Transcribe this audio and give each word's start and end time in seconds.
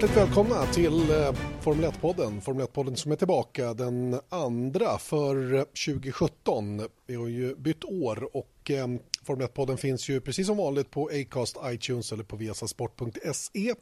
Hjärtligt 0.00 0.16
välkomna 0.18 0.66
till 0.66 1.10
eh, 1.10 1.32
Formel 1.60 1.90
1-podden. 1.90 2.40
Formel 2.40 2.66
1-podden 2.66 2.94
som 2.94 3.12
är 3.12 3.16
tillbaka 3.16 3.74
den 3.74 4.20
andra 4.28 4.98
för 4.98 5.54
eh, 5.54 5.62
2017. 5.62 6.82
Vi 7.06 7.14
har 7.14 7.28
ju 7.28 7.54
bytt 7.54 7.84
år 7.84 8.36
och 8.36 8.70
eh, 8.70 8.86
Formel 9.22 9.46
1-podden 9.46 9.76
finns 9.76 10.08
ju 10.08 10.20
precis 10.20 10.46
som 10.46 10.56
vanligt 10.56 10.90
på 10.90 11.10
Acast, 11.12 11.56
iTunes 11.64 12.12
eller 12.12 12.24
på 12.24 12.36
viasasport.se. 12.36 13.74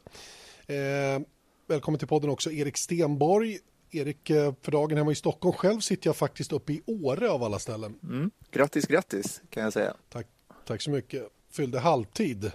Eh, 0.67 1.21
välkommen 1.67 1.99
till 1.99 2.07
podden 2.07 2.29
också 2.29 2.51
Erik 2.51 2.77
Stenborg. 2.77 3.57
Erik, 3.91 4.29
eh, 4.29 4.53
för 4.61 4.71
dagen 4.71 4.97
hemma 4.97 5.11
i 5.11 5.15
Stockholm. 5.15 5.53
Själv 5.53 5.79
sitter 5.79 6.07
jag 6.07 6.15
faktiskt 6.15 6.51
uppe 6.51 6.73
i 6.73 6.81
Åre 6.85 7.29
av 7.29 7.43
alla 7.43 7.59
ställen. 7.59 7.99
Mm. 8.03 8.31
Grattis, 8.51 8.87
grattis 8.87 9.41
kan 9.49 9.63
jag 9.63 9.73
säga. 9.73 9.93
Tack, 10.09 10.27
tack 10.65 10.81
så 10.81 10.91
mycket. 10.91 11.23
Fyllde 11.51 11.79
halvtid. 11.79 12.51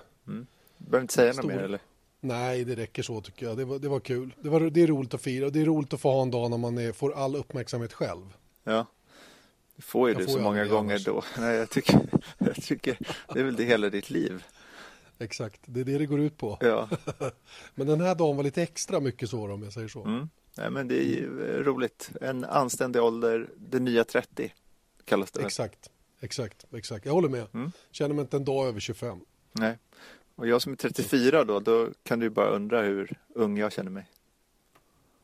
Behöver 0.79 1.01
inte 1.01 1.15
säga 1.15 1.33
Stor- 1.33 1.43
något 1.43 1.53
mer 1.53 1.63
eller? 1.63 1.81
Nej, 2.25 2.65
det 2.65 2.75
räcker 2.75 3.03
så 3.03 3.21
tycker 3.21 3.47
jag. 3.47 3.57
Det 3.57 3.65
var, 3.65 3.79
det 3.79 3.89
var 3.89 4.01
kul. 4.01 4.35
Det, 4.41 4.49
var, 4.49 4.61
det 4.61 4.83
är 4.83 4.87
roligt 4.87 5.15
att 5.15 5.23
fira 5.23 5.47
och 5.47 5.53
det 5.53 5.61
är 5.61 5.65
roligt 5.65 5.93
att 5.93 6.01
få 6.01 6.13
ha 6.13 6.23
en 6.23 6.31
dag 6.31 6.51
när 6.51 6.59
man 6.59 6.79
är, 6.79 6.93
får 6.93 7.15
all 7.15 7.37
uppmärksamhet 7.37 7.93
själv. 7.93 8.37
Ja. 8.65 8.87
Det 9.77 9.83
får 9.83 10.09
ju 10.09 10.15
Jag 10.15 10.23
du 10.23 10.27
får 10.27 10.33
så 10.33 10.41
många 10.41 10.65
gånger 10.65 10.95
annars. 10.95 11.05
då. 11.05 11.25
Nej, 11.39 11.57
jag 11.57 11.71
tycker, 11.71 12.01
jag 12.39 12.55
tycker 12.55 12.99
det 13.35 13.41
är 13.41 13.45
väl 13.45 13.57
det 13.57 13.65
hela 13.65 13.91
ditt 13.91 14.11
liv. 14.11 14.45
Exakt, 15.19 15.61
det 15.65 15.81
är 15.81 15.85
det 15.85 15.99
det 15.99 16.07
går 16.07 16.21
ut 16.21 16.39
på. 16.39 16.59
Ja. 16.61 16.89
Men 17.75 17.87
den 17.87 18.01
här 18.01 18.15
dagen 18.15 18.37
var 18.37 18.45
lite 18.45 18.63
extra 18.63 19.01
mycket 19.01 19.31
så 19.31 19.53
om 19.53 19.63
jag 19.63 19.73
säger 19.73 19.89
så. 19.89 20.05
Mm. 20.05 20.29
Nej, 20.57 20.71
men 20.71 20.89
det 20.89 21.05
är 21.05 21.23
eh, 21.23 21.63
roligt. 21.63 22.11
En 22.21 22.45
anständig 22.45 23.03
ålder, 23.03 23.49
det 23.57 23.81
nya 23.81 24.05
30 24.05 24.55
kallas 25.05 25.31
det? 25.31 25.43
Exakt, 25.43 25.91
exakt, 26.21 26.65
exakt. 26.75 27.07
Jag 27.07 27.13
håller 27.13 27.29
med. 27.29 27.47
Mm. 27.55 27.73
Känner 27.91 28.15
mig 28.15 28.23
inte 28.23 28.37
en 28.37 28.45
dag 28.45 28.69
över 28.69 28.81
25. 28.81 29.21
Nej. 29.53 29.79
Och 30.35 30.49
jag 30.49 30.63
som 30.63 30.73
är 30.73 30.77
34 30.77 31.45
då, 31.45 31.61
då 31.61 31.89
kan 32.03 32.19
du 32.19 32.31
bara 32.31 32.49
undra 32.49 32.83
hur 32.83 33.19
ung 33.35 33.59
jag 33.59 33.73
känner 33.73 33.91
mig. 33.91 34.07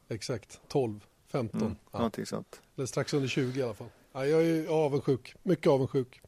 Exakt, 0.08 0.61
12, 0.69 1.05
15. 1.27 1.61
Mm. 1.61 1.77
Ja. 1.92 1.98
Någonting 1.98 2.27
sånt. 2.27 2.62
Eller 2.77 2.86
strax 2.86 3.14
under 3.14 3.28
20 3.28 3.61
i 3.61 3.62
alla 3.62 3.75
fall. 3.75 3.89
Ja, 4.12 4.27
jag 4.27 4.42
är 4.42 4.67
avundsjuk, 4.67 5.34
mycket 5.42 5.67
avundsjuk. 5.67 6.20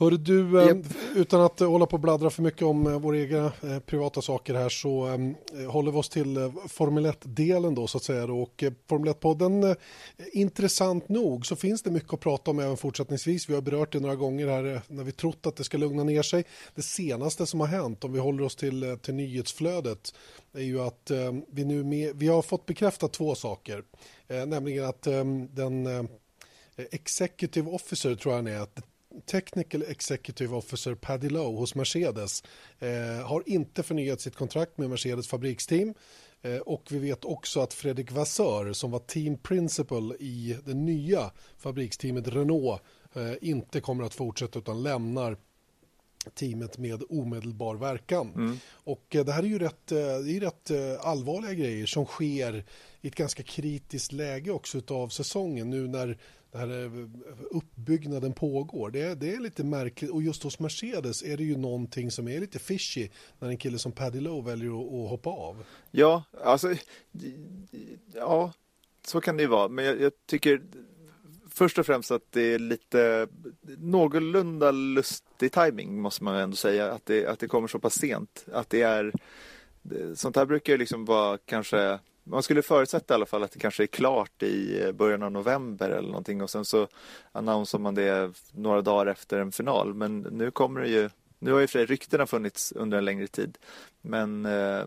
Hör 0.00 0.10
du, 0.10 0.60
eh, 0.60 0.66
Japp. 0.66 0.86
utan 1.14 1.40
att 1.40 1.60
eh, 1.60 1.70
hålla 1.70 1.86
på 1.86 1.96
och 1.96 2.00
bladdra 2.00 2.30
för 2.30 2.42
mycket 2.42 2.62
om 2.62 2.86
eh, 2.86 3.00
våra 3.00 3.18
egna 3.18 3.52
eh, 3.62 3.78
privata 3.78 4.22
saker 4.22 4.54
här 4.54 4.68
så 4.68 5.06
eh, 5.06 5.70
håller 5.70 5.92
vi 5.92 5.98
oss 5.98 6.08
till 6.08 6.36
eh, 6.36 6.52
Formel 6.68 7.06
1-delen 7.06 7.74
då 7.74 7.86
så 7.86 7.98
att 7.98 8.04
säga. 8.04 8.24
Och 8.24 8.62
eh, 8.62 8.72
Formel 8.88 9.14
1-podden, 9.14 9.64
eh, 9.64 9.76
intressant 10.32 11.08
nog 11.08 11.46
så 11.46 11.56
finns 11.56 11.82
det 11.82 11.90
mycket 11.90 12.12
att 12.12 12.20
prata 12.20 12.50
om 12.50 12.58
även 12.58 12.76
fortsättningsvis. 12.76 13.48
Vi 13.48 13.54
har 13.54 13.62
berört 13.62 13.92
det 13.92 14.00
några 14.00 14.16
gånger 14.16 14.46
här 14.48 14.74
eh, 14.74 14.80
när 14.88 15.04
vi 15.04 15.12
trott 15.12 15.46
att 15.46 15.56
det 15.56 15.64
ska 15.64 15.78
lugna 15.78 16.04
ner 16.04 16.22
sig. 16.22 16.44
Det 16.74 16.82
senaste 16.82 17.46
som 17.46 17.60
har 17.60 17.66
hänt, 17.66 18.04
om 18.04 18.12
vi 18.12 18.18
håller 18.18 18.44
oss 18.44 18.56
till, 18.56 18.82
eh, 18.82 18.96
till 18.96 19.14
nyhetsflödet, 19.14 20.14
är 20.52 20.62
ju 20.62 20.80
att 20.80 21.10
eh, 21.10 21.32
vi 21.48 21.64
nu 21.64 21.84
med, 21.84 22.16
vi 22.16 22.28
har 22.28 22.42
fått 22.42 22.66
bekräftat 22.66 23.12
två 23.12 23.34
saker. 23.34 23.82
Eh, 24.28 24.46
nämligen 24.46 24.84
att 24.84 25.06
eh, 25.06 25.24
den 25.50 25.86
eh, 25.86 26.04
Executive 26.76 27.70
Officer 27.70 28.14
tror 28.14 28.34
jag 28.34 28.38
han 28.38 28.46
är, 28.46 28.66
Technical 29.26 29.82
Executive 29.82 30.56
Officer 30.56 30.94
Paddy 30.94 31.28
Lowe 31.28 31.58
hos 31.58 31.74
Mercedes 31.74 32.42
eh, 32.78 33.26
har 33.26 33.42
inte 33.46 33.82
förnyat 33.82 34.20
sitt 34.20 34.36
kontrakt 34.36 34.78
med 34.78 34.90
Mercedes 34.90 35.28
fabriksteam. 35.28 35.94
Eh, 36.42 36.56
och 36.56 36.82
vi 36.90 36.98
vet 36.98 37.24
också 37.24 37.60
att 37.60 37.74
Fredrik 37.74 38.12
Vassör 38.12 38.72
som 38.72 38.90
var 38.90 38.98
team 38.98 39.38
principal 39.38 40.16
i 40.20 40.56
det 40.64 40.74
nya 40.74 41.30
fabriksteamet 41.58 42.28
Renault 42.28 42.82
eh, 43.14 43.32
inte 43.40 43.80
kommer 43.80 44.04
att 44.04 44.14
fortsätta 44.14 44.58
utan 44.58 44.82
lämnar 44.82 45.36
teamet 46.34 46.78
med 46.78 47.02
omedelbar 47.08 47.76
verkan. 47.76 48.60
Och 48.72 49.16
eh, 49.16 49.24
det 49.24 49.32
här 49.32 49.42
är 49.42 49.46
ju 49.46 49.58
rätt, 49.58 49.92
eh, 49.92 49.98
det 49.98 50.36
är 50.36 50.40
rätt 50.40 50.70
eh, 50.70 51.06
allvarliga 51.08 51.54
grejer 51.54 51.86
som 51.86 52.04
sker 52.04 52.64
i 53.00 53.08
ett 53.08 53.14
ganska 53.14 53.42
kritiskt 53.42 54.12
läge 54.12 54.50
också 54.50 54.80
av 54.88 55.08
säsongen 55.08 55.70
nu 55.70 55.88
när 55.88 56.18
det 56.52 56.58
här 56.58 56.84
eh, 56.84 56.90
uppbyggnaden 57.50 58.32
pågår. 58.32 58.90
Det 58.90 59.02
är, 59.02 59.14
det 59.14 59.34
är 59.34 59.40
lite 59.40 59.64
märkligt 59.64 60.10
och 60.10 60.22
just 60.22 60.42
hos 60.42 60.58
Mercedes 60.58 61.22
är 61.22 61.36
det 61.36 61.44
ju 61.44 61.56
någonting 61.56 62.10
som 62.10 62.28
är 62.28 62.40
lite 62.40 62.58
fishy 62.58 63.08
när 63.38 63.48
en 63.48 63.56
kille 63.56 63.78
som 63.78 63.92
Paddy 63.92 64.20
Lowe 64.20 64.50
väljer 64.50 64.70
att, 64.70 64.86
att 64.86 65.10
hoppa 65.10 65.30
av. 65.30 65.64
Ja, 65.90 66.24
alltså, 66.44 66.74
ja, 68.14 68.52
så 69.06 69.20
kan 69.20 69.36
det 69.36 69.42
ju 69.42 69.48
vara. 69.48 69.68
Men 69.68 69.84
jag, 69.84 70.00
jag 70.00 70.12
tycker 70.26 70.62
först 71.50 71.78
och 71.78 71.86
främst 71.86 72.10
att 72.10 72.22
det 72.30 72.54
är 72.54 72.58
lite 72.58 73.28
någorlunda 73.78 74.70
lustig 74.70 75.52
timing 75.52 76.00
måste 76.00 76.24
man 76.24 76.34
ändå 76.34 76.56
säga. 76.56 76.92
Att 76.92 77.06
det, 77.06 77.26
att 77.26 77.38
det 77.38 77.48
kommer 77.48 77.68
så 77.68 77.78
pass 77.78 77.94
sent. 77.94 78.46
Att 78.52 78.70
det 78.70 78.82
är, 78.82 79.12
sånt 80.14 80.36
här 80.36 80.46
brukar 80.46 80.72
ju 80.72 80.78
liksom 80.78 81.04
vara 81.04 81.38
kanske 81.38 81.98
man 82.30 82.42
skulle 82.42 82.62
förutsätta 82.62 83.14
i 83.14 83.16
alla 83.16 83.26
fall 83.26 83.42
att 83.42 83.52
det 83.52 83.58
kanske 83.58 83.82
är 83.82 83.86
klart 83.86 84.42
i 84.42 84.82
eh, 84.82 84.92
början 84.92 85.22
av 85.22 85.32
november 85.32 85.90
eller 85.90 86.08
någonting 86.08 86.42
och 86.42 86.50
sen 86.50 86.64
så 86.64 86.88
annonserar 87.32 87.82
man 87.82 87.94
det 87.94 88.32
några 88.52 88.82
dagar 88.82 89.06
efter 89.06 89.38
en 89.38 89.52
final. 89.52 89.94
Men 89.94 90.20
nu 90.20 90.50
kommer 90.50 90.80
det 90.80 90.88
ju, 90.88 91.10
nu 91.38 91.52
har 91.52 91.60
ju 91.60 91.66
för 91.66 91.78
sig 91.78 91.86
ryktena 91.86 92.26
funnits 92.26 92.72
under 92.72 92.98
en 92.98 93.04
längre 93.04 93.26
tid. 93.26 93.58
Men 94.00 94.46
eh, 94.46 94.84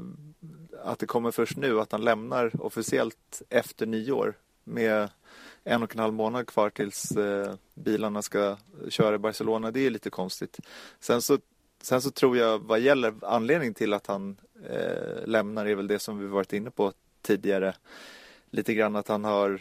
att 0.83 0.99
det 0.99 1.05
kommer 1.05 1.31
först 1.31 1.57
nu, 1.57 1.79
att 1.79 1.91
han 1.91 2.01
lämnar 2.01 2.51
officiellt 2.61 3.41
efter 3.49 3.85
nyår 3.85 4.33
med 4.63 5.09
en 5.63 5.83
och 5.83 5.95
en 5.95 5.99
halv 5.99 6.13
månad 6.13 6.47
kvar 6.47 6.69
tills 6.69 7.11
eh, 7.11 7.53
bilarna 7.73 8.21
ska 8.21 8.57
köra 8.89 9.15
i 9.15 9.17
Barcelona, 9.17 9.71
det 9.71 9.79
är 9.79 9.89
lite 9.89 10.09
konstigt. 10.09 10.59
Sen 10.99 11.21
så, 11.21 11.37
sen 11.81 12.01
så 12.01 12.11
tror 12.11 12.37
jag 12.37 12.59
vad 12.59 12.79
gäller 12.79 13.13
anledning 13.21 13.73
till 13.73 13.93
att 13.93 14.07
han 14.07 14.37
eh, 14.69 15.25
lämnar 15.25 15.65
är 15.65 15.75
väl 15.75 15.87
det 15.87 15.99
som 15.99 16.19
vi 16.19 16.27
varit 16.27 16.53
inne 16.53 16.71
på 16.71 16.93
tidigare. 17.23 17.75
Lite 18.49 18.73
grann 18.73 18.95
att 18.95 19.07
han 19.07 19.23
har 19.23 19.59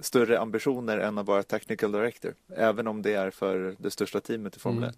större 0.00 0.38
ambitioner 0.38 0.98
än 0.98 1.18
att 1.18 1.26
vara 1.26 1.42
technical 1.42 1.92
director. 1.92 2.34
Även 2.56 2.86
om 2.86 3.02
det 3.02 3.14
är 3.14 3.30
för 3.30 3.76
det 3.78 3.90
största 3.90 4.20
teamet 4.20 4.56
i 4.56 4.58
Formel 4.58 4.84
1. 4.84 4.88
Mm. 4.88 4.96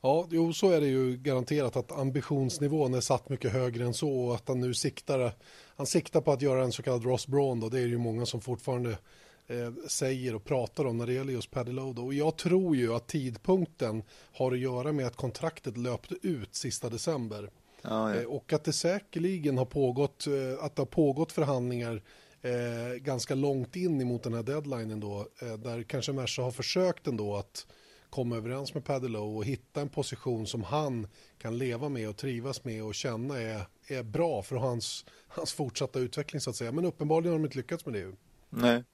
Ja, 0.00 0.26
jo, 0.30 0.52
så 0.52 0.70
är 0.70 0.80
det 0.80 0.86
ju 0.86 1.16
garanterat 1.16 1.76
att 1.76 1.92
ambitionsnivån 1.92 2.94
är 2.94 3.00
satt 3.00 3.28
mycket 3.28 3.52
högre 3.52 3.84
än 3.84 3.94
så 3.94 4.10
och 4.10 4.34
att 4.34 4.48
han 4.48 4.60
nu 4.60 4.74
siktar, 4.74 5.32
han 5.76 5.86
siktar 5.86 6.20
på 6.20 6.32
att 6.32 6.42
göra 6.42 6.64
en 6.64 6.72
så 6.72 6.82
kallad 6.82 7.04
Ross 7.04 7.26
Braun 7.26 7.60
då. 7.60 7.68
Det 7.68 7.78
är 7.78 7.86
ju 7.86 7.98
många 7.98 8.26
som 8.26 8.40
fortfarande 8.40 8.98
eh, 9.46 9.72
säger 9.86 10.34
och 10.34 10.44
pratar 10.44 10.84
om 10.84 10.98
när 10.98 11.06
det 11.06 11.12
gäller 11.12 11.32
just 11.32 11.50
Paddy 11.50 11.72
Lowe. 11.72 11.92
då. 11.92 12.04
Och 12.04 12.14
jag 12.14 12.36
tror 12.36 12.76
ju 12.76 12.94
att 12.94 13.06
tidpunkten 13.06 14.02
har 14.32 14.52
att 14.52 14.58
göra 14.58 14.92
med 14.92 15.06
att 15.06 15.16
kontraktet 15.16 15.76
löpte 15.76 16.14
ut 16.22 16.54
sista 16.54 16.88
december. 16.88 17.50
Ja, 17.82 18.14
ja. 18.14 18.20
Eh, 18.20 18.26
Och 18.26 18.52
att 18.52 18.64
det 18.64 18.72
säkerligen 18.72 19.58
har 19.58 19.64
pågått, 19.64 20.26
eh, 20.26 20.64
att 20.64 20.76
det 20.76 20.82
har 20.82 20.86
pågått 20.86 21.32
förhandlingar 21.32 22.02
eh, 22.42 22.96
ganska 22.98 23.34
långt 23.34 23.76
in 23.76 24.00
emot 24.00 24.22
den 24.22 24.34
här 24.34 24.42
deadlinen 24.42 25.00
då, 25.00 25.28
eh, 25.42 25.52
där 25.52 25.82
kanske 25.82 26.12
Merca 26.12 26.42
har 26.42 26.50
försökt 26.50 27.06
ändå 27.06 27.36
att 27.36 27.66
komma 28.10 28.36
överens 28.36 28.74
med 28.74 28.84
Paddy 28.84 29.08
Lowe 29.08 29.36
och 29.36 29.44
hitta 29.44 29.80
en 29.80 29.88
position 29.88 30.46
som 30.46 30.62
han 30.62 31.06
kan 31.38 31.58
leva 31.58 31.88
med 31.88 32.08
och 32.08 32.16
trivas 32.16 32.64
med 32.64 32.84
och 32.84 32.94
känna 32.94 33.40
är, 33.40 33.62
är 33.86 34.02
bra 34.02 34.42
för 34.42 34.56
hans, 34.56 35.04
hans 35.28 35.52
fortsatta 35.52 35.98
utveckling 35.98 36.40
så 36.40 36.50
att 36.50 36.56
säga. 36.56 36.72
Men 36.72 36.84
uppenbarligen 36.84 37.32
har 37.32 37.38
de 37.38 37.44
inte 37.44 37.56
lyckats 37.56 37.86
med 37.86 37.94
det 37.94 38.00
ju. 38.00 38.12
Nej. 38.50 38.84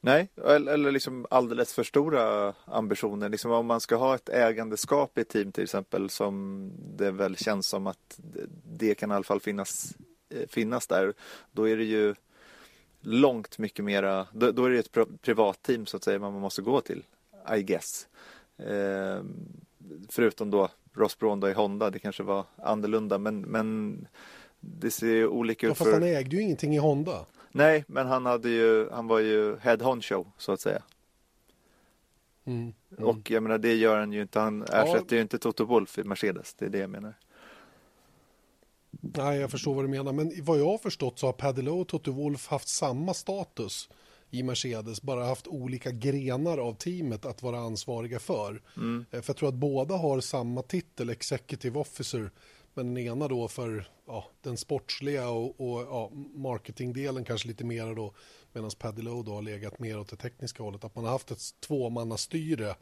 Nej, 0.00 0.28
eller, 0.44 0.72
eller 0.72 0.92
liksom 0.92 1.26
alldeles 1.30 1.72
för 1.74 1.82
stora 1.82 2.54
ambitioner. 2.64 3.28
Liksom 3.28 3.50
om 3.50 3.66
man 3.66 3.80
ska 3.80 3.96
ha 3.96 4.14
ett 4.14 4.28
ägandeskap 4.28 5.18
i 5.18 5.20
ett 5.20 5.28
team 5.28 5.52
till 5.52 5.64
exempel 5.64 6.10
som 6.10 6.70
det 6.96 7.10
väl 7.10 7.36
känns 7.36 7.66
som 7.68 7.86
att 7.86 8.20
det- 8.64 8.94
kan 8.94 9.10
i 9.10 9.14
alla 9.14 9.24
fall 9.24 9.40
finnas, 9.40 9.94
eh, 10.28 10.48
finnas 10.48 10.86
där. 10.86 11.12
Då 11.52 11.68
är 11.68 11.76
det 11.76 11.84
ju 11.84 12.14
långt 13.00 13.58
mycket 13.58 13.84
mera, 13.84 14.26
då, 14.32 14.52
då 14.52 14.64
är 14.64 14.70
det 14.70 14.78
ett 14.78 14.92
pri- 14.92 15.18
privatteam 15.22 15.86
så 15.86 15.96
att 15.96 16.04
säga 16.04 16.18
man 16.18 16.32
måste 16.32 16.62
gå 16.62 16.80
till, 16.80 17.04
I 17.56 17.62
guess. 17.62 18.06
Eh, 18.58 19.22
förutom 20.08 20.50
då 20.50 20.68
Ross 20.94 21.18
Braun 21.18 21.40
då 21.40 21.48
i 21.48 21.52
Honda, 21.52 21.90
det 21.90 21.98
kanske 21.98 22.22
var 22.22 22.44
annorlunda 22.56 23.18
men, 23.18 23.40
men 23.40 24.06
det 24.60 24.90
ser 24.90 25.06
ju 25.06 25.26
olika 25.26 25.66
Ja, 25.66 25.72
ut 25.72 25.78
fast 25.78 25.90
för... 25.90 25.94
han 26.00 26.02
ägde 26.08 26.36
ju 26.36 26.42
ingenting 26.42 26.74
i 26.74 26.78
Honda. 26.78 27.26
Nej, 27.52 27.84
men 27.88 28.06
han 28.06 28.26
hade 28.26 28.48
ju, 28.48 28.90
han 28.90 29.06
var 29.06 29.18
ju 29.18 29.56
head 29.56 29.78
honcho 29.82 30.24
så 30.38 30.52
att 30.52 30.60
säga. 30.60 30.82
Och 32.98 33.30
jag 33.30 33.42
menar 33.42 33.58
det 33.58 33.74
gör 33.74 33.98
han 33.98 34.12
ju 34.12 34.22
inte. 34.22 34.40
Han 34.40 34.62
ersätter 34.62 35.16
ju 35.16 35.22
inte 35.22 35.38
Toto 35.38 35.64
Wolff 35.64 35.98
i 35.98 36.04
Mercedes. 36.04 36.54
Det 36.54 36.64
är 36.64 36.70
det 36.70 36.78
jag 36.78 36.90
menar. 36.90 37.14
Nej, 38.90 39.40
jag 39.40 39.50
förstår 39.50 39.74
vad 39.74 39.84
du 39.84 39.88
menar. 39.88 40.12
Men 40.12 40.32
vad 40.42 40.58
jag 40.58 40.66
har 40.66 40.78
förstått 40.78 41.18
så 41.18 41.26
har 41.26 41.32
Paddy 41.32 41.62
Lowe 41.62 41.80
och 41.80 41.88
Toto 41.88 42.12
Wolff 42.12 42.46
haft 42.46 42.68
samma 42.68 43.14
status 43.14 43.88
i 44.30 44.42
Mercedes, 44.42 45.02
bara 45.02 45.24
haft 45.24 45.46
olika 45.46 45.90
grenar 45.90 46.58
av 46.58 46.74
teamet 46.74 47.26
att 47.26 47.42
vara 47.42 47.58
ansvariga 47.58 48.18
för. 48.18 48.62
Eh, 49.10 49.20
För 49.20 49.28
jag 49.28 49.36
tror 49.36 49.48
att 49.48 49.54
båda 49.54 49.96
har 49.96 50.20
samma 50.20 50.62
titel, 50.62 51.10
Executive 51.10 51.78
Officer, 51.78 52.30
men 52.78 52.94
den 52.94 53.04
ena 53.04 53.28
då 53.28 53.48
för 53.48 53.88
ja, 54.06 54.24
den 54.42 54.56
sportsliga 54.56 55.28
och, 55.28 55.60
och 55.60 55.80
ja, 55.80 56.10
marketingdelen 56.34 57.24
kanske 57.24 57.48
lite 57.48 57.64
mer 57.64 57.94
då, 57.94 58.14
medan 58.52 58.70
Paddy 58.78 59.02
Lowe 59.02 59.22
då 59.22 59.34
har 59.34 59.42
legat 59.42 59.78
mer 59.78 59.98
åt 59.98 60.08
det 60.08 60.16
tekniska 60.16 60.62
hållet. 60.62 60.84
Att 60.84 60.94
man 60.94 61.04
har 61.04 61.12
haft 61.12 61.30
ett 61.30 61.60
tvåmannastyre 61.60 62.74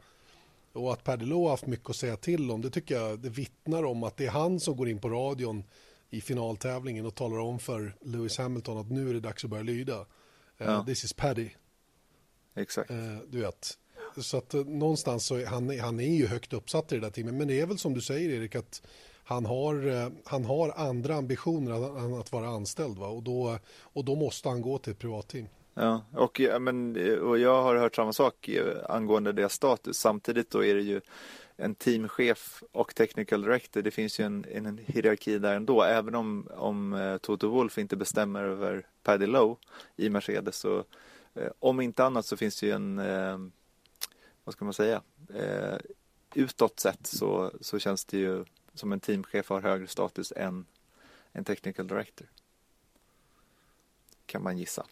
och 0.73 0.93
att 0.93 1.03
Paddy 1.03 1.25
Lowe 1.25 1.43
har 1.43 1.49
haft 1.49 1.65
mycket 1.65 1.89
att 1.89 1.95
säga 1.95 2.17
till 2.17 2.51
om, 2.51 2.61
det 2.61 2.69
tycker 2.69 2.95
jag 2.95 3.19
det 3.19 3.29
vittnar 3.29 3.83
om 3.83 4.03
att 4.03 4.17
det 4.17 4.25
är 4.25 4.31
han 4.31 4.59
som 4.59 4.77
går 4.77 4.89
in 4.89 4.99
på 4.99 5.09
radion 5.09 5.63
i 6.09 6.21
finaltävlingen 6.21 7.05
och 7.05 7.15
talar 7.15 7.39
om 7.39 7.59
för 7.59 7.95
Lewis 8.01 8.37
Hamilton 8.37 8.77
att 8.77 8.91
nu 8.91 9.09
är 9.09 9.13
det 9.13 9.19
dags 9.19 9.43
att 9.43 9.49
börja 9.49 9.63
lyda. 9.63 9.99
Eh, 9.99 10.05
Ja. 10.57 10.85
This 10.85 11.03
is 11.03 11.13
Paddy. 11.13 11.49
Exakt. 12.55 12.91
Eh, 12.91 13.17
du 13.27 13.39
vet. 13.39 13.77
Så 14.17 14.37
att 14.37 14.53
eh, 14.53 14.65
någonstans 14.65 15.25
så 15.25 15.35
är 15.35 15.45
han, 15.45 15.79
han 15.79 15.99
är 15.99 16.15
ju 16.15 16.27
högt 16.27 16.53
uppsatt 16.53 16.91
i 16.91 16.95
det 16.95 17.01
där 17.01 17.09
teamet. 17.09 17.33
Men 17.33 17.47
det 17.47 17.59
är 17.59 17.65
väl 17.65 17.77
som 17.77 17.93
du 17.93 18.01
säger 18.01 18.29
Erik 18.29 18.55
att 18.55 18.81
han 19.27 19.45
har, 19.45 19.87
eh, 19.87 20.09
han 20.25 20.45
har 20.45 20.73
andra 20.75 21.15
ambitioner 21.15 21.99
än 21.99 22.13
att 22.13 22.31
vara 22.31 22.47
anställd. 22.47 22.97
Va? 22.97 23.07
Och, 23.07 23.23
då, 23.23 23.59
och 23.81 24.05
då 24.05 24.15
måste 24.15 24.49
han 24.49 24.61
gå 24.61 24.77
till 24.77 24.91
ett 24.91 24.99
privatteam. 24.99 25.47
Ja, 25.73 26.01
och, 26.13 26.41
men, 26.59 26.95
eh, 26.95 27.13
och 27.13 27.39
jag 27.39 27.63
har 27.63 27.75
hört 27.75 27.95
samma 27.95 28.13
sak 28.13 28.49
eh, 28.49 28.77
angående 28.89 29.31
deras 29.31 29.53
status. 29.53 29.97
Samtidigt 29.97 30.49
då 30.49 30.65
är 30.65 30.75
det 30.75 30.81
ju 30.81 31.01
en 31.57 31.75
teamchef 31.75 32.63
och 32.71 32.95
technical 32.95 33.41
director. 33.41 33.81
Det 33.81 33.91
finns 33.91 34.19
ju 34.19 34.25
en, 34.25 34.45
en, 34.51 34.79
hierarki 34.85 35.39
där 35.39 35.55
ändå. 35.55 35.83
Även 35.83 36.15
om, 36.15 36.47
om 36.57 37.19
Toto 37.21 37.47
Wolf 37.47 37.77
inte 37.77 37.95
bestämmer 37.95 38.43
över 38.43 38.85
Paddy 39.03 39.25
Lowe 39.25 39.55
i 39.95 40.09
Mercedes 40.09 40.55
så 40.55 40.83
om 41.59 41.81
inte 41.81 42.05
annat 42.05 42.25
så 42.25 42.37
finns 42.37 42.59
det 42.59 42.65
ju 42.65 42.71
en, 42.71 43.51
vad 44.43 44.53
ska 44.53 44.65
man 44.65 44.73
säga, 44.73 45.01
utåt 46.33 46.79
sett 46.79 47.07
så, 47.07 47.51
så 47.61 47.79
känns 47.79 48.05
det 48.05 48.17
ju 48.17 48.45
som 48.77 48.91
en 48.91 48.99
teamchef 48.99 49.49
har 49.49 49.61
högre 49.61 49.87
status 49.87 50.33
än 50.35 50.65
en 51.31 51.43
technical 51.43 51.87
director. 51.87 52.27
Kan 54.25 54.43
man 54.43 54.57
gissa. 54.57 54.85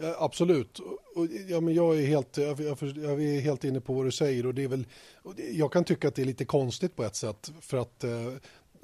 Ja, 0.00 0.16
absolut. 0.18 0.78
Och, 1.14 1.26
ja, 1.48 1.60
men 1.60 1.74
jag, 1.74 1.98
är 1.98 2.06
helt, 2.06 2.36
jag, 2.36 2.60
jag, 2.60 2.78
jag 2.80 3.22
är 3.22 3.40
helt 3.40 3.64
inne 3.64 3.80
på 3.80 3.94
vad 3.94 4.04
du 4.04 4.12
säger. 4.12 4.46
Och 4.46 4.54
det 4.54 4.64
är 4.64 4.68
väl, 4.68 4.86
och 5.14 5.34
det, 5.34 5.50
jag 5.50 5.72
kan 5.72 5.84
tycka 5.84 6.08
att 6.08 6.14
det 6.14 6.22
är 6.22 6.26
lite 6.26 6.44
konstigt 6.44 6.96
på 6.96 7.04
ett 7.04 7.16
sätt. 7.16 7.52
För 7.60 7.76
att, 7.76 8.04
eh, 8.04 8.32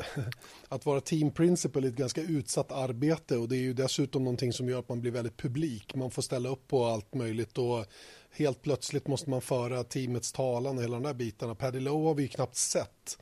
att 0.69 0.87
vara 0.87 1.00
team 1.00 1.31
principal 1.31 1.85
är 1.85 1.89
ett 1.89 1.95
ganska 1.95 2.23
utsatt 2.23 2.73
arbete. 2.73 3.37
Och 3.37 3.49
det 3.49 3.57
är 3.57 3.61
ju 3.61 3.73
dessutom 3.73 4.25
någonting 4.25 4.53
som 4.53 4.69
gör 4.69 4.79
att 4.79 4.89
man 4.89 5.00
blir 5.00 5.11
väldigt 5.11 5.37
publik. 5.37 5.95
Man 5.95 6.11
får 6.11 6.23
ställa 6.23 6.49
upp 6.49 6.69
på 6.69 6.85
allt 6.85 7.15
möjligt. 7.15 7.59
Och 7.59 7.87
helt 8.31 8.62
plötsligt 8.62 9.07
måste 9.07 9.31
man 9.31 9.41
föra 9.41 9.85
teamets 9.85 10.33
talan 10.33 10.77
och 10.77 10.83
hela 10.83 10.97
de 10.97 11.03
där 11.03 11.15
bitarna. 11.15 11.55
Paddy 11.55 11.81
Lowe 11.81 12.09
har 12.09 12.15
vi 12.15 12.23
ju 12.23 12.29
knappt 12.29 12.57
sett 12.57 13.19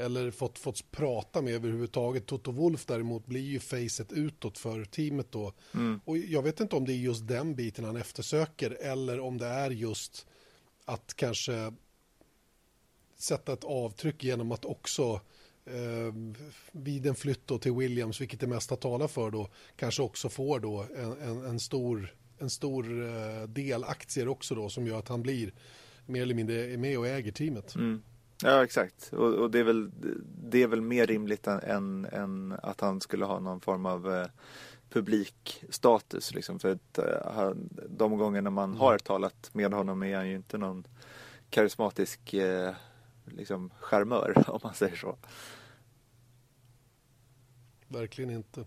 eller 0.00 0.30
fått, 0.30 0.58
fått 0.58 0.90
prata 0.90 1.42
med 1.42 1.54
överhuvudtaget. 1.54 2.26
Toto 2.26 2.52
Wolf 2.52 2.86
däremot 2.86 3.26
blir 3.26 3.40
ju 3.40 3.60
facet 3.60 4.12
utåt 4.12 4.58
för 4.58 4.84
teamet 4.84 5.32
då. 5.32 5.52
Och 6.04 6.18
jag 6.18 6.42
vet 6.42 6.60
inte 6.60 6.76
om 6.76 6.84
det 6.84 6.92
är 6.92 6.96
just 6.96 7.28
den 7.28 7.54
biten 7.54 7.84
han 7.84 7.96
eftersöker 7.96 8.70
eller 8.70 9.20
om 9.20 9.38
det 9.38 9.46
är 9.46 9.70
just 9.70 10.26
att 10.84 11.14
kanske 11.16 11.72
sätta 13.16 13.52
ett 13.52 13.64
avtryck 13.64 14.24
genom 14.24 14.52
att 14.52 14.64
också 14.64 15.20
eh, 15.64 16.14
vid 16.72 17.06
en 17.06 17.14
flytt 17.14 17.46
då 17.46 17.58
till 17.58 17.72
Williams, 17.72 18.20
vilket 18.20 18.40
det 18.40 18.46
mesta 18.46 18.76
talar 18.76 19.08
för 19.08 19.30
då, 19.30 19.48
kanske 19.76 20.02
också 20.02 20.28
får 20.28 20.60
då 20.60 20.86
en, 20.96 21.12
en, 21.12 21.44
en 21.44 21.60
stor, 21.60 22.14
en 22.38 22.50
stor 22.50 23.06
eh, 23.06 23.42
del 23.48 23.84
aktier 23.84 24.28
också 24.28 24.54
då 24.54 24.68
som 24.68 24.86
gör 24.86 24.98
att 24.98 25.08
han 25.08 25.22
blir 25.22 25.52
mer 26.06 26.22
eller 26.22 26.34
mindre 26.34 26.76
med 26.76 26.98
och 26.98 27.06
äger 27.06 27.32
teamet. 27.32 27.74
Mm. 27.74 28.02
Ja 28.42 28.64
exakt 28.64 29.12
och, 29.12 29.34
och 29.34 29.50
det, 29.50 29.58
är 29.58 29.64
väl, 29.64 29.90
det 30.42 30.62
är 30.62 30.66
väl 30.66 30.80
mer 30.80 31.06
rimligt 31.06 31.46
än, 31.46 32.04
än, 32.04 32.56
att 32.62 32.80
han 32.80 33.00
skulle 33.00 33.24
ha 33.24 33.40
någon 33.40 33.60
form 33.60 33.86
av 33.86 34.14
eh, 34.14 34.26
publikstatus. 34.90 36.34
Liksom. 36.34 36.58
För 36.58 36.72
att, 36.72 36.98
eh, 36.98 37.50
de 37.88 38.18
gångerna 38.18 38.50
man 38.50 38.76
har 38.76 38.98
talat 38.98 39.50
med 39.52 39.72
honom 39.74 40.02
är 40.02 40.16
han 40.16 40.28
ju 40.28 40.36
inte 40.36 40.58
någon 40.58 40.86
karismatisk 41.50 42.34
eh, 42.34 42.74
liksom, 43.24 43.70
charmör 43.80 44.44
om 44.50 44.60
man 44.62 44.74
säger 44.74 44.96
så. 44.96 45.16
Verkligen 47.88 48.30
inte. 48.30 48.64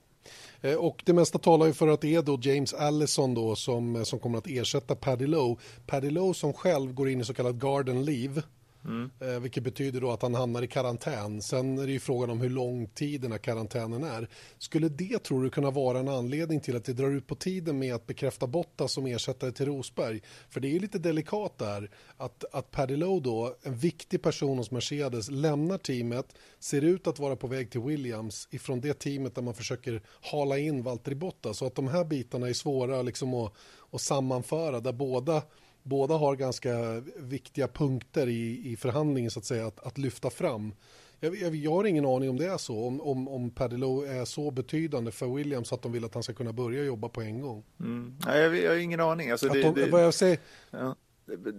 Eh, 0.62 0.76
Och 0.76 1.04
det 1.06 1.14
mesta 1.14 1.40
talar 1.40 1.66
ju 1.66 1.74
för 1.74 1.88
att 1.88 2.02
det 2.02 2.16
är 2.16 2.22
då 2.22 2.40
James 2.42 2.74
Allison 2.74 3.34
då 3.34 3.56
som, 3.56 4.06
som 4.06 4.20
kommer 4.20 4.38
att 4.38 4.48
ersätta 4.48 4.96
Paddy 4.96 5.28
Lowe. 5.28 5.62
Paddy 5.86 6.10
Lowe 6.10 6.34
som 6.34 6.54
själv 6.54 6.94
går 6.94 7.10
in 7.10 7.22
i 7.22 7.26
så 7.26 7.34
kallad 7.34 7.62
garden 7.62 8.06
leave. 8.06 8.44
Mm. 8.86 9.12
Eh, 9.20 9.40
vilket 9.40 9.64
betyder 9.64 10.02
då 10.02 10.12
att 10.12 10.22
han 10.22 10.36
hamnar 10.36 10.62
i 10.62 10.68
karantän. 10.68 11.42
Sen 11.42 11.78
är 11.78 11.86
det 11.86 11.92
ju 11.92 12.00
frågan 12.00 12.30
om 12.30 12.42
hur 12.42 12.50
lång 12.50 12.88
tid 12.88 13.22
den 13.22 13.32
här 13.32 13.40
karantänen 13.40 14.04
är. 14.04 14.30
Skulle 14.58 14.90
det 14.90 15.24
tror 15.24 15.44
du 15.44 15.50
kunna 15.50 15.72
vara 15.72 16.00
en 16.00 16.08
anledning 16.08 16.60
till 16.60 16.76
att 16.76 16.86
det 16.86 16.94
drar 16.94 17.12
ut 17.12 17.28
på 17.28 17.36
tiden 17.36 17.80
med 17.80 17.96
att 17.96 18.08
bekräfta 18.08 18.48
Bottas 18.48 18.92
som 18.92 19.06
ersättare 19.06 19.52
till 19.52 19.66
Rosberg? 19.66 20.22
För 20.50 20.60
det 20.60 20.68
är 20.68 20.72
ju 20.72 20.80
lite 20.80 21.00
delikat 21.00 21.58
där 21.58 21.90
att, 22.18 22.44
att 22.52 22.72
Paddy 22.72 22.96
Lowe 22.96 23.22
då, 23.22 23.56
en 23.62 23.76
viktig 23.76 24.22
person 24.22 24.58
hos 24.58 24.72
Mercedes, 24.72 25.30
lämnar 25.32 25.78
teamet, 25.78 26.36
ser 26.60 26.82
ut 26.82 27.08
att 27.08 27.20
vara 27.20 27.36
på 27.36 27.48
väg 27.48 27.72
till 27.72 27.82
Williams 27.82 28.48
ifrån 28.52 28.82
det 28.82 28.94
teamet 28.94 29.36
där 29.36 29.42
man 29.42 29.54
försöker 29.54 30.02
hala 30.22 30.58
in 30.58 30.84
Valtteri 30.84 31.16
Bottas. 31.16 31.58
Så 31.58 31.66
att 31.66 31.76
de 31.76 31.88
här 31.88 32.06
bitarna 32.06 32.50
är 32.50 32.54
svåra 32.54 33.02
liksom 33.02 33.34
att, 33.34 33.54
att 33.92 34.02
sammanföra 34.02 34.80
där 34.80 34.94
båda 34.94 35.42
båda 35.84 36.16
har 36.16 36.36
ganska 36.36 37.04
viktiga 37.18 37.68
punkter 37.68 38.28
i, 38.28 38.72
i 38.72 38.78
förhandlingen 38.78 39.32
så 39.32 39.40
att 39.40 39.46
säga 39.46 39.68
att, 39.68 39.80
att 39.80 39.98
lyfta 39.98 40.30
fram. 40.30 40.74
Jag, 41.20 41.36
jag, 41.36 41.56
jag 41.56 41.72
har 41.72 41.84
ingen 41.84 42.06
aning 42.06 42.30
om 42.30 42.38
det 42.38 42.46
är 42.46 42.58
så, 42.58 42.88
om, 42.88 43.02
om, 43.02 43.28
om 43.28 43.50
Paddy 43.50 43.78
Lowe 43.78 44.22
är 44.22 44.26
så 44.26 44.52
betydande 44.52 45.12
för 45.12 45.28
Williams 45.28 45.74
att 45.74 45.82
de 45.82 45.92
vill 45.92 46.06
att 46.06 46.14
han 46.14 46.24
ska 46.24 46.34
kunna 46.34 46.54
börja 46.54 46.84
jobba 46.84 47.10
på 47.10 47.22
en 47.22 47.42
gång. 47.42 47.64
Mm. 47.80 48.18
Nej, 48.26 48.42
jag, 48.42 48.58
jag 48.58 48.72
har 48.72 48.78
ingen 48.78 49.00
aning. 49.00 49.32
Alltså, 49.32 49.48
det, 49.48 49.62
de, 49.62 49.74
det, 49.74 49.90
vad 49.90 50.04
jag 50.04 50.14
säger, 50.14 50.38
Ja. 50.72 50.96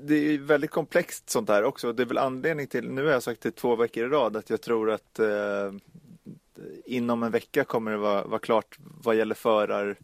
Det 0.05 0.15
är 0.15 0.39
väldigt 0.39 0.71
komplext 0.71 1.31
sånt 1.31 1.47
där 1.47 1.65
också. 1.65 1.93
Det 1.93 2.03
är 2.03 2.07
väl 2.07 2.19
anledning 2.19 2.67
till, 2.67 2.91
nu 2.91 3.05
har 3.05 3.13
jag 3.13 3.23
sagt 3.23 3.41
det 3.41 3.51
två 3.51 3.77
veckor 3.77 4.05
i 4.05 4.09
rad, 4.09 4.37
att 4.37 4.51
jag 4.51 4.61
tror 4.61 4.91
att 4.91 5.19
eh, 5.19 5.73
inom 6.85 7.23
en 7.23 7.31
vecka 7.31 7.65
kommer 7.65 7.91
det 7.91 7.97
vara, 7.97 8.25
vara 8.25 8.39
klart 8.39 8.79
vad 8.79 9.17
gäller 9.17 9.35
förar 9.35 9.97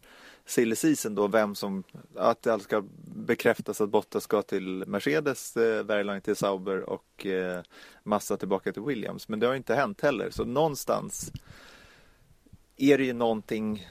silly 0.51 0.75
season 0.75 1.15
då, 1.15 1.27
vem 1.27 1.55
som, 1.55 1.83
att 2.15 2.41
det 2.41 2.53
alltså 2.53 2.67
ska 2.67 2.83
bekräftas 3.15 3.81
att 3.81 3.89
Bottas 3.89 4.23
ska 4.23 4.41
till 4.41 4.83
Mercedes, 4.87 5.57
eh, 5.57 5.83
Wehrlein 5.83 6.21
till 6.21 6.35
Sauber 6.35 6.89
och 6.89 7.25
eh, 7.25 7.61
Massa 8.03 8.37
tillbaka 8.37 8.73
till 8.73 8.81
Williams. 8.81 9.27
Men 9.29 9.39
det 9.39 9.47
har 9.47 9.55
inte 9.55 9.75
hänt 9.75 10.01
heller, 10.01 10.29
så 10.29 10.45
någonstans 10.45 11.31
är 12.77 12.97
det 12.97 13.03
ju 13.03 13.13
någonting 13.13 13.87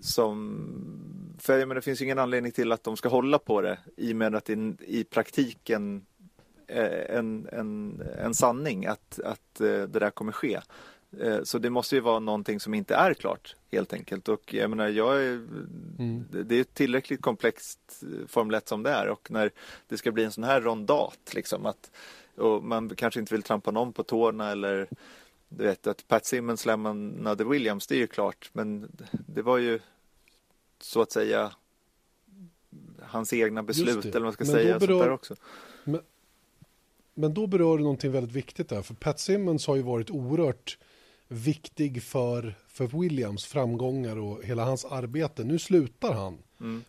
som 0.00 0.64
för 1.38 1.58
jag 1.58 1.68
menar, 1.68 1.74
det 1.74 1.82
finns 1.82 2.00
ju 2.00 2.04
ingen 2.04 2.18
anledning 2.18 2.52
till 2.52 2.72
att 2.72 2.84
de 2.84 2.96
ska 2.96 3.08
hålla 3.08 3.38
på 3.38 3.60
det 3.60 3.78
i 3.96 4.12
och 4.12 4.16
med 4.16 4.34
att 4.34 4.44
det 4.44 4.52
är 4.52 4.82
i 4.82 5.04
praktiken 5.04 6.06
är 6.66 7.18
en, 7.18 7.48
en, 7.52 8.02
en 8.18 8.34
sanning 8.34 8.86
att, 8.86 9.20
att 9.24 9.60
eh, 9.60 9.66
det 9.66 9.86
där 9.86 10.10
kommer 10.10 10.32
ske. 10.32 10.60
Eh, 11.20 11.42
Så 11.42 11.58
det 11.58 11.70
måste 11.70 11.94
ju 11.94 12.00
vara 12.00 12.18
någonting 12.18 12.60
som 12.60 12.74
inte 12.74 12.94
är 12.94 13.14
klart 13.14 13.56
helt 13.72 13.92
enkelt 13.92 14.28
och 14.28 14.54
jag 14.54 14.70
menar 14.70 14.88
jag 14.88 15.22
är, 15.24 15.46
det- 16.30 16.42
det 16.42 16.54
är 16.60 16.64
tillräckligt 16.64 17.22
komplext 17.22 18.02
eh, 18.02 18.26
Formel 18.26 18.54
1 18.54 18.68
som 18.68 18.82
det 18.82 18.90
är 18.90 19.08
och 19.08 19.30
när 19.30 19.50
det 19.88 19.98
ska 19.98 20.12
bli 20.12 20.24
en 20.24 20.32
sån 20.32 20.44
här 20.44 20.60
rondat 20.60 21.18
liksom 21.34 21.66
att 21.66 21.90
man 22.62 22.88
kanske 22.96 23.20
inte 23.20 23.34
vill 23.34 23.42
trampa 23.42 23.70
någon 23.70 23.92
på 23.92 24.02
tårna 24.02 24.50
eller 24.50 24.88
du 25.48 25.64
vet 25.64 25.86
att 25.86 26.08
Pat 26.08 26.26
Simmons 26.26 26.66
lämnade 26.66 27.44
Williams 27.44 27.86
det 27.86 27.94
är 27.94 27.98
ju 27.98 28.06
klart 28.06 28.50
men 28.52 28.92
det 29.26 29.42
var 29.42 29.58
ju 29.58 29.80
så 30.80 31.02
att 31.02 31.12
säga 31.12 31.52
hans 33.02 33.32
egna 33.32 33.62
beslut 33.62 34.04
eller 34.04 34.12
vad 34.12 34.22
man 34.22 34.32
ska 34.32 34.44
Men 34.44 34.52
säga. 34.52 34.78
Sånt 34.78 34.88
berör- 34.88 35.00
där 35.02 35.10
också. 35.10 35.36
men 37.14 37.34
då 37.34 37.46
berör 37.46 37.76
du 37.76 37.82
någonting 37.82 38.12
väldigt 38.12 38.32
viktigt 38.36 38.68
där, 38.68 38.82
för 38.82 38.94
Pat 38.94 39.20
Simmons 39.20 39.66
har 39.66 39.76
ju 39.76 39.82
varit 39.82 40.10
oerhört 40.10 40.78
viktig 41.28 42.02
för, 42.02 42.54
för 42.68 43.00
Williams 43.00 43.44
framgångar 43.44 44.16
och 44.16 44.44
hela 44.44 44.64
hans 44.64 44.84
arbete. 44.84 45.44
Nu 45.44 45.58
slutar 45.58 46.12
han, 46.12 46.38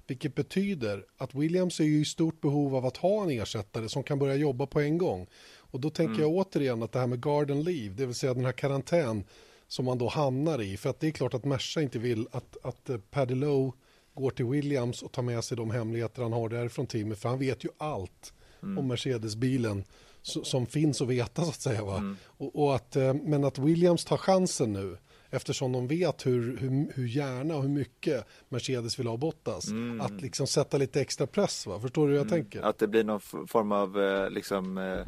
vilket 0.08 0.36
betyder 0.36 1.06
att 1.18 1.36
Williams 1.36 1.80
är 1.80 1.84
i 1.84 2.06
stort 2.06 2.42
behov 2.42 2.76
av 2.76 2.86
att 2.86 2.98
ha 2.98 3.24
en 3.24 3.30
ersättare 3.30 3.90
som 3.90 4.04
kan 4.04 4.20
börja 4.20 4.36
jobba 4.36 4.66
på 4.66 4.80
en 4.80 4.98
gång. 4.98 5.28
Och 5.58 5.80
då 5.80 5.90
tänker 5.90 6.22
jag 6.22 6.32
återigen 6.32 6.84
att 6.84 6.92
det 6.92 7.00
här 7.00 7.08
med 7.08 7.22
garden 7.22 7.64
leave, 7.64 7.96
det 7.96 8.06
vill 8.06 8.16
säga 8.16 8.34
den 8.34 8.46
här 8.46 8.52
karantän 8.52 9.24
som 9.68 9.86
man 9.86 9.98
då 9.98 10.08
hamnar 10.08 10.62
i, 10.62 10.78
för 10.78 10.90
att 10.90 11.00
det 11.00 11.08
är 11.08 11.12
klart 11.12 11.34
att 11.34 11.46
Merca 11.46 11.82
inte 11.82 12.00
vill 12.00 12.28
att, 12.32 12.58
att 12.64 12.90
eh, 12.90 12.98
Paddy 12.98 13.36
Lowe 13.36 13.72
går 14.14 14.32
till 14.32 14.46
Williams 14.46 15.02
och 15.02 15.12
tar 15.12 15.22
med 15.22 15.44
sig 15.44 15.58
de 15.58 15.72
hemligheter 15.72 16.24
han 16.24 16.34
har 16.34 16.50
därifrån 16.50 16.88
teamet, 16.88 17.20
för 17.20 17.30
han 17.30 17.40
vet 17.40 17.64
ju 17.64 17.70
allt 17.78 18.34
om 18.78 18.88
Mercedes-bilen 18.88 19.84
som 20.22 20.66
finns 20.66 21.02
att 21.02 21.08
veta 21.08 21.44
så 21.44 21.50
att 21.50 21.62
säga. 21.62 21.84
Va? 21.84 22.16
Och, 22.26 22.64
och 22.64 22.76
att, 22.76 22.96
eh, 22.96 23.14
men 23.14 23.44
att 23.44 23.58
Williams 23.58 24.06
tar 24.06 24.18
chansen 24.18 24.74
nu 24.74 24.98
eftersom 25.30 25.72
de 25.72 25.88
vet 25.88 26.26
hur, 26.26 26.58
hur, 26.58 26.92
hur 26.96 27.08
gärna 27.08 27.56
och 27.56 27.62
hur 27.62 27.70
mycket 27.70 28.26
Mercedes 28.50 29.00
vill 29.00 29.08
ha 29.08 29.18
Bottas. 29.18 29.68
Att 30.02 30.22
liksom 30.22 30.48
sätta 30.48 30.78
lite 30.78 31.02
extra 31.02 31.28
press. 31.28 31.68
Va? 31.68 31.80
Förstår 31.80 32.08
du 32.08 32.14
hur 32.14 32.20
jag 32.20 32.30
tänker? 32.30 32.62
Att 32.62 32.78
det 32.78 32.88
blir 32.88 33.04
någon 33.04 33.48
form 33.48 33.72
av 33.72 34.02
eh, 34.02 34.30
liksom 34.30 34.78
eh, 34.78 35.06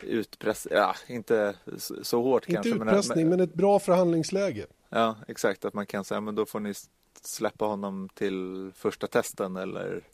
utpress, 0.00 0.68
ja 0.70 0.94
inte 1.06 1.54
så, 2.02 2.22
hårt 2.22 2.48
Inte 2.48 2.54
kanske. 2.54 2.84
utpressning, 2.84 3.28
men 3.28 3.40
ett 3.40 3.54
bra 3.54 3.78
förhandlingsläge. 3.78 4.66
Ja, 4.88 5.16
exakt. 5.28 5.64
Att 5.64 5.74
man 5.74 5.86
kan 5.86 6.04
säga, 6.04 6.20
men 6.20 6.34
då 6.34 6.46
får 6.46 6.60
ni 6.60 6.72
släppa 7.22 7.64
honom 7.64 8.08
till 8.14 8.70
första 8.74 9.06
testen 9.06 9.56
eller 9.56 10.04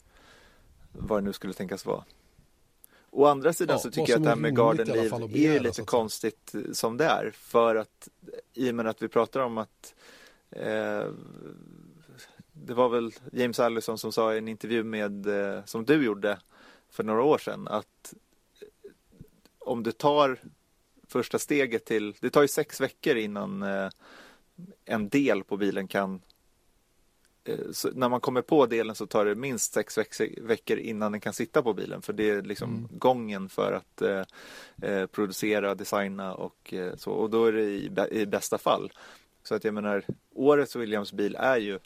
vad 0.91 1.17
det 1.17 1.25
nu 1.25 1.33
skulle 1.33 1.53
tänkas 1.53 1.85
vara. 1.85 2.03
Å 3.13 3.25
andra 3.25 3.53
sidan 3.53 3.73
Ja, 3.73 3.79
så 3.79 3.91
tycker 3.91 4.11
jag 4.11 4.17
att 4.17 4.23
det 4.23 4.29
här 4.29 4.35
är 4.35 4.41
med 4.41 4.55
Garden 4.55 4.87
Leave 4.87 5.23
är 5.23 5.27
begära, 5.27 5.57
så 5.57 5.63
lite 5.63 5.81
konstigt 5.81 6.55
som 6.73 6.97
det 6.97 7.05
är. 7.05 7.31
För 7.33 7.75
att 7.75 8.09
i 8.53 8.71
och 8.71 8.75
med 8.75 8.87
att 8.87 9.01
vi 9.01 9.07
pratar 9.07 9.39
om 9.39 9.57
att 9.57 9.95
eh, 10.49 11.05
det 12.53 12.73
var 12.73 12.89
väl 12.89 13.11
James 13.31 13.59
Allison 13.59 13.97
som 13.97 14.11
sa 14.11 14.33
i 14.33 14.37
en 14.37 14.47
intervju 14.47 14.83
med, 14.83 15.27
eh, 15.27 15.63
som 15.65 15.85
du 15.85 16.05
gjorde 16.05 16.37
för 16.89 17.03
några 17.03 17.23
år 17.23 17.37
sedan, 17.37 17.67
att 17.67 18.13
om 19.59 19.83
du 19.83 19.91
tar 19.91 20.39
första 21.07 21.39
steget 21.39 21.85
till, 21.85 22.15
det 22.19 22.29
tar 22.29 22.41
ju 22.41 22.47
sex 22.47 22.81
veckor 22.81 23.15
innan 23.15 23.63
eh, 23.63 23.89
en 24.85 25.09
del 25.09 25.43
på 25.43 25.57
bilen 25.57 25.87
kan 25.87 26.13
eh, 26.15 26.21
när 27.93 28.09
man 28.09 28.21
kommer 28.21 28.41
på 28.41 28.65
delen 28.65 28.95
så 28.95 29.07
tar 29.07 29.25
det 29.25 29.35
minst 29.35 29.73
sex 29.73 30.21
veckor 30.37 30.77
innan 30.77 31.11
den 31.11 31.21
kan 31.21 31.33
sitta 31.33 31.61
på 31.61 31.73
bilen 31.73 32.01
för 32.01 32.13
det 32.13 32.29
är 32.29 32.41
liksom 32.41 32.87
gången 32.91 33.49
för 33.49 33.73
att 33.73 34.01
eh, 34.01 34.23
eh, 34.81 35.05
producera, 35.05 35.75
designa 35.75 36.33
och 36.33 36.73
eh, 36.73 36.95
så 36.95 37.11
och 37.11 37.29
då 37.29 37.45
är 37.45 37.51
det 37.51 37.63
i, 37.63 37.91
i 38.11 38.25
bästa 38.25 38.57
fall. 38.57 38.91
Så 39.43 39.55
att 39.55 39.63
jag 39.63 39.73
menar, 39.73 40.03
årets 40.33 40.75
Williams 40.75 41.13
bil 41.13 41.35
är 41.39 41.57
ju 41.57 41.79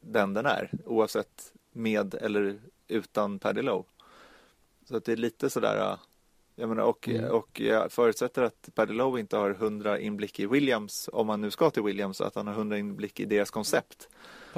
den 0.00 0.34
den 0.34 0.46
är 0.46 0.70
oavsett 0.84 1.52
med 1.72 2.14
eller 2.14 2.60
utan 2.88 3.38
Paddy 3.38 3.62
Lowe. 3.62 3.84
Så 4.84 4.96
att 4.96 5.04
det 5.04 5.12
är 5.12 5.16
lite 5.16 5.50
sådär 5.50 5.90
äh, 5.92 5.98
jag 6.54 6.68
menar, 6.68 6.82
och, 6.82 7.08
och 7.30 7.60
jag 7.60 7.92
förutsätter 7.92 8.42
att 8.42 8.68
Paddy 8.74 8.92
Lowe 8.92 9.20
inte 9.20 9.36
har 9.36 9.50
hundra 9.50 9.98
inblick 9.98 10.40
i 10.40 10.46
Williams 10.46 11.10
om 11.12 11.28
han 11.28 11.40
nu 11.40 11.50
ska 11.50 11.70
till 11.70 11.82
Williams, 11.82 12.20
att 12.20 12.34
han 12.34 12.46
har 12.46 12.54
hundra 12.54 12.78
inblick 12.78 13.20
i 13.20 13.24
deras 13.24 13.50
koncept. 13.50 14.08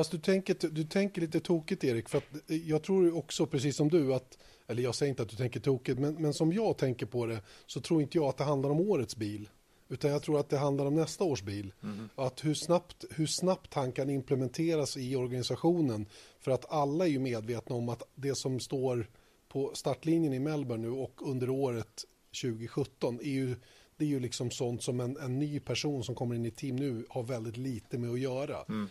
Fast 0.00 0.10
du 0.10 0.18
tänker, 0.18 0.68
du 0.70 0.84
tänker 0.84 1.20
lite 1.20 1.40
tokigt 1.40 1.84
Erik, 1.84 2.08
för 2.08 2.18
att 2.18 2.24
jag 2.46 2.82
tror 2.82 3.16
också 3.16 3.46
precis 3.46 3.76
som 3.76 3.88
du 3.88 4.14
att, 4.14 4.38
eller 4.66 4.82
jag 4.82 4.94
säger 4.94 5.10
inte 5.10 5.22
att 5.22 5.28
du 5.28 5.36
tänker 5.36 5.60
tokigt, 5.60 6.00
men, 6.00 6.14
men 6.14 6.34
som 6.34 6.52
jag 6.52 6.76
tänker 6.76 7.06
på 7.06 7.26
det 7.26 7.40
så 7.66 7.80
tror 7.80 8.02
inte 8.02 8.18
jag 8.18 8.24
att 8.24 8.36
det 8.36 8.44
handlar 8.44 8.70
om 8.70 8.80
årets 8.80 9.16
bil. 9.16 9.48
Utan 9.88 10.10
jag 10.10 10.22
tror 10.22 10.40
att 10.40 10.48
det 10.48 10.58
handlar 10.58 10.86
om 10.86 10.94
nästa 10.94 11.24
års 11.24 11.42
bil. 11.42 11.72
Och 12.14 12.26
Att 12.26 12.44
hur 12.44 12.54
snabbt, 12.54 13.04
hur 13.10 13.26
snabbt 13.26 13.74
han 13.74 13.92
kan 13.92 14.10
implementeras 14.10 14.96
i 14.96 15.16
organisationen. 15.16 16.06
För 16.38 16.50
att 16.50 16.72
alla 16.72 17.04
är 17.06 17.10
ju 17.10 17.18
medvetna 17.18 17.76
om 17.76 17.88
att 17.88 18.02
det 18.14 18.34
som 18.34 18.60
står 18.60 19.10
på 19.48 19.70
startlinjen 19.74 20.32
i 20.32 20.38
Melbourne 20.38 20.88
nu 20.88 20.94
och 20.94 21.20
under 21.30 21.50
året 21.50 22.04
2017 22.42 23.20
är 23.20 23.30
ju, 23.30 23.56
det 24.00 24.06
är 24.06 24.08
ju 24.08 24.20
liksom 24.20 24.50
sånt 24.50 24.82
som 24.82 25.00
en, 25.00 25.16
en 25.16 25.38
ny 25.38 25.60
person 25.60 26.04
som 26.04 26.14
kommer 26.14 26.34
in 26.34 26.46
i 26.46 26.50
team 26.50 26.76
nu 26.76 27.04
har 27.08 27.22
väldigt 27.22 27.56
lite 27.56 27.98
med 27.98 28.10
att 28.10 28.20
göra. 28.20 28.64
Mm. 28.68 28.88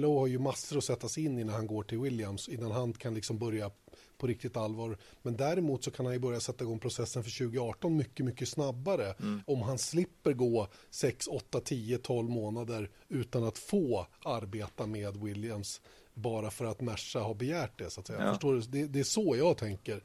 Lowe 0.00 0.18
har 0.18 0.26
ju 0.26 0.38
massor 0.38 0.78
att 0.78 0.84
sätta 0.84 1.08
sig 1.08 1.24
in 1.24 1.38
i 1.38 1.44
när 1.44 1.52
han 1.52 1.66
går 1.66 1.82
till 1.82 1.98
Williams 1.98 2.48
innan 2.48 2.70
han 2.70 2.92
kan 2.92 3.14
liksom 3.14 3.38
börja 3.38 3.70
på 4.18 4.26
riktigt 4.26 4.56
allvar. 4.56 4.98
Men 5.22 5.36
däremot 5.36 5.84
så 5.84 5.90
kan 5.90 6.06
han 6.06 6.14
ju 6.14 6.20
börja 6.20 6.40
sätta 6.40 6.64
igång 6.64 6.78
processen 6.78 7.24
för 7.24 7.38
2018 7.38 7.96
mycket, 7.96 8.26
mycket 8.26 8.48
snabbare. 8.48 9.14
Om 9.46 9.62
han 9.62 9.78
slipper 9.78 10.32
gå 10.32 10.68
6, 10.90 11.26
8, 11.26 11.60
10, 11.60 11.98
12 11.98 12.30
månader 12.30 12.90
utan 13.08 13.44
att 13.44 13.58
få 13.58 14.06
arbeta 14.24 14.86
med 14.86 15.16
Williams 15.16 15.80
bara 16.14 16.50
för 16.50 16.64
att 16.64 16.80
Merca 16.80 17.20
har 17.20 17.34
begärt 17.34 17.78
det. 17.78 17.90
Så 17.90 18.00
att 18.00 18.06
säga. 18.06 18.24
Ja. 18.24 18.32
Förstår 18.32 18.54
du? 18.54 18.60
Det, 18.60 18.86
det 18.86 19.00
är 19.00 19.04
så 19.04 19.36
jag 19.36 19.56
tänker. 19.56 20.02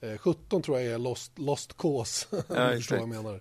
Eh, 0.00 0.18
17 0.18 0.62
tror 0.62 0.80
jag 0.80 0.92
är 0.92 0.98
lost, 0.98 1.38
lost 1.38 1.76
cause. 1.76 2.26
du 2.30 2.76
förstår 2.76 2.96
vad 2.96 3.02
jag 3.02 3.08
menar. 3.08 3.40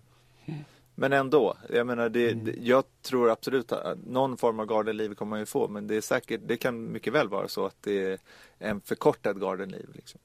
Men 0.96 1.14
ändå, 1.14 1.58
jag 1.70 1.88
menar, 1.88 2.10
det, 2.10 2.34
det, 2.34 2.56
jag 2.60 2.84
tror 3.02 3.30
absolut 3.32 3.72
att 3.72 3.98
någon 4.06 4.38
form 4.38 4.60
av 4.60 4.66
Garden 4.66 4.98
Leave 4.98 5.16
kommer 5.16 5.30
man 5.30 5.40
ju 5.40 5.46
få, 5.46 5.68
men 5.68 5.88
det 5.88 5.96
är 5.96 6.02
säkert, 6.02 6.42
det 6.46 6.58
kan 6.58 6.92
mycket 6.92 7.14
väl 7.14 7.30
vara 7.30 7.48
så 7.48 7.66
att 7.66 7.76
det 7.82 8.02
är 8.12 8.20
en 8.60 8.82
förkortad 8.82 9.40
Garden 9.42 9.70
Leave. 9.70 9.88
Liksom. 9.94 10.20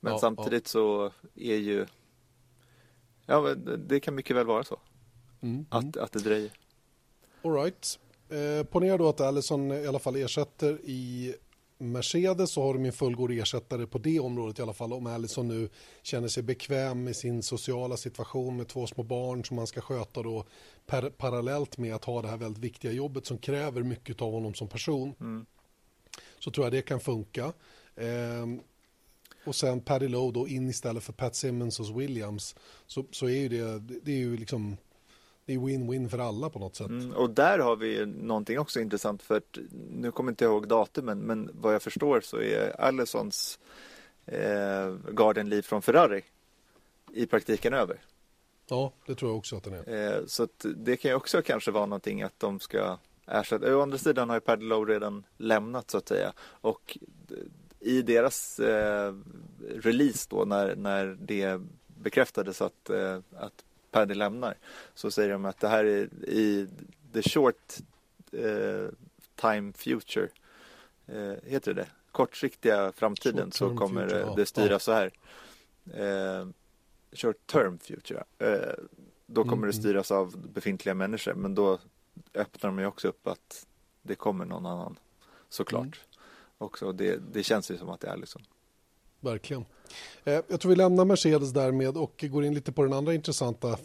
Men 0.00 0.12
Ja, 0.12 0.18
samtidigt 0.18 0.68
så 0.68 1.10
är 1.34 1.56
ju, 1.56 1.86
ja 3.26 3.40
det- 3.54 3.76
det 3.76 4.00
kan 4.00 4.14
mycket 4.14 4.36
väl 4.36 4.46
vara 4.46 4.64
så. 4.64 4.78
Mm, 5.40 5.66
Att, 5.70 5.96
att 5.96 6.12
det 6.12 6.18
dröjer. 6.18 6.50
All 7.42 7.52
right. 7.52 7.98
Eh, 8.28 8.66
ponera 8.66 8.96
då 8.96 9.08
att 9.08 9.20
Allison 9.20 9.72
i 9.72 9.86
alla 9.86 9.98
fall 9.98 10.16
ersätter 10.16 10.78
i 10.84 11.34
Mercedes 11.82 12.50
så 12.50 12.62
har 12.62 12.74
de 12.74 12.84
en 12.84 12.92
fullgod 12.92 13.30
ersättare 13.30 13.86
på 13.86 13.98
det 13.98 14.20
området 14.20 14.58
i 14.58 14.62
alla 14.62 14.72
fall 14.72 14.92
om 14.92 15.06
Allison 15.06 15.48
nu 15.48 15.68
känner 16.02 16.28
sig 16.28 16.42
bekväm 16.42 17.04
med 17.04 17.16
sin 17.16 17.42
sociala 17.42 17.96
situation 17.96 18.56
med 18.56 18.68
två 18.68 18.86
små 18.86 19.02
barn 19.02 19.44
som 19.44 19.58
han 19.58 19.66
ska 19.66 19.80
sköta 19.80 20.22
då 20.22 20.44
per, 20.86 21.10
parallellt 21.10 21.78
med 21.78 21.94
att 21.94 22.04
ha 22.04 22.22
det 22.22 22.28
här 22.28 22.36
väldigt 22.36 22.64
viktiga 22.64 22.92
jobbet 22.92 23.26
som 23.26 23.38
kräver 23.38 23.82
mycket 23.82 24.22
av 24.22 24.32
honom 24.32 24.54
som 24.54 24.68
person. 24.68 25.14
Så 26.38 26.50
tror 26.50 26.66
jag 26.66 26.72
det 26.72 26.82
kan 26.82 27.00
funka. 27.00 27.52
Ehm, 27.96 28.60
och 29.44 29.54
sen 29.54 29.80
Paddy 29.80 30.08
Lowe 30.08 30.32
då 30.32 30.48
in 30.48 30.68
istället 30.68 31.02
för 31.02 31.12
Pat 31.12 31.36
Simmons 31.36 31.78
hos 31.78 31.90
Williams 31.90 32.54
så, 32.86 33.04
så 33.10 33.28
är 33.28 33.36
ju 33.36 33.48
det, 33.48 33.78
det 33.78 34.12
är 34.12 34.18
ju 34.18 34.36
liksom 34.36 34.76
det 35.46 35.52
är 35.54 35.58
win-win 35.58 36.08
för 36.08 36.18
alla 36.18 36.50
på 36.50 36.58
något 36.58 36.76
sätt. 36.76 36.88
Mm, 36.88 37.12
och 37.12 37.30
där 37.30 37.58
har 37.58 37.76
vi 37.76 37.96
ju 37.96 38.06
någonting 38.06 38.58
också 38.58 38.80
intressant 38.80 39.22
för 39.22 39.36
att, 39.36 39.58
nu 39.90 40.10
kommer 40.10 40.32
inte 40.32 40.44
jag 40.44 40.52
ihåg 40.52 40.68
datumen 40.68 41.18
men 41.18 41.50
vad 41.54 41.74
jag 41.74 41.82
förstår 41.82 42.20
så 42.20 42.40
är 42.40 42.80
Allisons 42.80 43.58
eh, 44.26 44.94
Garden 45.10 45.62
från 45.62 45.82
Ferrari 45.82 46.22
i 47.12 47.26
praktiken 47.26 47.74
över. 47.74 48.00
Ja, 48.68 48.92
det 49.06 49.14
tror 49.14 49.30
jag 49.30 49.38
också 49.38 49.56
att 49.56 49.64
den 49.64 49.74
är. 49.74 50.16
Eh, 50.16 50.26
så 50.26 50.48
det 50.76 50.96
kan 50.96 51.10
ju 51.10 51.14
också 51.14 51.42
kanske 51.42 51.70
vara 51.70 51.86
någonting 51.86 52.22
att 52.22 52.40
de 52.40 52.60
ska 52.60 52.98
ersätta. 53.26 53.76
Å 53.76 53.82
andra 53.82 53.98
sidan 53.98 54.28
har 54.28 54.36
ju 54.36 54.40
Paddy 54.40 54.64
Lowe 54.64 54.94
redan 54.94 55.24
lämnat 55.36 55.90
så 55.90 55.98
att 55.98 56.08
säga. 56.08 56.32
Och 56.40 56.98
i 57.80 58.02
deras 58.02 58.58
eh, 58.58 59.14
release 59.68 60.26
då 60.30 60.44
när, 60.44 60.76
när 60.76 61.16
det 61.20 61.60
bekräftades 61.86 62.62
att, 62.62 62.90
eh, 62.90 63.18
att 63.36 63.64
Paddy 63.92 64.14
lämnar 64.14 64.54
så 64.94 65.10
säger 65.10 65.28
de 65.30 65.44
att 65.44 65.58
det 65.60 65.68
här 65.68 65.84
är 65.84 66.08
i 66.28 66.68
the 67.12 67.22
short 67.22 67.76
eh, 68.32 68.88
time 69.34 69.72
future. 69.72 70.28
Eh, 71.06 71.34
heter 71.44 71.74
det 71.74 71.80
det? 71.82 71.88
Kortsiktiga 72.12 72.92
framtiden 72.92 73.52
så 73.52 73.76
kommer 73.76 74.02
future, 74.08 74.18
det- 74.18 74.26
Ja. 74.70 74.78
så 74.78 74.92
här. 74.92 75.10
Eh, 75.94 76.46
short 77.12 77.46
term 77.46 77.78
future. 77.78 78.24
Eh, 78.38 78.74
då 79.26 79.42
kommer 79.44 79.66
det 79.66 79.72
Mm, 79.72 79.82
styras 79.82 80.10
av 80.10 80.36
befintliga 80.54 80.94
människor 80.94 81.34
men 81.34 81.54
då 81.54 81.78
öppnar 82.34 82.70
de 82.70 82.78
ju 82.78 82.86
också 82.86 83.08
upp 83.08 83.26
att 83.26 83.66
det 84.02 84.14
kommer 84.14 84.44
någon 84.44 84.66
annan 84.66 84.98
såklart. 85.48 85.82
Mm. 85.82 85.96
Också, 86.58 86.92
det, 86.92 87.16
det 87.32 87.42
känns 87.42 87.70
ju 87.70 87.78
som 87.78 87.88
att 87.88 88.00
det 88.00 88.08
är 88.08 88.16
liksom. 88.16 88.42
Verkligen. 89.20 89.64
Eh, 90.24 90.40
Jag 90.48 90.60
tror 90.60 90.70
vi 90.70 90.76
lämnar 90.76 91.04
Mercedes 91.04 91.50
därmed 91.50 91.96
och 91.96 92.24
går 92.30 92.44
in 92.44 92.54
lite 92.54 92.72
på 92.72 92.82
den 92.82 92.92
andra 92.92 93.14
intressanta 93.14 93.78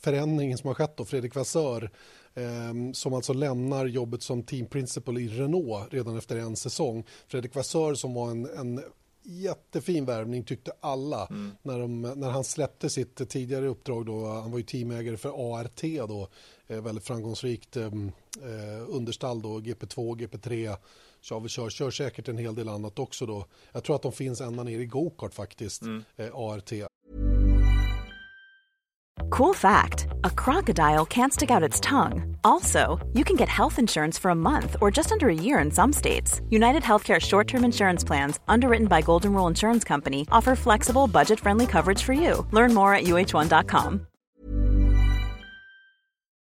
förändringen 0.00 0.58
som 0.58 0.66
har 0.68 0.74
skett 0.74 0.96
då. 0.96 1.04
Fredrik 1.04 1.34
Vassör 1.34 1.90
eh, 2.34 2.92
som 2.92 3.14
alltså 3.14 3.32
lämnar 3.32 3.86
jobbet 3.86 4.22
som 4.22 4.42
team 4.42 4.66
principal 4.66 5.18
i 5.18 5.28
Renault 5.28 5.92
redan 5.92 6.16
efter 6.18 6.36
en 6.36 6.56
säsong. 6.56 7.04
Fredrik 7.28 7.54
Vassör 7.54 7.94
som 7.94 8.14
var 8.14 8.30
en, 8.30 8.46
en 8.46 8.80
jättefin 9.22 10.04
värvning 10.04 10.44
tyckte 10.44 10.72
alla 10.80 11.28
när, 11.62 11.78
de, 11.78 12.02
när 12.02 12.30
han 12.30 12.44
släppte 12.44 12.90
sitt 12.90 13.28
tidigare 13.28 13.66
uppdrag 13.68 14.06
då. 14.06 14.26
Han 14.26 14.50
var 14.50 14.58
ju 14.58 14.64
teamägare 14.64 15.16
för 15.16 15.60
ART 15.60 15.82
då, 16.08 16.28
eh, 16.66 16.80
väldigt 16.80 17.04
framgångsrikt 17.04 17.76
eh, 17.76 17.84
eh, 17.84 18.88
understall 18.88 19.42
då, 19.42 19.58
GP2, 19.58 20.16
GP3 20.16 20.76
kör, 21.20 21.48
kör, 21.48 21.70
kör 21.70 21.90
säkert 21.90 22.28
en 22.28 22.38
hel 22.38 22.54
del 22.54 22.68
annat 22.68 22.98
också 22.98 23.26
då. 23.26 23.46
Jag 23.72 23.84
tror 23.84 23.96
att 23.96 24.02
de 24.02 24.12
finns 24.12 24.40
ända 24.40 24.62
ner 24.62 24.78
i 24.78 24.86
go-kart 24.86 25.34
faktiskt, 25.34 25.82
eh, 26.16 26.34
ART. 26.34 26.72
Cool 29.30 29.54
fact 29.54 30.06
a 30.24 30.30
crocodile 30.30 31.06
can't 31.06 31.32
stick 31.32 31.50
out 31.50 31.62
its 31.68 31.80
tongue. 31.80 32.36
Also, 32.42 32.98
you 33.12 33.24
can 33.24 33.36
get 33.36 33.48
health 33.48 33.78
insurance 33.78 34.18
for 34.18 34.30
a 34.30 34.34
month 34.34 34.76
or 34.80 34.90
just 34.90 35.12
under 35.12 35.28
a 35.28 35.34
year 35.34 35.60
in 35.60 35.70
some 35.70 35.92
states. 35.92 36.40
United 36.50 36.82
Healthcare 36.82 37.20
short 37.20 37.46
term 37.46 37.64
insurance 37.64 38.02
plans, 38.02 38.40
underwritten 38.48 38.88
by 38.88 39.02
Golden 39.02 39.32
Rule 39.32 39.46
Insurance 39.46 39.84
Company, 39.84 40.26
offer 40.32 40.56
flexible, 40.56 41.06
budget 41.06 41.38
friendly 41.40 41.66
coverage 41.66 42.02
for 42.02 42.12
you. 42.12 42.46
Learn 42.50 42.74
more 42.74 42.94
at 42.94 43.04
uh1.com. 43.04 44.09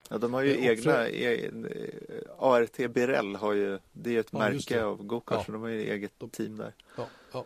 Ja, 0.09 0.17
de 0.17 0.33
har 0.33 0.41
ju 0.43 0.51
Eh, 0.51 0.57
och 0.57 0.63
egna, 0.63 1.09
e, 1.09 1.45
eh, 1.45 1.51
ART 2.37 2.77
Birell 2.93 3.35
har 3.35 3.53
ju, 3.53 3.79
det 3.91 4.09
är 4.09 4.13
ju 4.13 4.19
ett 4.19 4.27
Ja, 4.31 4.39
märke 4.39 4.83
av 4.83 5.03
gokart 5.03 5.37
Ja. 5.37 5.43
så 5.45 5.51
de 5.51 5.61
har 5.61 5.69
ju 5.69 5.91
eget 5.91 6.11
team 6.31 6.57
där. 6.57 6.73
Ja, 6.97 7.07
ja. 7.33 7.45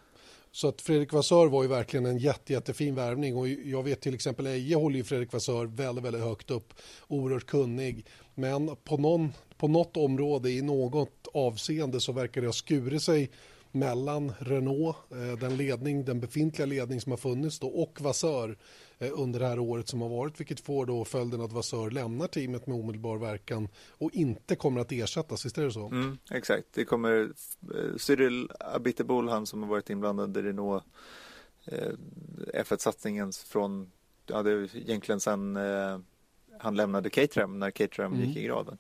Så 0.52 0.68
att 0.68 0.82
Fredrik 0.82 1.14
Vassör 1.14 1.48
var 1.48 1.64
ju 1.64 1.70
verkligen 1.70 2.06
en 2.06 2.18
jätte, 2.18 2.54
jättefin 2.54 2.96
värvning 2.96 3.36
och 3.36 3.48
jag 3.48 3.84
vet 3.84 4.02
till 4.02 4.16
exempel 4.16 4.48
Eje 4.48 4.76
håller 4.76 4.98
ju 4.98 5.04
Fredrik 5.04 5.34
Vassör 5.34 5.66
väldigt, 5.66 6.06
väldigt 6.06 6.24
högt 6.24 6.52
upp, 6.52 6.74
oerhört 7.08 7.46
kunnig. 7.46 8.06
Men 8.36 8.76
på, 8.76 8.98
någon, 8.98 9.34
på 9.58 9.68
något 9.68 9.98
område 9.98 10.50
i 10.52 10.62
något 10.62 11.28
avseende 11.34 12.02
så 12.02 12.12
verkar 12.12 12.42
det 12.42 12.48
ha 12.48 12.54
skurit 12.54 13.04
sig 13.04 13.32
mellan 13.72 14.34
Renault, 14.40 14.98
eh, 15.12 15.40
den 15.40 15.58
ledning, 15.58 16.06
den 16.06 16.20
befintliga 16.20 16.66
ledning 16.66 17.02
som 17.02 17.12
har 17.12 17.18
funnits 17.18 17.60
då, 17.60 17.68
och 17.68 18.02
Vassör 18.02 18.50
eh, 18.50 18.56
under 19.00 19.40
det 19.40 19.48
här 19.48 19.60
året 19.60 19.88
som 19.88 20.02
har 20.02 20.10
varit, 20.10 20.40
vilket 20.40 20.60
får 20.60 20.86
då 20.86 21.06
följden 21.06 21.42
att 21.42 21.52
Vassör 21.52 21.90
lämnar 21.92 22.28
teamet 22.28 22.68
med 22.68 22.78
omedelbar 22.78 23.18
verkan 23.18 23.70
och 23.90 24.12
inte 24.14 24.56
kommer 24.56 24.82
att 24.82 24.92
ersättas, 24.92 25.46
visst 25.46 25.58
är 25.58 25.64
det 25.64 25.72
så? 25.72 25.88
Mm, 25.88 26.18
exakt, 26.32 26.68
det 26.74 26.86
kommer 26.86 27.32
eh, 27.76 27.98
Cyril 27.98 28.50
Abiteboul, 28.60 29.30
han 29.30 29.46
som 29.46 29.64
har 29.64 29.70
varit 29.70 29.90
inblandad 29.90 30.38
i 30.38 30.42
Renault 30.42 30.84
eh, 31.66 31.92
F1-satsningen 32.54 33.32
från, 33.32 33.92
ja 34.26 34.44
det 34.44 34.52
är 34.52 34.76
egentligen 34.78 35.20
sen 35.20 35.58
eh, 35.58 36.00
han 36.60 36.76
lämnade 36.76 37.10
Caterham 37.10 37.60
när 37.60 37.72
Caterham 37.72 38.14
Mm. 38.14 38.26
gick 38.28 38.38
i 38.38 38.44
graven. 38.44 38.78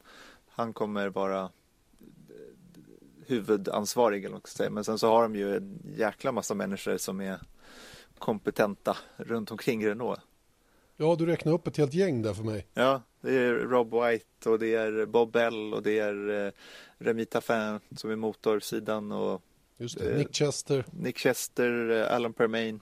Han 0.49 0.73
kommer 0.73 1.09
vara 1.09 1.41
eh, 1.41 1.49
huvudansvarig 3.27 4.19
eller 4.19 4.29
vad 4.29 4.33
man 4.33 4.41
ska 4.47 4.57
säga. 4.57 4.69
Men 4.69 4.83
sen 4.83 4.99
så 4.99 5.07
har 5.09 5.23
de 5.23 5.35
ju 5.35 5.55
en 5.57 5.79
jäkla 5.97 6.31
massa 6.31 6.53
människor 6.53 6.97
som 6.97 7.21
är 7.21 7.39
kompetenta 8.19 8.97
runt 9.17 9.51
omkring 9.51 9.87
Renault. 9.87 10.21
Ja, 10.97 11.15
du 11.19 11.25
räknar 11.25 11.53
upp 11.53 11.67
ett 11.67 11.77
helt 11.77 11.93
gäng 11.93 12.21
där 12.21 12.33
för 12.33 12.43
mig. 12.43 12.67
Ja, 12.73 13.01
det 13.21 13.35
är 13.35 13.53
Rob 13.53 13.93
White 13.93 14.49
och 14.49 14.59
det 14.59 14.73
är 14.75 15.05
Bob 15.05 15.31
Bell 15.31 15.73
och 15.73 15.83
det 15.83 15.99
är 15.99 16.45
eh, 16.45 16.51
Remy 16.97 17.25
Taffin 17.25 17.79
som 17.95 18.11
är 18.11 18.15
motorsidan 18.15 19.11
och 19.11 19.41
Just 19.77 19.97
det. 19.99 20.11
Eh, 20.11 20.17
Nick 20.17 20.35
Chester. 20.35 20.85
Nick 20.91 21.17
Chester, 21.17 21.89
eh, 21.89 22.15
Alan 22.15 22.33
Permain. 22.33 22.79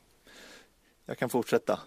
Jag 1.05 1.17
kan 1.17 1.29
fortsätta. 1.29 1.79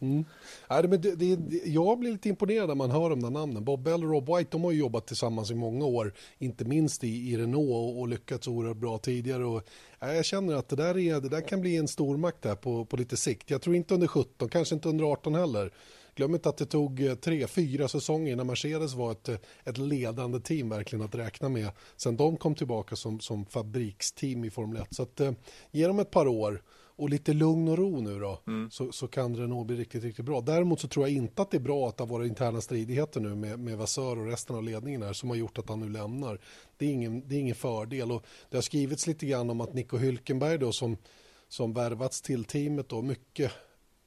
Mm. 0.00 0.24
Nej, 0.70 0.88
men 0.88 1.00
det, 1.00 1.14
det, 1.14 1.36
det, 1.36 1.60
jag 1.64 1.98
blir 1.98 2.12
lite 2.12 2.28
imponerad 2.28 2.68
när 2.68 2.74
man 2.74 2.90
hör 2.90 3.10
de 3.10 3.22
där 3.22 3.30
namnen. 3.30 3.64
Bob 3.64 3.82
Bell 3.82 4.04
och 4.04 4.10
Rob 4.10 4.36
White 4.36 4.50
de 4.50 4.64
har 4.64 4.72
ju 4.72 4.78
jobbat 4.78 5.06
tillsammans 5.06 5.50
i 5.50 5.54
många 5.54 5.86
år, 5.86 6.14
inte 6.38 6.64
minst 6.64 7.04
i, 7.04 7.32
i 7.32 7.36
Renault 7.36 7.70
och, 7.70 8.00
och 8.00 8.08
lyckats 8.08 8.48
oerhört 8.48 8.76
bra 8.76 8.98
tidigare. 8.98 9.44
Och, 9.44 9.62
ja, 9.98 10.12
jag 10.12 10.24
känner 10.24 10.54
att 10.54 10.68
det 10.68 10.76
där, 10.76 10.98
är, 10.98 11.20
det 11.20 11.28
där 11.28 11.48
kan 11.48 11.60
bli 11.60 11.76
en 11.76 11.88
stormakt 11.88 12.42
där 12.42 12.54
på, 12.54 12.84
på 12.84 12.96
lite 12.96 13.16
sikt. 13.16 13.50
Jag 13.50 13.62
tror 13.62 13.76
inte 13.76 13.94
under 13.94 14.06
17, 14.06 14.48
kanske 14.48 14.74
inte 14.74 14.88
under 14.88 15.04
18 15.04 15.34
heller. 15.34 15.72
Glöm 16.16 16.34
inte 16.34 16.48
att 16.48 16.56
det 16.56 16.66
tog 16.66 17.00
eh, 17.00 17.14
tre, 17.14 17.46
fyra 17.46 17.88
säsonger 17.88 18.32
innan 18.32 18.46
Mercedes 18.46 18.94
var 18.94 19.12
ett, 19.12 19.28
eh, 19.28 19.36
ett 19.64 19.78
ledande 19.78 20.40
team 20.40 20.68
verkligen 20.68 21.04
att 21.04 21.14
räkna 21.14 21.48
med. 21.48 21.70
Sen 21.96 22.16
de 22.16 22.36
kom 22.36 22.54
tillbaka 22.54 22.96
som, 22.96 23.20
som 23.20 23.46
fabriksteam 23.46 24.44
i 24.44 24.50
Formel 24.50 24.82
1. 24.82 24.88
Så 24.90 25.02
att, 25.02 25.20
eh, 25.20 25.32
ge 25.70 25.86
dem 25.86 25.98
ett 25.98 26.10
par 26.10 26.26
år 26.28 26.62
och 26.96 27.10
lite 27.10 27.32
lugn 27.32 27.68
och 27.68 27.78
ro 27.78 28.00
nu 28.00 28.20
då 28.20 28.40
så, 28.70 28.92
så 28.92 29.08
kan 29.08 29.36
Renault 29.36 29.66
bli 29.66 29.76
riktigt, 29.76 30.04
riktigt 30.04 30.24
bra. 30.24 30.40
Däremot 30.40 30.80
så 30.80 30.88
tror 30.88 31.08
jag 31.08 31.16
inte 31.16 31.42
att 31.42 31.50
det 31.50 31.56
är 31.56 31.60
bra 31.60 31.88
att 31.88 31.96
det 31.96 32.02
har 32.02 32.08
varit 32.08 32.28
interna 32.28 32.60
stridigheter 32.60 33.20
nu 33.20 33.34
med, 33.34 33.58
med 33.58 33.78
Vassör 33.78 34.18
och 34.18 34.26
resten 34.26 34.56
av 34.56 34.62
ledningen 34.62 35.02
här 35.02 35.12
som 35.12 35.28
har 35.28 35.36
gjort 35.36 35.58
att 35.58 35.68
han 35.68 35.80
nu 35.80 35.88
lämnar. 35.88 36.40
Det 36.76 36.86
är 36.86 36.90
ingen, 36.90 37.28
det 37.28 37.34
är 37.34 37.40
ingen 37.40 37.54
fördel 37.54 38.12
och 38.12 38.26
det 38.50 38.56
har 38.56 38.62
skrivits 38.62 39.06
lite 39.06 39.26
grann 39.26 39.50
om 39.50 39.60
att 39.60 39.74
Nico 39.74 39.98
Hülkenberg 39.98 40.58
då 40.58 40.72
som, 40.72 40.96
som 41.48 41.72
värvats 41.72 42.22
till 42.22 42.44
teamet 42.44 42.88
då 42.88 43.02
mycket 43.02 43.52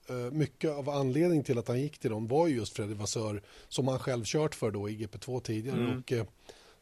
eh, 0.10 0.32
mycket 0.32 0.72
av 0.72 0.90
anledning 0.90 1.44
till 1.44 1.58
att 1.58 1.68
han 1.68 1.82
gick 1.82 1.98
till 2.00 2.10
dem 2.10 2.28
var 2.28 2.48
ju 2.48 2.56
just 2.56 2.74
Fredrik 2.76 3.00
Vassör 3.00 3.42
som 3.68 3.88
han 3.88 4.00
själv 4.00 4.24
kört 4.26 4.56
för 4.56 4.72
då 4.72 4.90
i 4.90 4.96
GP2 4.98 5.40
tidigare. 5.40 5.98
Och, 5.98 6.12
eh, 6.12 6.26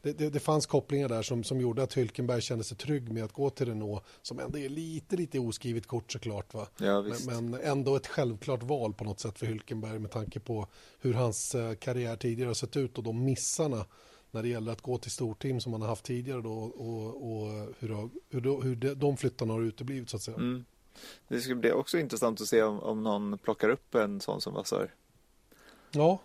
det, 0.02 0.12
det, 0.12 0.30
det 0.30 0.40
fanns 0.40 0.66
kopplingar 0.66 1.08
där 1.08 1.22
som, 1.22 1.44
som 1.44 1.60
gjorde 1.60 1.82
att 1.82 1.96
Hülkenberg 1.96 2.40
kände 2.40 2.64
sig 2.64 2.76
trygg 2.76 3.12
med 3.12 3.24
att 3.24 3.32
gå 3.32 3.50
till 3.50 3.66
Renault 3.66 4.04
som 4.22 4.38
ändå 4.38 4.58
är 4.58 4.68
lite, 4.68 5.16
lite 5.16 5.38
oskrivet 5.38 5.86
kort 5.86 6.12
såklart. 6.12 6.54
Va? 6.54 6.66
Ja, 6.78 7.02
men, 7.26 7.50
men 7.50 7.60
ändå 7.60 7.96
ett 7.96 8.06
självklart 8.06 8.62
val 8.62 8.94
på 8.94 9.04
något 9.04 9.20
sätt 9.20 9.38
för 9.38 9.46
Hülkenberg 9.46 9.98
med 9.98 10.10
tanke 10.10 10.40
på 10.40 10.66
hur 11.00 11.14
hans 11.14 11.54
eh, 11.54 11.74
karriär 11.74 12.16
tidigare 12.16 12.48
har 12.48 12.54
sett 12.54 12.76
ut 12.76 12.98
och 12.98 13.04
de 13.04 13.24
missarna 13.24 13.86
när 14.30 14.42
det 14.42 14.48
gäller 14.48 14.72
att 14.72 14.80
gå 14.80 14.98
till 14.98 15.10
storteam 15.10 15.60
som 15.60 15.72
man 15.72 15.82
har 15.82 15.88
haft 15.88 16.04
tidigare 16.04 16.40
då 16.40 16.52
och, 16.52 17.32
och 17.32 17.74
hur, 17.78 18.08
hur, 18.30 18.62
hur 18.62 18.94
de, 18.94 19.16
flyttarna 19.16 19.52
har 19.52 19.62
uteblivit 19.62 20.10
så 20.10 20.16
att 20.16 20.22
säga. 20.22 20.36
Mm. 20.36 20.64
Det 21.28 21.40
ska 21.40 21.54
bli 21.54 21.72
också 21.72 21.98
intressant 21.98 22.40
att 22.40 22.48
se 22.48 22.62
om, 22.62 22.80
om 22.80 23.02
någon 23.02 23.38
plockar 23.38 23.68
upp 23.68 23.94
en 23.94 24.20
sån 24.20 24.40
som 24.40 24.54
Vassör. 24.54 24.94
Ja, 25.90 26.18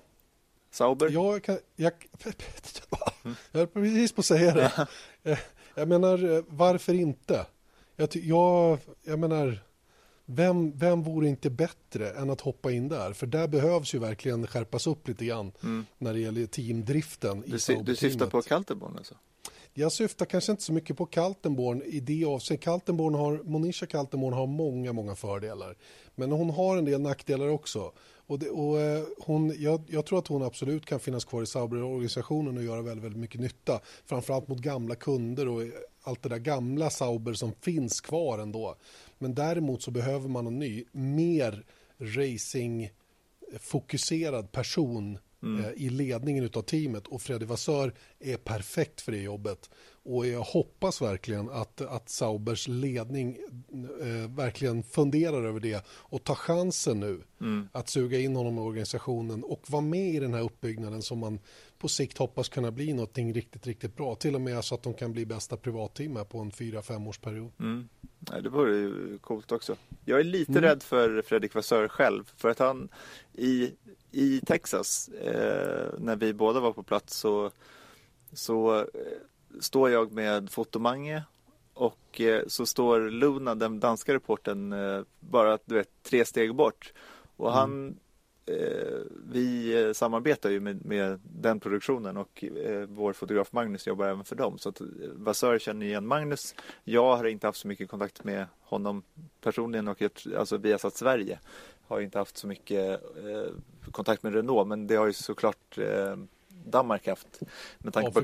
Sauber? 0.74 1.10
Jag, 1.10 1.44
kan, 1.44 1.58
jag, 1.76 1.94
jag 3.52 3.60
höll 3.60 3.68
precis 3.68 4.12
på 4.12 4.20
att 4.20 4.26
säga 4.26 4.54
det. 4.54 4.88
Eh, 5.24 5.40
Jag 5.76 5.88
menar, 5.88 6.36
eh, 6.38 6.44
varför 6.48 6.94
inte? 6.94 7.46
Jag, 7.96 8.10
jag, 8.16 8.78
jag 9.04 9.20
menar, 9.20 9.60
vem, 10.26 10.78
vem 10.78 11.04
vore 11.04 11.28
inte 11.28 11.50
bättre 11.50 12.10
än 12.10 12.30
att 12.30 12.42
hoppa 12.42 12.72
in 12.72 12.88
där? 12.90 13.14
För 13.14 13.28
där 13.28 13.48
behövs 13.48 13.96
ju 13.96 14.00
verkligen 14.00 14.48
skärpas 14.48 14.88
upp 14.88 15.08
lite 15.08 15.26
grann 15.26 15.52
när 15.98 16.14
det 16.14 16.20
gäller 16.20 16.46
teamdriften. 16.46 17.44
i 17.46 17.50
Du, 17.50 17.84
du 17.84 17.96
syftar 17.96 18.28
på 18.28 18.42
Kaltenborn 18.42 18.98
alltså? 18.98 19.16
Jag 19.74 19.92
syftar 19.92 20.26
kanske 20.26 20.52
inte 20.52 20.64
så 20.64 20.74
mycket 20.74 20.98
på 20.98 21.06
Kaltenborn 21.06 21.82
i 21.86 22.00
det 22.00 22.26
avseendet. 22.26 22.64
Kaltenborn 22.64 23.16
har, 23.16 23.38
Monisha 23.44 23.86
Kaltenborn 23.86 24.34
har 24.34 24.48
många, 24.48 24.94
många 24.94 25.16
fördelar. 25.16 25.76
Men 26.16 26.32
hon 26.32 26.50
har 26.50 26.78
en 26.78 26.86
del 26.86 27.02
nackdelar 27.02 27.48
också. 27.48 27.92
Och 28.28 28.40
det, 28.40 28.50
och, 28.50 28.82
eh, 28.82 29.04
hon, 29.20 29.56
jag, 29.58 29.82
jag 29.88 30.06
tror 30.06 30.20
att 30.20 30.28
hon 30.28 30.44
absolut 30.44 30.86
kan 30.86 31.00
finnas 31.00 31.26
kvar 31.26 31.44
i 31.44 31.46
Sauber-organisationen 31.46 32.58
och 32.58 32.64
göra 32.64 32.82
väldigt, 32.82 33.04
väldigt 33.04 33.22
mycket 33.22 33.42
nytta. 33.42 33.82
Framförallt 34.06 34.48
mot 34.48 34.60
gamla 34.60 34.96
kunder 34.96 35.48
och 35.48 35.62
allt 36.04 36.24
det 36.24 36.30
där 36.30 36.38
gamla 36.38 36.90
Sauber 36.90 37.34
som 37.34 37.54
finns 37.62 38.02
kvar 38.02 38.40
ändå. 38.40 38.76
Men 39.18 39.36
däremot 39.36 39.82
så 39.82 39.92
behöver 39.92 40.30
man 40.30 40.48
en 40.48 40.60
ny, 40.60 40.86
mer 40.92 41.66
racing-fokuserad 41.98 44.52
person 44.52 45.18
eh, 45.44 45.72
i 45.76 45.90
ledningen 45.90 46.50
av 46.54 46.62
teamet 46.62 47.08
och 47.08 47.22
Freddy 47.22 47.46
Vassör 47.46 47.94
är 48.20 48.38
perfekt 48.38 49.02
för 49.02 49.12
det 49.12 49.22
jobbet. 49.22 49.70
Och 50.06 50.28
jag 50.28 50.42
hoppas 50.42 51.02
verkligen 51.02 51.50
att, 51.50 51.82
att 51.82 52.10
Saubers 52.10 52.68
ledning 52.68 53.38
eh, 54.02 54.36
verkligen 54.36 54.84
funderar 54.84 55.44
över 55.44 55.60
det 55.60 55.86
och 55.88 56.24
tar 56.24 56.36
chansen 56.36 57.00
nu 57.00 57.22
att 57.72 57.90
suga 57.90 58.20
in 58.20 58.36
honom 58.36 58.58
i 58.58 58.62
organisationen 58.62 59.44
och 59.44 59.62
vara 59.70 59.82
med 59.82 60.14
i 60.14 60.20
den 60.20 60.34
här 60.34 60.42
uppbyggnaden 60.42 61.02
som 61.02 61.20
man 61.20 61.40
på 61.78 61.88
sikt 61.88 62.18
hoppas 62.18 62.50
kunna 62.50 62.72
bli 62.72 62.94
någonting 62.94 63.34
riktigt, 63.34 63.68
riktigt 63.68 63.96
bra. 63.96 64.16
Till 64.16 64.36
och 64.36 64.42
med 64.42 64.64
så 64.64 64.76
att 64.76 64.84
de 64.84 64.94
kan 64.94 65.14
bli 65.14 65.26
bästa 65.26 65.58
privatteam 65.58 66.26
på 66.30 66.40
en 66.40 66.52
fyra 66.52 66.82
fem 66.82 67.08
årsperiod. 67.08 67.52
Mm. 67.60 67.90
Det 68.20 68.50
vore 68.50 68.76
ju 68.76 69.18
coolt 69.22 69.52
också. 69.52 69.76
Jag 70.06 70.20
är 70.20 70.24
lite 70.24 70.52
Mm. 70.52 70.62
rädd 70.64 70.84
för 70.84 71.22
Fredrik 71.22 71.56
Vassör 71.56 71.88
själv. 71.88 72.24
För 72.38 72.50
att 72.50 72.60
han 72.60 72.90
i, 73.34 73.72
i 74.12 74.42
Texas, 74.46 75.08
eh, 75.10 75.88
när 76.00 76.16
vi 76.16 76.34
båda 76.34 76.60
var 76.60 76.74
på 76.74 76.84
plats, 76.84 77.18
så, 77.18 77.52
så 78.34 78.80
eh, 78.80 78.86
står 79.60 79.90
jag 79.90 80.12
med 80.12 80.50
fotomange 80.50 81.24
och 81.74 82.22
eh, 82.22 82.44
så 82.48 82.66
står 82.66 83.10
Luna, 83.10 83.56
den 83.56 83.80
danska 83.80 84.14
reporten, 84.14 84.74
eh, 84.74 85.02
bara 85.20 85.58
du 85.66 85.76
vet, 85.76 85.90
tre 86.04 86.26
steg 86.26 86.56
bort. 86.56 86.94
Och 87.36 87.54
han, 87.54 87.96
eh, 88.46 89.00
vi 89.32 89.78
eh, 89.84 89.94
samarbetar 89.94 90.50
ju 90.50 90.60
med, 90.60 90.86
med 90.86 91.20
den 91.24 91.60
produktionen 91.60 92.18
och 92.18 92.44
eh, 92.44 92.88
vår 92.88 93.14
fotograf 93.14 93.52
Magnus 93.54 93.88
jobbar 93.88 94.06
även 94.06 94.24
för 94.24 94.36
dem. 94.36 94.58
Så 94.58 94.70
att 94.70 94.82
Vassör 95.14 95.60
känner 95.60 95.86
igen 95.86 96.08
Magnus. 96.08 96.56
Jag 96.84 97.18
har 97.18 97.26
inte 97.26 97.48
haft 97.48 97.60
så 97.60 97.68
mycket 97.68 97.90
kontakt 97.90 98.24
med 98.24 98.46
honom 98.62 99.04
personligen 99.42 99.88
och 99.88 100.02
jag, 100.02 100.12
alltså 100.38 100.58
Viasat 100.58 100.96
Sverige 100.96 101.40
har 101.88 102.02
inte 102.02 102.18
haft 102.18 102.38
så 102.38 102.48
mycket 102.48 103.02
eh, 103.26 103.52
kontakt 103.92 104.24
med 104.24 104.34
Renault 104.34 104.68
men 104.68 104.88
det 104.88 104.96
har 104.96 105.08
ju 105.08 105.14
såklart 105.14 105.78
Danmark 106.66 107.08
haft 107.08 107.40
med 107.78 107.94
tanke 107.94 108.12
på 108.12 108.20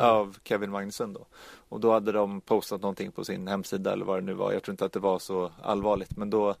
av 0.00 0.36
Kevin 0.44 0.70
Magnusson 0.70 1.12
då. 1.12 1.26
Och 1.68 1.80
då 1.80 1.92
hade 1.92 2.12
de 2.12 2.40
postat 2.40 2.80
någonting 2.80 3.12
på 3.12 3.24
sin 3.24 3.48
hemsida 3.48 3.92
eller 3.92 4.04
vad 4.04 4.18
det 4.18 4.26
nu 4.26 4.32
var. 4.32 4.52
Jag 4.52 4.62
tror 4.62 4.72
inte 4.72 4.84
att 4.84 4.92
det 4.92 5.00
var 5.00 5.18
så 5.18 5.52
allvarligt 5.62 6.16
men 6.16 6.30
då, 6.30 6.54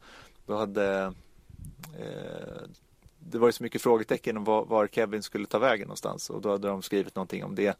då 0.46 0.56
hade 0.56 1.12
eh, 1.98 2.62
det 3.18 3.38
var 3.38 3.48
ju 3.48 3.52
så 3.52 3.62
mycket 3.62 3.82
frågetecken 3.82 4.36
om 4.36 4.44
var, 4.44 4.64
var 4.64 4.86
Kevin 4.86 5.22
skulle 5.22 5.46
ta 5.46 5.58
vägen 5.58 5.86
någonstans 5.86 6.30
och 6.30 6.40
då 6.40 6.50
hade 6.50 6.68
de 6.68 6.82
skrivit 6.82 7.14
någonting 7.14 7.44
om 7.44 7.54
det 7.54 7.78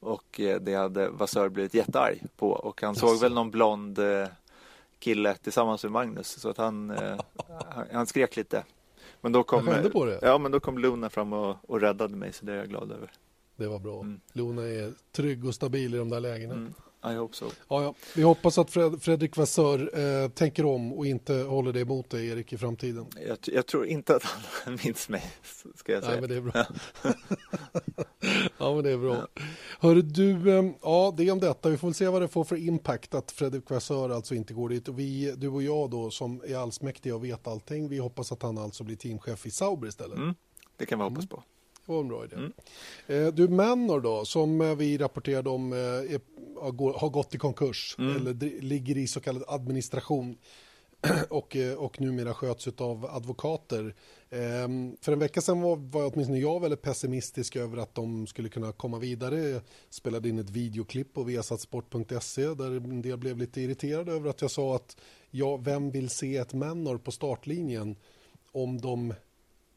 och 0.00 0.40
eh, 0.40 0.60
det 0.60 0.74
hade 0.74 1.08
Vassör 1.08 1.48
blivit 1.48 1.74
jättearg 1.74 2.22
på 2.36 2.50
och 2.50 2.82
han 2.82 2.94
såg 2.94 3.20
väl 3.20 3.34
någon 3.34 3.50
blond 3.50 3.98
eh, 3.98 4.28
kille 4.98 5.34
tillsammans 5.34 5.82
med 5.82 5.92
Magnus 5.92 6.28
så 6.28 6.48
att 6.48 6.56
han, 6.56 6.90
eh, 6.90 7.20
han, 7.68 7.86
han 7.92 8.06
skrek 8.06 8.36
lite. 8.36 8.64
Men 9.26 9.32
då 9.32 9.42
kom, 9.42 9.66
skällde 9.66 9.90
på 9.90 10.04
det? 10.04 10.18
Ja 10.22 10.38
men 10.38 10.52
då 10.52 10.60
kom 10.60 10.78
Luna 10.78 11.10
fram 11.10 11.32
och, 11.32 11.56
och 11.70 11.80
räddade 11.80 12.16
mig 12.16 12.32
så 12.32 12.44
det 12.44 12.52
är 12.52 12.56
jag 12.56 12.68
glad 12.68 12.92
över. 12.92 13.10
Det 13.56 13.66
var 13.66 13.78
bra. 13.78 14.00
Mm. 14.00 14.20
Luna 14.32 14.62
är 14.62 14.92
trygg 15.12 15.44
och 15.44 15.54
stabil 15.54 15.94
i 15.94 15.98
de 15.98 16.08
där 16.08 16.20
lägena. 16.20 16.54
Mm. 16.54 16.74
I 17.12 17.14
hope 17.14 17.36
so. 17.36 17.46
Ja, 17.68 17.82
ja. 17.82 17.94
Vi 18.14 18.22
hoppas 18.22 18.58
att 18.58 18.70
Fred, 18.70 19.02
Fredrik 19.02 19.36
Vassör 19.36 19.98
eh, 19.98 20.28
tänker 20.28 20.64
om 20.64 20.92
och 20.92 21.06
inte 21.06 21.34
håller 21.34 21.72
det 21.72 21.80
emot 21.80 22.10
dig, 22.10 22.28
Erik, 22.28 22.52
i 22.52 22.58
framtiden. 22.58 23.06
Jag, 23.26 23.38
jag 23.42 23.66
tror 23.66 23.86
inte 23.86 24.16
att 24.16 24.22
han 24.64 24.78
minns 24.84 25.08
mig, 25.08 25.22
ska 25.74 25.92
jag 25.92 26.04
säga. 26.04 26.12
Nej, 26.12 26.20
men 26.20 26.30
det 26.30 26.36
är 26.36 26.40
bra. 26.40 26.66
Ja, 28.58 28.74
men 28.74 28.84
det 28.84 28.90
är 28.90 28.98
bra. 28.98 29.26
Hörru 29.80 30.02
du, 30.02 30.58
eh, 30.58 30.64
ja 30.82 31.14
det 31.16 31.28
är 31.28 31.32
om 31.32 31.40
detta. 31.40 31.68
Vi 31.68 31.76
får 31.76 31.88
väl 31.88 31.94
se 31.94 32.08
vad 32.08 32.22
det 32.22 32.28
får 32.28 32.44
för 32.44 32.56
impact 32.56 33.14
att 33.14 33.30
Fredrik 33.30 33.70
Vassör 33.70 34.10
alltså 34.10 34.34
inte 34.34 34.54
går 34.54 34.68
dit. 34.68 34.88
Och 34.88 34.98
vi, 34.98 35.34
du 35.36 35.48
och 35.48 35.62
jag 35.62 35.90
då 35.90 36.10
som 36.10 36.42
är 36.46 36.56
allsmäktiga 36.56 37.14
och 37.14 37.24
vet 37.24 37.46
allting, 37.46 37.88
vi 37.88 37.98
hoppas 37.98 38.32
att 38.32 38.42
han 38.42 38.58
alltså 38.58 38.84
blir 38.84 38.96
teamchef 38.96 39.46
i 39.46 39.50
Sauber 39.50 39.88
istället. 39.88 40.18
Mm. 40.18 40.34
Det 40.76 40.86
kan 40.86 40.98
vi 40.98 41.04
hoppas 41.04 41.26
på. 41.26 41.36
Det 41.36 41.42
var 41.86 42.00
en 42.00 42.08
bra 42.08 42.24
idé. 42.24 42.36
Eh, 43.06 43.26
Du, 43.26 43.48
Manor 43.48 44.00
då, 44.00 44.24
som 44.24 44.60
eh, 44.60 44.74
vi 44.74 44.98
rapporterade 44.98 45.50
om 45.50 45.72
eh, 45.72 45.78
är, 45.78 46.20
har, 46.60 46.70
gå- 46.72 46.96
har 46.96 47.08
gått 47.08 47.34
i 47.34 47.38
konkurs 47.38 47.94
eller 47.98 48.32
dri- 48.34 48.60
ligger 48.60 48.96
i 48.96 49.06
så 49.06 49.20
kallad 49.20 49.44
administration 49.48 50.36
och, 51.28 51.56
och 51.78 52.00
numera 52.00 52.34
sköts 52.34 52.68
av 52.78 53.06
advokater. 53.06 53.94
Ehm, 54.30 54.96
För 55.00 55.12
en 55.12 55.18
vecka 55.18 55.40
sedan 55.40 55.60
var, 55.60 55.76
var 55.76 56.10
åtminstone 56.12 56.38
jag 56.38 56.60
väldigt 56.60 56.82
pessimistisk 56.82 57.56
över 57.56 57.76
att 57.78 57.94
de 57.94 58.26
skulle 58.26 58.48
kunna 58.48 58.72
komma 58.72 58.98
vidare. 58.98 59.38
Jag 59.40 59.62
spelade 59.90 60.28
in 60.28 60.38
ett 60.38 60.50
videoklipp 60.50 61.12
på 61.14 61.22
viasatsport.se 61.22 62.42
där 62.54 62.76
en 62.76 63.02
del 63.02 63.18
blev 63.18 63.36
lite 63.38 63.60
irriterade 63.60 64.12
över 64.12 64.30
att 64.30 64.40
jag 64.42 64.50
sa 64.50 64.76
att 64.76 64.96
ja, 65.30 65.56
vem 65.56 65.90
vill 65.90 66.08
se 66.10 66.36
ett 66.36 66.54
Manor 66.54 66.98
på 66.98 67.10
startlinjen 67.12 67.96
om 68.52 68.80
de 68.80 69.14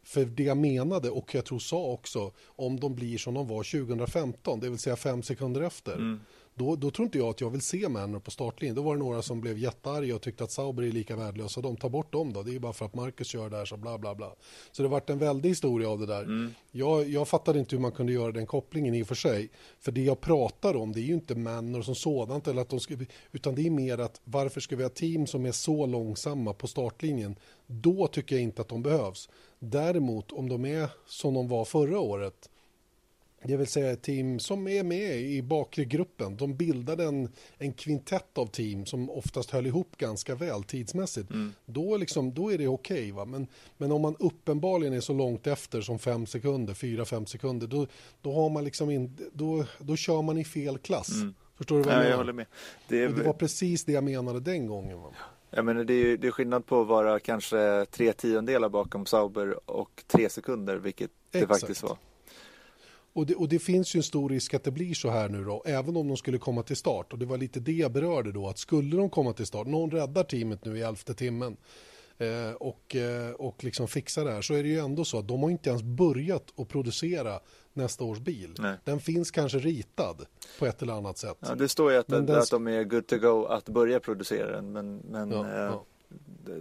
för 0.10 0.26
det 0.26 0.44
jag 0.44 0.58
menade 0.58 1.10
och 1.10 1.36
jag 1.36 1.46
tror 1.46 1.60
sa 1.60 1.86
också 1.86 2.32
om 2.46 2.80
de 2.80 2.96
blir 2.96 3.18
som 3.18 3.34
de 3.34 3.48
var 3.48 3.86
2015, 3.86 4.60
det 4.60 4.70
vill 4.70 4.80
säga 4.80 4.96
fem 4.96 5.24
sekunder 5.24 5.62
efter. 5.62 5.94
Mm. 5.94 6.20
Då, 6.60 6.76
då 6.76 6.92
tror 6.92 7.06
inte 7.06 7.18
jag 7.18 7.30
att 7.30 7.42
jag 7.42 7.50
vill 7.50 7.62
se 7.62 7.90
Manor 7.90 8.20
på 8.20 8.32
startlinjen. 8.32 8.76
Då 8.76 8.82
var 8.82 8.96
det 8.96 9.00
några 9.00 9.22
som 9.22 9.42
blev 9.42 9.58
jättearga 9.58 10.16
och 10.16 10.22
tyckte 10.22 10.44
att 10.44 10.52
Sauber 10.52 10.84
är 10.84 10.92
lika 10.92 11.16
värdelösa. 11.16 11.62
De 11.62 11.78
tar 11.78 11.90
bort 11.90 12.14
dem 12.14 12.34
då. 12.34 12.44
Det 12.44 12.56
är 12.56 12.60
bara 12.60 12.74
för 12.74 12.86
att 12.86 12.96
Marcus 12.96 13.28
kör 13.28 13.50
där 13.50 13.66
så 13.66 13.78
bla 13.78 13.98
bla 13.98 14.16
bla. 14.16 14.36
Så 14.72 14.84
det 14.84 14.90
varit 14.90 15.10
en 15.10 15.18
väldig 15.18 15.50
historia 15.50 15.90
av 15.90 16.00
det 16.00 16.06
där. 16.06 16.54
Jag, 16.72 17.10
jag 17.10 17.28
fattade 17.28 17.60
inte 17.60 17.76
hur 17.76 17.82
man 17.82 17.92
kunde 17.92 18.14
göra 18.14 18.32
den 18.32 18.46
kopplingen 18.46 18.96
i 18.96 19.04
och 19.04 19.08
för 19.08 19.16
sig. 19.16 19.50
För 19.80 19.92
det 19.92 20.04
jag 20.04 20.22
pratar 20.22 20.76
om 20.76 20.92
det 20.92 21.00
är 21.00 21.04
ju 21.04 21.14
inte 21.14 21.36
Manor 21.36 21.82
som 21.82 21.96
sådant 21.96 22.48
eller 22.48 22.62
att 22.62 22.70
de 22.70 22.80
ska, 22.80 22.98
utan 23.32 23.56
det 23.56 23.66
är 23.66 23.70
mer 23.70 23.98
att 23.98 24.22
varför 24.24 24.62
ska 24.62 24.76
vi 24.76 24.84
ha 24.84 24.90
team 24.90 25.28
som 25.28 25.46
är 25.46 25.52
så 25.52 25.86
långsamma 25.86 26.54
på 26.54 26.68
startlinjen? 26.68 27.36
Då 27.68 28.08
tycker 28.08 28.36
jag 28.36 28.44
inte 28.44 28.62
att 28.62 28.70
de 28.70 28.84
behövs. 28.84 29.30
Däremot 29.60 30.32
om 30.32 30.50
de 30.50 30.66
är 30.66 30.90
som 31.08 31.34
de 31.34 31.48
var 31.48 31.66
förra 31.66 32.00
året 32.00 32.50
det 33.44 33.58
vill 33.58 33.68
säga 33.68 33.92
ett 33.92 34.02
team 34.02 34.40
som 34.40 34.68
är 34.68 34.84
med 34.84 35.22
i 35.22 35.42
bakre 35.42 35.86
gruppen. 35.86 36.38
De 36.38 36.56
bildade 36.56 37.04
en, 37.04 37.30
en 37.58 37.74
kvintett 37.74 38.38
av 38.38 38.46
team 38.46 38.86
som 38.86 39.10
oftast 39.10 39.52
höll 39.52 39.68
ihop 39.68 39.98
ganska 39.98 40.36
väl 40.36 40.64
tidsmässigt. 40.64 41.30
Då, 41.66 41.98
liksom, 41.98 42.34
då 42.34 42.54
är 42.54 42.58
det 42.58 42.68
okej. 42.68 43.12
va? 43.12 43.26
men, 43.26 43.48
men 43.78 43.92
om 43.92 44.02
man 44.02 44.16
uppenbarligen 44.20 44.94
är 44.94 45.00
så 45.02 45.14
långt 45.14 45.48
efter 45.48 45.82
som 45.82 46.00
fem 46.00 46.26
sekunder, 46.26 46.74
fyra, 46.74 47.06
fem 47.06 47.26
sekunder, 47.26 47.68
då, 47.68 47.88
då, 48.22 48.34
har 48.34 48.50
man 48.50 48.64
liksom 48.64 48.90
in, 48.90 49.18
då, 49.34 49.66
då 49.78 49.96
kör 49.96 50.22
man 50.22 50.38
i 50.38 50.46
fel 50.46 50.78
klass. 50.78 51.10
Förstår 51.58 51.78
du 51.78 51.84
vad 51.84 51.94
jag 51.94 52.00
Ja, 52.00 52.04
jag 52.04 52.10
menar? 52.10 52.18
håller 52.18 52.34
med. 52.34 52.46
Det 52.88 53.08
Och 53.08 53.14
det 53.14 53.22
är, 53.22 53.26
var 53.26 53.34
precis 53.34 53.86
det 53.86 53.92
jag 53.92 54.04
menade 54.04 54.40
den 54.40 54.68
gången. 54.68 55.02
Va? 55.02 55.10
jag 55.50 55.66
menar, 55.66 55.84
det, 55.84 55.94
är, 55.94 56.18
det 56.18 56.28
är 56.28 56.32
skillnad 56.32 56.66
på 56.66 56.82
att 56.82 56.88
vara 56.88 57.20
kanske 57.20 57.86
tre 57.92 58.14
tiondelar 58.14 58.70
bakom 58.70 59.06
Sauber 59.06 59.70
och 59.70 60.04
tre 60.08 60.30
sekunder, 60.30 60.76
vilket 60.78 61.12
det 61.32 61.40
Exakt. 61.40 61.60
faktiskt 61.60 61.84
var. 61.84 61.98
Och 63.14 63.26
det, 63.26 63.36
och 63.36 63.50
det 63.50 63.60
finns 63.60 63.96
ju 63.96 63.98
en 63.98 64.04
stor 64.04 64.30
risk 64.30 64.54
att 64.54 64.64
det 64.64 64.72
blir 64.72 64.94
så 64.94 65.10
här 65.10 65.30
nu 65.30 65.44
då, 65.44 65.64
även 65.66 65.98
om 65.98 66.08
de 66.08 66.18
skulle 66.18 66.38
komma 66.38 66.64
till 66.64 66.76
start. 66.76 67.14
Och 67.14 67.20
det 67.20 67.26
var 67.26 67.38
lite 67.38 67.60
det 67.60 67.72
jag 67.74 67.92
berörde 67.92 68.32
då, 68.32 68.48
att 68.48 68.58
skulle 68.58 68.98
de 68.98 69.10
komma 69.10 69.34
till 69.34 69.46
start, 69.46 69.68
någon 69.68 69.92
räddar 69.92 70.24
teamet 70.24 70.66
nu 70.66 70.78
i 70.78 70.82
elfte 70.82 71.14
timmen 71.14 71.58
eh, 72.18 72.54
och, 72.60 72.96
eh, 72.96 73.32
och 73.32 73.64
liksom 73.64 73.88
fixar 73.88 74.26
det 74.26 74.32
här, 74.32 74.42
så 74.42 74.54
är 74.54 74.64
det 74.64 74.70
ju 74.70 74.80
ändå 74.80 75.06
så 75.06 75.20
att 75.20 75.28
de 75.28 75.44
har 75.44 75.50
inte 75.50 75.70
ens 75.70 75.84
börjat 75.84 76.44
att 76.60 76.68
producera 76.68 77.40
nästa 77.74 78.04
års 78.04 78.20
bil. 78.20 78.54
Nej. 78.60 78.76
Den 78.84 79.00
finns 79.00 79.32
kanske 79.32 79.58
ritad 79.60 80.26
på 80.60 80.66
ett 80.66 80.82
eller 80.82 80.94
annat 80.94 81.18
sätt. 81.18 81.38
Ja, 81.40 81.56
det 81.56 81.70
står 81.70 81.92
ju 81.92 81.98
att, 81.98 82.14
att, 82.14 82.28
den- 82.28 82.38
att 82.38 82.52
de 82.52 82.68
är 82.68 82.84
good 82.84 83.08
to 83.08 83.18
go 83.18 83.46
att 83.46 83.70
börja 83.70 84.00
producera 84.00 84.52
den, 84.52 84.72
men, 84.72 84.98
men 84.98 85.32
Ja, 85.32 85.48
eh, 85.50 85.56
ja. 85.60 85.86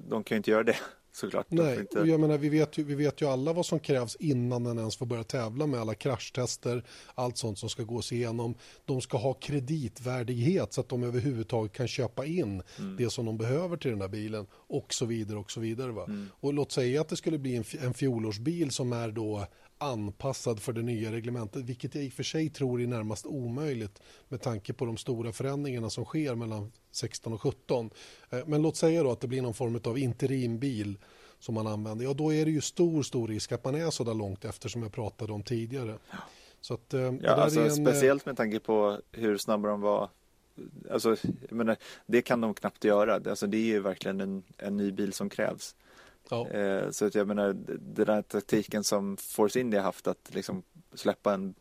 de 0.08 0.24
kan 0.24 0.34
ju 0.34 0.37
inte 0.37 0.50
göra 0.50 0.62
det 0.62 0.76
såklart. 1.18 1.46
Nej, 1.50 1.78
inte... 1.81 2.00
och 2.00 2.07
jag 2.07 2.20
menar, 2.20 2.38
vi, 2.38 2.48
vet 2.48 2.78
ju, 2.78 2.85
vi 2.85 2.94
vet 2.94 3.22
ju 3.22 3.26
alla 3.26 3.52
vad 3.52 3.66
som 3.66 3.81
krävs 3.81 4.16
innan 4.16 4.64
den 4.64 4.78
ens 4.78 4.96
får 4.96 5.07
börja 5.07 5.24
tävla 5.24 5.66
med 5.66 5.81
alla 5.81 5.94
kraschtester, 5.94 6.85
allt 7.14 7.37
sånt 7.37 7.59
som 7.59 7.68
ska 7.68 7.83
gås 7.83 8.12
igenom. 8.12 8.54
De 8.85 9.00
ska 9.00 9.18
ha 9.18 9.35
kreditvärdighet 9.35 10.72
så 10.72 10.81
att 10.81 10.88
de 10.88 11.02
överhuvudtaget 11.02 11.72
kan 11.72 11.88
köpa 11.88 12.26
in 12.26 12.62
Mm. 12.78 12.96
det 12.96 13.11
som 13.11 13.26
de 13.26 13.38
behöver 13.38 13.76
till 13.76 13.90
den 13.90 13.98
där 13.98 14.09
bilen 14.09 14.46
och 14.52 14.94
så 14.94 15.07
vidare 15.07 15.38
och 15.38 15.50
så 15.50 15.61
vidare. 15.61 15.92
Va? 15.92 16.04
Mm. 16.04 16.28
Och 16.40 16.54
låt 16.54 16.72
säga 16.72 17.00
att 17.00 17.09
det 17.09 17.16
skulle 17.16 17.38
bli 17.38 17.57
en, 17.57 17.64
en 17.81 17.94
fjolårsbil 17.94 18.70
som 18.70 18.92
är 18.92 19.09
då 19.11 19.46
anpassad 19.78 20.60
för 20.60 20.72
det 20.72 20.82
nya 20.82 21.12
reglementet, 21.12 21.62
vilket 21.64 21.94
jag 21.94 22.04
i 22.04 22.08
och 22.08 22.12
för 22.12 22.22
sig 22.22 22.48
tror 22.50 22.82
är 22.82 22.86
närmast 22.86 23.26
omöjligt 23.26 24.02
med 24.28 24.40
tanke 24.40 24.72
på 24.72 24.84
de 24.86 24.96
stora 24.96 25.32
förändringarna 25.32 25.90
som 25.90 26.04
sker 26.04 26.34
mellan 26.34 26.72
16 26.90 27.32
och 27.32 27.42
17. 27.42 27.90
Eh, 28.30 28.38
Men 28.46 28.62
låt 28.62 28.76
säga 28.76 29.02
då 29.02 29.10
att 29.10 29.20
det 29.20 29.28
blir 29.28 29.42
någon 29.42 29.54
form 29.54 29.80
av 29.84 29.98
interimbil 29.98 30.98
som 31.38 31.54
man 31.54 31.66
använder, 31.66 32.04
ja 32.04 32.12
då 32.12 32.32
är 32.34 32.44
det 32.44 32.50
ju 32.50 32.60
stor, 32.60 33.02
stor 33.02 33.28
risk 33.28 33.52
att 33.52 33.64
man 33.64 33.74
är 33.74 33.90
så 33.90 34.04
där 34.04 34.14
långt 34.14 34.44
efter 34.44 34.68
som 34.68 34.82
jag 34.82 34.92
pratade 34.92 35.32
om 35.32 35.42
tidigare. 35.42 35.94
Så 36.60 36.74
att, 36.74 36.94
eh, 36.94 37.00
det 37.00 37.06
Ja, 37.06 37.36
där 37.36 37.42
alltså, 37.42 37.60
är 37.60 37.64
en, 37.64 37.86
eh, 37.86 37.90
speciellt 37.92 38.26
med 38.26 38.36
tanke 38.36 38.58
på 38.60 39.00
hur 39.12 39.38
snabba 39.38 39.68
de 39.68 39.80
var. 39.80 40.08
Alltså, 40.90 41.16
jag 41.48 41.52
menar, 41.56 41.76
det 42.06 42.22
kan 42.22 42.40
de 42.40 42.54
knappt 42.54 42.84
göra. 42.84 43.18
Det- 43.18 43.30
Alltså, 43.30 43.46
det 43.46 43.56
är 43.56 43.64
ju 43.64 43.80
verkligen 43.80 44.20
en, 44.20 44.42
en 44.56 44.76
ny 44.76 44.92
bil 44.92 45.12
som 45.12 45.28
krävs. 45.30 45.74
Ja, 46.30 46.48
Eh, 46.48 46.90
så 46.90 47.06
att 47.06 47.14
jag 47.14 47.26
menar, 47.26 47.52
den 47.68 48.06
där 48.06 48.22
taktiken 48.22 48.84
som 48.84 49.16
Force 49.16 49.60
India 49.60 49.82
haft 49.82 50.06
att 50.06 50.34
liksom 50.34 50.62
släppa 50.94 51.34
en, 51.34 51.54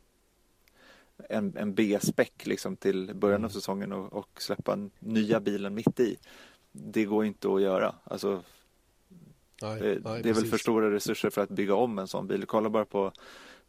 en, 1.30 1.58
en 1.58 1.74
B-spec 1.74 2.30
liksom 2.44 2.76
till 2.76 3.16
början 3.16 3.36
Mm. 3.42 3.46
av 3.46 3.50
säsongen 3.50 3.92
och, 3.92 4.14
och 4.14 4.42
släppa 4.42 4.74
en 4.74 4.92
nya 5.00 5.40
bilen 5.40 5.74
mitt 5.74 6.00
i. 6.00 6.18
Det 6.72 7.06
går 7.06 7.26
inte 7.26 7.54
att 7.54 7.62
göra. 7.62 7.96
Alltså, 8.04 8.44
nej, 9.62 9.80
det, 9.80 10.00
nej, 10.04 10.24
det 10.24 10.30
är 10.30 10.34
väl 10.34 10.46
för 10.46 10.58
stora 10.58 10.92
resurser 10.92 11.30
för 11.30 11.42
att 11.42 11.50
bygga 11.50 11.76
om 11.76 12.00
en 12.00 12.08
sån 12.08 12.28
bil. 12.28 12.46
Kolla 12.46 12.70
bara 12.70 12.86
på, 12.86 13.12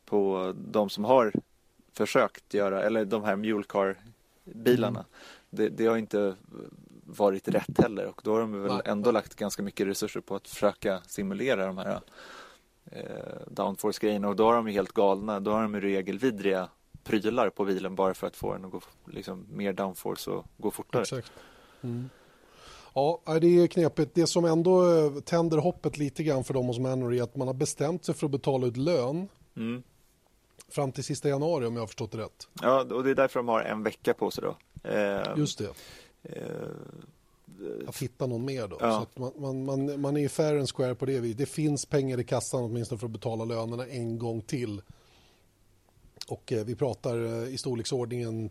på 0.04 0.54
de 0.70 0.90
som 0.90 1.04
har 1.04 1.32
försökt 1.92 2.54
göra, 2.54 2.82
eller 2.82 3.04
de 3.04 3.24
här 3.24 3.36
Mulecar-bilarna. 3.36 5.00
Mm. 5.00 5.10
Det, 5.50 5.68
det 5.68 5.86
har 5.86 5.96
inte 5.96 6.34
varit 7.10 7.48
rätt 7.48 7.78
heller 7.78 8.06
och 8.06 8.20
då 8.24 8.32
har 8.32 8.40
de 8.40 8.62
väl 8.62 8.82
ändå 8.84 9.10
lagt 9.10 9.34
ganska 9.34 9.62
mycket 9.62 9.86
resurser 9.86 10.20
på 10.20 10.34
att 10.34 10.48
försöka 10.48 11.00
simulera 11.06 11.66
de 11.66 11.78
här 11.78 12.00
eh, 12.92 13.02
downforce-grejerna 13.50 14.28
och 14.28 14.36
då 14.36 14.44
har 14.44 14.54
de 14.54 14.66
ju 14.68 14.74
helt 14.74 14.92
galna, 14.92 15.40
då 15.40 15.50
har 15.50 15.62
de 15.62 15.74
ju 15.74 15.80
regelvidriga 15.80 16.68
prylar 17.04 17.50
på 17.50 17.64
bilen 17.64 17.94
bara 17.94 18.14
för 18.14 18.26
att 18.26 18.36
få 18.36 18.52
den 18.52 18.64
att 18.64 18.70
gå 18.70 18.80
liksom, 19.06 19.46
mer 19.50 19.72
downforce 19.72 20.30
och 20.30 20.46
gå 20.56 20.70
fortare. 20.70 21.02
Exakt. 21.02 21.32
Mm. 21.82 22.10
Ja, 22.94 23.22
det 23.40 23.46
är 23.46 23.66
knepigt. 23.66 24.14
Det 24.14 24.26
som 24.26 24.44
ändå 24.44 24.96
eh, 24.98 25.12
tänder 25.20 25.58
hoppet 25.58 25.98
lite 25.98 26.22
grann 26.22 26.44
för 26.44 26.54
dem 26.54 26.66
hos 26.66 26.78
Manor 26.78 27.14
är 27.14 27.22
att 27.22 27.36
man 27.36 27.46
har 27.46 27.54
bestämt 27.54 28.04
sig 28.04 28.14
för 28.14 28.26
att 28.26 28.32
betala 28.32 28.66
ut 28.66 28.76
lön 28.76 29.28
Mm. 29.56 29.82
fram 30.68 30.92
till 30.92 31.04
sista 31.04 31.28
januari 31.28 31.66
om 31.66 31.74
jag 31.74 31.82
har 31.82 31.86
förstått 31.86 32.12
det 32.12 32.18
rätt. 32.18 32.48
Ja, 32.62 32.80
och 32.80 33.04
det 33.04 33.10
är 33.10 33.14
därför 33.14 33.38
de 33.40 33.48
har 33.48 33.60
en 33.60 33.82
vecka 33.82 34.14
på 34.14 34.30
sig 34.30 34.44
då. 34.44 34.56
Eh, 34.90 35.22
Just 35.36 35.58
det, 35.58 35.68
att 37.86 37.96
hitta 37.98 38.26
någon 38.26 38.44
mer 38.44 38.68
då. 38.68 38.76
Ja. 38.80 39.06
Så 39.14 39.20
man, 39.20 39.32
man, 39.36 39.64
man, 39.64 40.00
man 40.00 40.16
är 40.16 40.20
ju 40.20 40.28
fair 40.28 40.58
and 40.58 40.70
square 40.70 40.94
på 40.94 41.06
det 41.06 41.20
viset. 41.20 41.38
Det 41.38 41.46
finns 41.46 41.86
pengar 41.86 42.20
i 42.20 42.24
kassan 42.24 42.62
åtminstone 42.64 42.98
för 42.98 43.06
att 43.06 43.12
betala 43.12 43.44
lönerna 43.44 43.86
en 43.86 44.18
gång 44.18 44.42
till. 44.42 44.82
Och 46.28 46.52
eh, 46.52 46.64
vi 46.64 46.74
pratar 46.74 47.24
eh, 47.24 47.54
i 47.54 47.58
storleksordningen, 47.58 48.50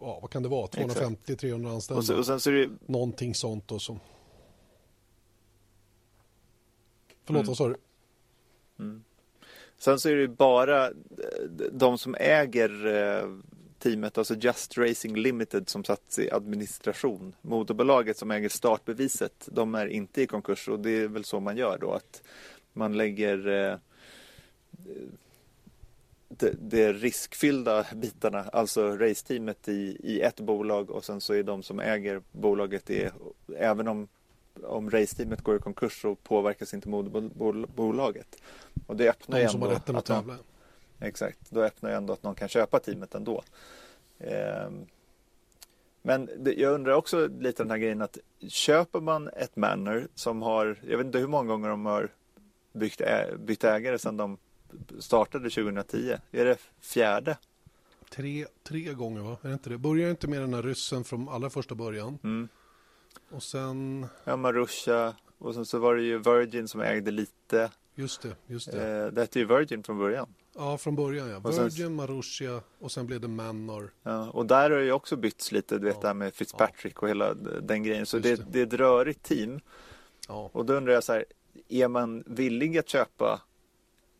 ja, 0.00 0.18
vad 0.22 0.30
kan 0.30 0.42
det 0.42 0.48
vara, 0.48 0.66
250-300 0.66 1.72
anställda. 1.74 1.98
och, 1.98 2.06
sen, 2.06 2.18
och 2.18 2.26
sen 2.26 2.40
så 2.40 2.50
är 2.50 2.54
det 2.54 2.68
Någonting 2.86 3.34
sånt 3.34 3.72
och 3.72 3.82
så. 3.82 3.98
Förlåt, 7.24 7.40
Mm. 7.40 7.46
vad 7.46 7.56
sa 7.56 7.68
du? 7.68 7.76
Sen 9.78 9.98
så 9.98 10.08
är 10.08 10.16
det 10.16 10.28
bara 10.28 10.86
eh, 10.86 10.92
de 11.72 11.98
som 11.98 12.14
äger 12.20 12.86
eh, 12.86 13.28
teamet, 13.82 14.18
alltså 14.18 14.34
Just 14.34 14.78
Racing 14.78 15.16
Limited 15.16 15.68
som 15.68 15.84
satt 15.84 16.18
i 16.18 16.30
administration. 16.30 17.34
Moderbolaget 17.42 18.18
som 18.18 18.30
äger 18.30 18.48
startbeviset, 18.48 19.48
de 19.52 19.74
är 19.74 19.86
inte 19.86 20.22
i 20.22 20.26
konkurs 20.26 20.68
och 20.68 20.80
det 20.80 20.90
är 20.90 21.08
väl 21.08 21.24
så 21.24 21.40
man 21.40 21.56
gör 21.56 21.78
då 21.80 21.92
att 21.92 22.22
man 22.72 22.96
lägger 22.96 23.48
eh, 23.48 23.76
de, 26.28 26.50
de 26.58 26.92
riskfyllda 26.92 27.86
bitarna, 27.94 28.42
alltså 28.52 28.96
raceteamet 28.96 29.68
i, 29.68 29.96
i 30.02 30.20
ett 30.20 30.40
bolag 30.40 30.90
och 30.90 31.04
sen 31.04 31.20
så 31.20 31.34
är 31.34 31.42
de 31.42 31.62
som 31.62 31.80
äger 31.80 32.22
bolaget 32.32 32.86
det, 32.86 33.12
även 33.56 33.88
om 33.88 34.08
om 34.64 34.90
raceteamet 34.90 35.42
går 35.42 35.56
i 35.56 35.58
konkurs 35.58 36.02
så 36.02 36.14
påverkas 36.14 36.74
inte 36.74 36.88
moderbolaget. 36.88 38.36
Och 38.86 38.96
det 38.96 39.08
öppnar 39.08 39.38
ju 39.38 39.44
De 39.44 39.50
som 39.50 39.62
har 39.62 39.68
ändå 39.68 39.78
rätten 39.78 39.96
att 39.96 40.04
tävla. 40.04 40.36
Exakt, 41.02 41.38
då 41.50 41.62
öppnar 41.62 41.90
ju 41.90 41.96
ändå 41.96 42.12
att 42.12 42.22
någon 42.22 42.34
kan 42.34 42.48
köpa 42.48 42.78
teamet 42.78 43.14
ändå. 43.14 43.42
Ehm, 44.18 44.86
Men 46.02 46.28
jag 46.56 46.74
undrar 46.74 46.92
också 46.92 47.26
lite 47.26 47.62
den 47.62 47.70
här 47.70 47.78
grejen 47.78 48.02
att 48.02 48.18
köper 48.48 49.00
man 49.00 49.28
ett 49.28 49.56
Manor 49.56 50.08
som 50.14 50.42
har, 50.42 50.78
jag 50.82 50.98
vet 50.98 51.06
inte 51.06 51.18
hur 51.18 51.26
många 51.26 51.48
gånger 51.48 51.68
de 51.68 51.86
har 51.86 52.08
byggt 52.72 53.00
ä, 53.00 53.36
bytt 53.38 53.64
ägare 53.64 53.98
sedan 53.98 54.16
de 54.16 54.38
startade 54.98 55.50
2010. 55.50 56.16
Är 56.32 56.44
det 56.44 56.56
fjärde? 56.80 57.36
Tre, 58.10 58.46
tre 58.62 58.92
gånger 58.94 59.20
va? 59.20 59.36
Är 59.42 59.48
det 59.48 59.54
inte 59.54 59.70
det? 59.70 59.78
Börjar 59.78 60.10
inte 60.10 60.28
med 60.28 60.40
den 60.40 60.54
här 60.54 60.62
ryssen 60.62 61.04
från 61.04 61.28
allra 61.28 61.50
första 61.50 61.74
början. 61.74 62.18
Mm. 62.24 62.48
Och 63.30 63.42
sen, 63.42 64.06
Ja, 64.24 64.36
Marusha 64.36 65.14
och 65.38 65.54
sen 65.54 65.66
så 65.66 65.78
var 65.78 65.94
det 65.96 66.02
ju 66.02 66.18
Virgin 66.18 66.68
som 66.68 66.80
ägde 66.80 67.10
lite. 67.10 67.70
just 67.94 68.22
det, 68.22 68.36
just 68.46 68.72
det. 68.72 68.86
Eh, 69.04 69.06
det 69.12 69.20
hette 69.20 69.38
ju 69.38 69.44
Virgin 69.44 69.82
från 69.82 69.98
början. 69.98 70.34
Ja, 70.54 70.78
från 70.78 70.96
början 70.96 71.28
ja. 71.30 71.40
och 71.44 71.54
sen- 71.54 71.64
Virgin, 71.64 71.94
Marussia 71.94 72.60
och 72.78 72.92
sen 72.92 73.06
blev 73.06 73.20
det 73.20 73.28
Manor. 73.28 73.92
Ja, 74.02 74.30
och 74.30 74.46
där 74.46 74.70
har 74.70 74.78
ju 74.78 74.92
också 74.92 75.16
bytts 75.16 75.52
lite, 75.52 75.78
du 75.78 75.84
vet 75.86 75.94
Ja. 75.94 76.00
det 76.00 76.06
här 76.06 76.14
med 76.14 76.34
Fitzpatrick 76.34 77.02
och 77.02 77.08
hela 77.08 77.34
den 77.34 77.82
grejen. 77.82 78.06
Så 78.06 78.18
det, 78.18 78.36
det. 78.36 78.44
det 78.50 78.60
är 78.60 78.66
ett 78.66 78.72
rörigt 78.72 79.22
team. 79.22 79.60
Ja, 80.28 80.50
Och 80.52 80.66
då 80.66 80.74
undrar 80.74 80.92
jag 80.92 81.04
så 81.04 81.12
här, 81.12 81.24
är 81.68 81.88
man 81.88 82.24
villig 82.26 82.78
att 82.78 82.88
köpa 82.88 83.42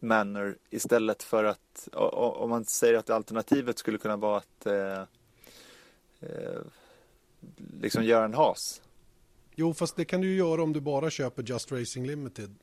Manor 0.00 0.58
istället 0.70 1.22
för 1.22 1.44
att, 1.44 1.88
om 1.92 2.50
man 2.50 2.64
säger 2.64 2.94
att 2.94 3.10
alternativet 3.10 3.78
skulle 3.78 3.98
kunna 3.98 4.16
vara 4.16 4.36
att 4.36 4.66
eh, 4.66 5.00
eh, 6.20 6.60
liksom 7.80 8.04
göra 8.04 8.24
en 8.24 8.34
has. 8.34 8.82
Jo, 9.54 9.74
fast 9.74 9.96
det 9.96 10.04
kan 10.04 10.20
du 10.20 10.28
ju 10.28 10.36
göra 10.36 10.62
om 10.62 10.72
du 10.72 10.80
bara 10.80 11.10
köper 11.10 11.42
Just 11.42 11.72
Racing 11.72 12.06
Limited. 12.06 12.54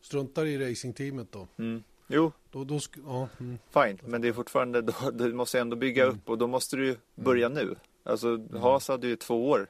Struntar 0.00 0.46
i 0.46 0.70
racingteamet 0.70 1.32
då. 1.32 1.48
Mm. 1.58 1.82
Jo, 2.10 2.32
Då, 2.50 2.64
då 2.64 2.74
sk- 2.74 3.02
ja, 3.06 3.28
mm. 3.40 3.58
fine, 3.70 3.98
men 4.10 4.20
det 4.20 4.28
är 4.28 4.32
fortfarande, 4.32 4.82
då, 4.82 4.92
du 5.12 5.32
måste 5.32 5.60
ändå 5.60 5.76
bygga 5.76 6.04
upp 6.04 6.28
och 6.28 6.38
då 6.38 6.46
måste 6.46 6.76
du 6.76 6.86
ju 6.86 6.96
börja 7.14 7.48
nu. 7.48 7.76
Alltså 8.04 8.38
Haas 8.58 8.88
hade 8.88 9.06
ju 9.06 9.16
två 9.16 9.48
år 9.50 9.66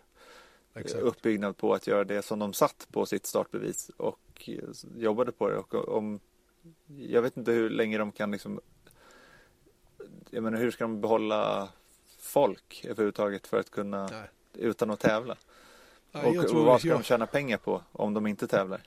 Exakt. 0.75 1.03
uppbyggnad 1.03 1.57
på 1.57 1.75
att 1.75 1.87
göra 1.87 2.05
det 2.05 2.23
som 2.23 2.39
de 2.39 2.53
satt 2.53 2.87
på 2.93 3.07
sitt 3.07 3.27
startbevis 3.27 3.91
och 3.97 4.19
eh, 4.47 4.55
jobbade 4.97 5.33
på 5.33 5.49
det. 5.49 5.57
Och 5.57 5.89
om, 5.89 6.21
jag 6.87 7.23
vet 7.23 7.37
inte 7.37 7.53
hur 7.53 7.71
länge 7.71 7.99
de 7.99 8.13
kan 8.13 8.31
liksom, 8.31 8.61
jag 10.31 10.43
menar 10.43 10.59
hur 10.59 10.71
ska 10.71 10.85
de 10.85 11.01
behålla 11.01 11.69
folk 12.19 12.85
överhuvudtaget 12.85 13.47
för 13.47 13.61
att 13.61 13.71
kunna, 13.71 14.07
Nej. 14.07 14.29
utan 14.55 14.91
att 14.91 15.01
tävla? 15.01 15.37
Nej, 16.13 16.39
och, 16.39 16.45
vad 16.55 16.81
ska 16.81 16.89
jag, 16.89 16.99
de 16.99 17.03
tjäna 17.05 17.27
pengar 17.27 17.59
på 17.59 17.83
om 17.93 18.15
de 18.15 18.27
inte 18.27 18.47
tävlar? 18.47 18.81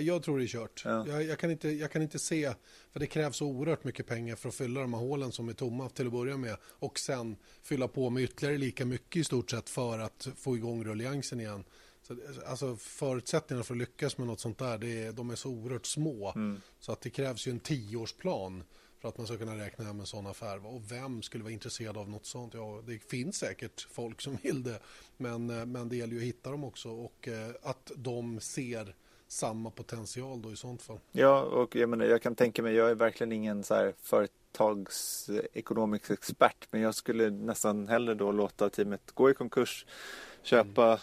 Jag 0.00 0.22
tror 0.22 0.38
det 0.38 0.44
är 0.44 0.48
kört. 0.48 0.82
Ja. 0.84 1.06
Jag, 1.08 1.22
jag, 1.24 1.38
kan 1.38 1.50
inte, 1.50 1.68
jag 1.68 1.92
kan 1.92 2.02
inte 2.02 2.18
se, 2.18 2.54
för 2.92 3.00
det 3.00 3.06
krävs 3.06 3.36
så 3.36 3.46
oerhört 3.46 3.84
mycket 3.84 4.06
pengar 4.06 4.36
för 4.36 4.48
att 4.48 4.54
fylla 4.54 4.80
de 4.80 4.94
här 4.94 5.00
hålen 5.00 5.32
som 5.32 5.48
är 5.48 5.52
tomma 5.52 5.88
till 5.88 6.06
att 6.06 6.12
börja 6.12 6.36
med. 6.36 6.56
Och 6.62 6.98
sen 6.98 7.36
fylla 7.62 7.88
på 7.88 8.10
med 8.10 8.22
ytterligare 8.22 8.58
lika 8.58 8.84
mycket 8.84 9.20
i 9.20 9.24
stort 9.24 9.50
sett 9.50 9.70
för 9.70 9.98
att 9.98 10.28
få 10.36 10.56
igång 10.56 10.84
rulliansen 10.84 11.40
igen. 11.40 11.64
Så, 12.02 12.16
alltså 12.46 12.76
förutsättningarna 12.76 13.64
för 13.64 13.74
att 13.74 13.78
lyckas 13.78 14.18
med 14.18 14.26
något 14.26 14.40
sånt 14.40 14.58
där, 14.58 14.78
det 14.78 15.02
är, 15.02 15.12
de 15.12 15.30
är 15.30 15.36
så 15.36 15.50
oerhört 15.50 15.86
små. 15.86 16.32
Mm. 16.36 16.60
Så 16.80 16.92
att 16.92 17.00
det 17.00 17.10
krävs 17.10 17.46
ju 17.46 17.50
en 17.50 17.60
tioårsplan 17.60 18.64
för 19.04 19.08
att 19.08 19.18
man 19.18 19.26
ska 19.26 19.36
kunna 19.36 19.58
räkna 19.58 19.84
hem 19.84 20.00
en 20.00 20.06
sån 20.06 20.26
affär. 20.26 20.66
Och 20.66 20.92
vem 20.92 21.22
skulle 21.22 21.44
vara 21.44 21.52
intresserad 21.52 21.96
av 21.96 22.10
något 22.10 22.26
sånt? 22.26 22.54
Ja, 22.54 22.82
det 22.86 22.98
finns 22.98 23.36
säkert 23.36 23.86
folk 23.90 24.20
som 24.20 24.38
vill 24.42 24.62
det. 24.62 24.80
Men, 25.16 25.50
eh, 25.50 25.66
men 25.66 25.88
det 25.88 25.96
gäller 25.96 26.12
ju 26.12 26.18
att 26.18 26.24
hitta 26.24 26.50
dem 26.50 26.64
också 26.64 26.90
och 26.90 27.28
eh, 27.28 27.50
att 27.62 27.92
de 27.96 28.40
ser 28.40 28.94
samma 29.28 29.70
potential 29.70 30.42
då 30.42 30.52
i 30.52 30.56
sånt 30.56 30.82
fall. 30.82 30.98
Ja, 31.12 31.42
och 31.42 31.76
jag 31.76 31.88
menar, 31.88 32.04
jag 32.04 32.22
kan 32.22 32.34
tänka 32.34 32.62
mig, 32.62 32.74
jag 32.74 32.90
är 32.90 32.94
verkligen 32.94 33.32
ingen 33.32 33.64
så 33.64 33.74
här 33.74 33.94
företagsekonomisk 34.02 36.10
expert, 36.10 36.68
men 36.70 36.80
jag 36.80 36.94
skulle 36.94 37.30
nästan 37.30 37.88
hellre 37.88 38.14
då 38.14 38.32
låta 38.32 38.70
teamet 38.70 39.10
gå 39.14 39.30
i 39.30 39.34
konkurs, 39.34 39.86
köpa 40.42 41.00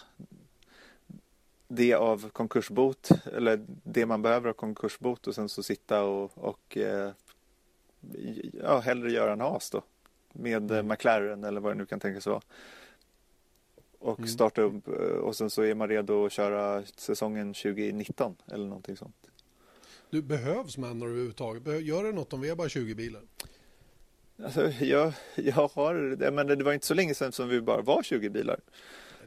det 1.68 1.94
av 1.94 2.28
konkursbot, 2.28 3.08
eller 3.32 3.64
det 3.66 4.06
man 4.06 4.22
behöver 4.22 4.48
av 4.48 4.54
konkursbot 4.54 5.26
och 5.26 5.34
sen 5.34 5.48
så 5.48 5.62
sitta 5.62 6.04
och, 6.04 6.30
och 6.34 6.76
eh, 6.76 7.10
ja, 8.62 8.78
hellre 8.78 9.12
göra 9.12 9.32
en 9.32 9.40
has 9.40 9.70
då 9.70 9.82
med 10.32 10.70
eh, 10.70 10.82
McLaren 10.82 11.44
eller 11.44 11.60
vad 11.60 11.72
det 11.72 11.78
nu 11.78 11.86
kan 11.86 12.00
tänkas 12.00 12.26
vara. 12.26 12.40
Och 14.02 14.18
Mm. 14.18 14.28
starta 14.28 14.62
upp 14.62 14.88
eh, 14.88 14.94
och 14.94 15.36
sen 15.36 15.50
så 15.50 15.62
är 15.62 15.74
man 15.74 15.88
redo 15.88 16.26
att 16.26 16.32
köra 16.32 16.82
säsongen 16.96 17.54
2019 17.54 18.36
eller 18.52 18.66
någonting 18.66 18.96
sånt. 18.96 19.16
Du 20.10 20.22
behövs 20.22 20.78
Manor 20.78 21.08
överhuvudtaget? 21.08 21.84
Gör 21.84 22.04
det 22.04 22.12
något 22.12 22.32
om 22.32 22.40
vi 22.40 22.48
är 22.48 22.54
bara 22.54 22.68
20 22.68 22.94
bilar? 22.94 23.22
Alltså, 24.44 24.70
jag, 24.70 25.12
jag 25.36 25.68
har, 25.74 26.30
menar, 26.30 26.56
det 26.56 26.64
var 26.64 26.72
inte 26.72 26.86
så 26.86 26.94
länge 26.94 27.14
sedan 27.14 27.32
som 27.32 27.48
vi 27.48 27.60
bara 27.60 27.82
var 27.82 28.02
20 28.02 28.30
bilar. 28.30 28.60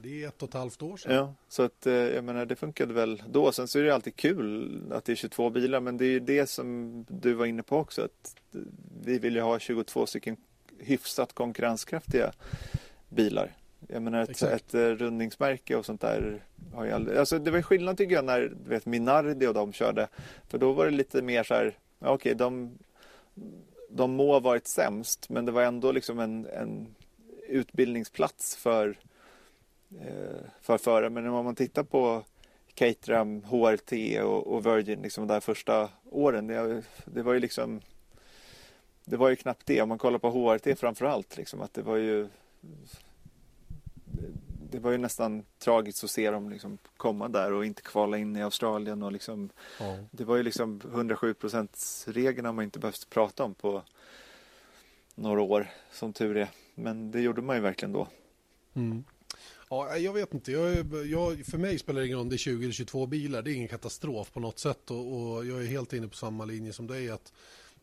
Det 0.01 0.23
är 0.23 0.27
ett 0.27 0.41
och 0.43 0.49
ett 0.49 0.53
halvt 0.53 0.81
år 0.81 0.97
sedan. 0.97 1.15
Ja, 1.15 1.33
så 1.47 1.63
att 1.63 1.87
eh, 1.87 1.93
jag 1.93 2.23
menar, 2.23 2.45
det 2.45 2.55
funkade 2.55 2.93
väl 2.93 3.23
då. 3.29 3.51
Sen 3.51 3.67
så 3.67 3.79
är 3.79 3.83
det 3.83 3.93
alltid 3.95 4.15
kul 4.15 4.81
att 4.91 5.05
det 5.05 5.11
är 5.11 5.15
22 5.15 5.49
bilar, 5.49 5.79
men 5.79 5.97
det 5.97 6.05
är 6.05 6.09
ju 6.09 6.19
det 6.19 6.49
som 6.49 7.05
du 7.09 7.33
var 7.33 7.45
inne 7.45 7.63
på 7.63 7.77
också. 7.77 8.01
Att 8.01 8.35
vi 9.03 9.19
vill 9.19 9.35
ju 9.35 9.41
ha 9.41 9.59
22 9.59 10.05
stycken 10.05 10.37
hyfsat 10.79 11.33
konkurrenskraftiga 11.33 12.31
bilar. 13.09 13.55
Jag 13.87 14.01
menar 14.01 14.21
ett, 14.21 14.29
Exakt. 14.29 14.53
ett 14.53 14.73
eh, 14.73 14.79
rundningsmärke 14.79 15.75
och 15.75 15.85
sånt 15.85 16.01
där 16.01 16.43
har 16.73 16.85
ju 16.85 16.91
aldrig, 16.91 17.17
alltså 17.17 17.39
det 17.39 17.51
var 17.51 17.61
skillnad 17.61 17.97
tycker 17.97 18.15
jag 18.15 18.25
när 18.25 18.41
du 18.41 18.69
vet 18.69 18.85
Minardi 18.85 19.47
och 19.47 19.53
de 19.53 19.73
körde. 19.73 20.07
För 20.47 20.57
då 20.57 20.71
var 20.71 20.85
det 20.85 20.91
lite 20.91 21.21
mer 21.21 21.43
så 21.43 21.53
här, 21.53 21.77
okej 21.99 22.35
de, 22.35 22.77
de 23.89 24.11
må 24.11 24.31
ha 24.31 24.39
varit 24.39 24.67
sämst 24.67 25.29
men 25.29 25.45
det 25.45 25.51
var 25.51 25.63
ändå 25.63 25.91
liksom 25.91 26.19
en, 26.19 26.45
en 26.45 26.95
utbildningsplats 27.47 28.55
för, 28.55 28.97
eh, 30.01 30.45
för 30.61 30.77
förare. 30.77 31.09
Men 31.09 31.27
om 31.27 31.45
man 31.45 31.55
tittar 31.55 31.83
på 31.83 32.23
Caterham, 32.73 33.43
HRT 33.43 34.21
och, 34.21 34.47
och 34.47 34.65
Virgin 34.65 35.01
liksom 35.01 35.27
de 35.27 35.33
där 35.33 35.39
första 35.39 35.89
åren. 36.11 36.47
Det, 36.47 36.83
det 37.05 37.23
var 37.23 37.33
ju 37.33 37.39
liksom 37.39 37.81
det 39.05 39.17
var 39.17 39.29
ju 39.29 39.35
knappt 39.35 39.65
det. 39.65 39.81
Om 39.81 39.89
man 39.89 39.97
kollar 39.97 40.19
på 40.19 40.29
HRT 40.29 40.79
framförallt 40.79 41.37
liksom 41.37 41.61
att 41.61 41.73
det 41.73 41.81
var 41.81 41.95
ju 41.95 42.27
det 44.71 44.79
var 44.79 44.91
ju 44.91 44.97
nästan 44.97 45.43
tragiskt 45.59 46.03
att 46.03 46.11
se 46.11 46.31
dem 46.31 46.49
liksom 46.49 46.77
komma 46.97 47.27
där 47.27 47.53
och 47.53 47.65
inte 47.65 47.81
kvala 47.81 48.17
in 48.17 48.35
i 48.35 48.43
Australien 48.43 49.03
och 49.03 49.11
liksom 49.11 49.49
Ja. 49.79 49.97
det 50.11 50.23
var 50.23 50.35
ju 50.35 50.43
liksom 50.43 50.81
107 50.85 51.35
regeln 52.05 52.45
har 52.45 52.53
man 52.53 52.65
inte 52.65 52.79
behövt 52.79 53.09
prata 53.09 53.43
om 53.43 53.53
på 53.55 53.83
några 55.15 55.41
år 55.41 55.67
som 55.91 56.13
tur 56.13 56.37
är. 56.37 56.49
Men 56.75 57.11
det 57.11 57.21
gjorde 57.21 57.41
man 57.41 57.55
ju 57.55 57.61
verkligen 57.61 57.93
då. 57.93 58.07
Mm. 58.73 59.03
Ja, 59.69 59.97
jag 59.97 60.13
vet 60.13 60.33
inte. 60.33 60.51
Jag, 60.51 60.75
jag, 61.05 61.45
för 61.45 61.57
mig 61.57 61.79
spelar 61.79 62.01
det 62.01 62.05
ingen 62.07 62.17
roll 62.17 62.25
om 62.25 62.29
det 62.29 62.35
är 62.35 62.37
20 62.37 62.63
eller 62.63 62.73
22 62.73 63.05
bilar. 63.05 63.41
Det 63.41 63.51
är 63.51 63.55
ingen 63.55 63.67
katastrof 63.67 64.31
på 64.31 64.39
något 64.39 64.59
sätt. 64.59 64.91
Och, 64.91 64.97
och 64.97 65.45
jag 65.45 65.61
är 65.61 65.67
helt 65.67 65.93
inne 65.93 66.07
på 66.07 66.15
samma 66.15 66.45
linje 66.45 66.73
som 66.73 66.87
dig. 66.87 67.09
att 67.09 67.33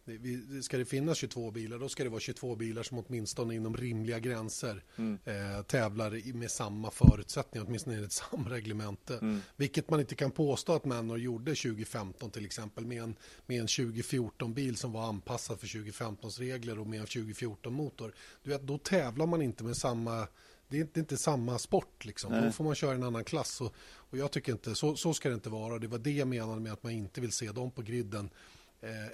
vi, 0.04 0.62
Ska 0.62 0.78
det 0.78 0.84
finnas 0.84 1.18
22 1.18 1.50
bilar, 1.50 1.78
då 1.78 1.88
ska 1.88 2.04
det 2.04 2.10
vara 2.10 2.20
22 2.20 2.56
bilar 2.56 2.82
som 2.82 2.98
åtminstone 2.98 3.54
inom 3.54 3.76
rimliga 3.76 4.18
gränser 4.18 4.84
Mm. 4.96 5.18
eh, 5.24 5.62
tävlar 5.62 6.34
med 6.34 6.50
samma 6.50 6.90
förutsättningar, 6.90 7.66
åtminstone 7.66 7.96
enligt 7.96 8.12
samma 8.30 8.50
reglemente. 8.50 9.14
Mm. 9.16 9.40
Vilket 9.56 9.90
man 9.90 10.00
inte 10.00 10.14
kan 10.14 10.30
påstå 10.30 10.72
att 10.72 10.84
Manor 10.84 11.18
gjorde 11.18 11.54
2015 11.54 12.30
till 12.30 12.44
exempel 12.44 12.86
med 12.86 13.02
en, 13.02 13.16
med 13.46 13.60
en 13.60 13.66
2014-bil 13.66 14.76
som 14.76 14.92
var 14.92 15.08
anpassad 15.08 15.60
för 15.60 15.66
2015s 15.66 16.38
regler 16.38 16.78
och 16.78 16.86
med 16.86 17.00
en 17.00 17.06
2014-motor. 17.06 18.14
Du 18.42 18.50
vet, 18.50 18.62
då 18.62 18.78
tävlar 18.78 19.26
man 19.26 19.42
inte 19.42 19.64
med 19.64 19.76
samma 19.76 20.28
det 20.72 20.78
är 20.78 20.80
inte, 20.80 20.92
det 20.94 20.98
är 20.98 21.02
inte 21.02 21.16
samma 21.16 21.58
sport 21.58 22.04
liksom. 22.04 22.32
Då 22.32 22.52
får 22.52 22.64
man 22.64 22.74
köra 22.74 22.94
en 22.94 23.02
annan 23.02 23.24
klass. 23.24 23.60
Och, 23.60 23.74
och 23.94 24.18
jag 24.18 24.30
tycker 24.30 24.52
inte, 24.52 24.74
så, 24.74 24.96
så 24.96 25.14
ska 25.14 25.28
det 25.28 25.34
inte 25.34 25.50
vara. 25.50 25.78
Det 25.78 25.86
var 25.86 25.98
det 25.98 26.12
jag 26.12 26.28
menade 26.28 26.60
med 26.60 26.72
att 26.72 26.82
man 26.82 26.92
inte 26.92 27.20
vill 27.20 27.32
se 27.32 27.52
dem 27.52 27.70
på 27.70 27.82
griden 27.82 28.30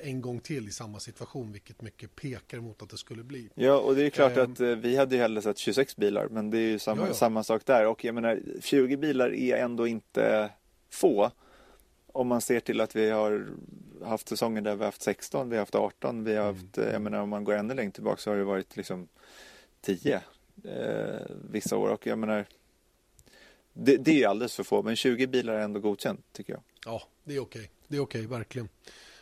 en 0.01 0.21
gång 0.21 0.41
till 0.41 0.69
i 0.69 0.71
samma 0.73 1.01
situation, 1.01 1.53
vilket 1.53 1.83
mycket 1.83 2.17
pekar 2.17 2.61
mot 2.61 2.83
att 2.83 2.91
det 2.91 2.97
skulle 2.99 3.23
bli. 3.23 3.49
Ja, 3.55 3.79
och 3.79 3.95
det 3.95 4.07
är 4.07 4.11
klart 4.11 4.37
Ehm. 4.37 4.53
att 4.53 4.61
eh, 4.61 4.69
vi 4.69 4.97
hade 4.97 5.15
ju 5.15 5.21
hellre 5.21 5.43
sett 5.43 5.59
26 5.59 5.97
bilar, 5.97 6.29
men 6.29 6.51
det 6.51 6.59
är 6.59 6.69
ju 6.71 6.79
samma, 6.79 7.03
Ja, 7.03 7.09
ja. 7.09 7.15
samma 7.15 7.43
sak 7.45 7.63
där. 7.67 7.87
Och 7.87 8.05
jag 8.05 8.15
menar, 8.15 8.41
20 8.61 8.97
bilar 8.97 9.35
är 9.35 9.57
ändå 9.57 9.87
inte 9.87 10.51
få. 10.91 11.31
Om 12.13 12.27
man 12.29 12.41
ser 12.41 12.61
till 12.61 12.81
att 12.81 12.97
vi 12.97 13.11
har 13.11 13.47
haft 14.05 14.29
säsonger 14.29 14.61
där 14.63 14.75
vi 14.75 14.79
har 14.79 14.85
haft 14.87 15.03
16, 15.03 15.51
vi 15.51 15.57
har 15.57 15.63
haft 15.63 15.75
18, 15.75 16.25
vi 16.25 16.35
har 16.37 16.43
Mm. 16.45 16.55
haft, 16.57 16.79
eh, 16.79 16.89
jag 16.93 17.03
menar 17.03 17.21
om 17.21 17.29
man 17.29 17.45
går 17.45 17.55
ännu 17.55 17.75
längre 17.75 17.91
tillbaka 17.93 18.17
så 18.21 18.31
har 18.31 18.37
det 18.37 18.45
varit 18.45 18.77
liksom 18.77 19.09
10 19.81 20.21
eh, 20.65 21.21
vissa 21.51 21.77
år. 21.77 21.89
Och 21.89 22.07
jag 22.07 22.19
menar, 22.19 22.45
det, 23.73 23.97
det 23.97 24.23
är 24.23 24.29
alldeles 24.29 24.55
för 24.57 24.63
få, 24.65 24.83
men 24.83 24.97
20 24.97 25.27
bilar 25.27 25.55
är 25.55 25.61
ändå 25.61 25.81
godkänt 25.81 26.25
tycker 26.33 26.53
jag. 26.53 26.63
Ja, 26.87 27.03
det 27.25 27.35
är 27.37 27.41
okej. 27.41 27.71
Det 27.89 27.97
är 27.97 28.01
okej, 28.01 28.27
verkligen. 28.27 28.69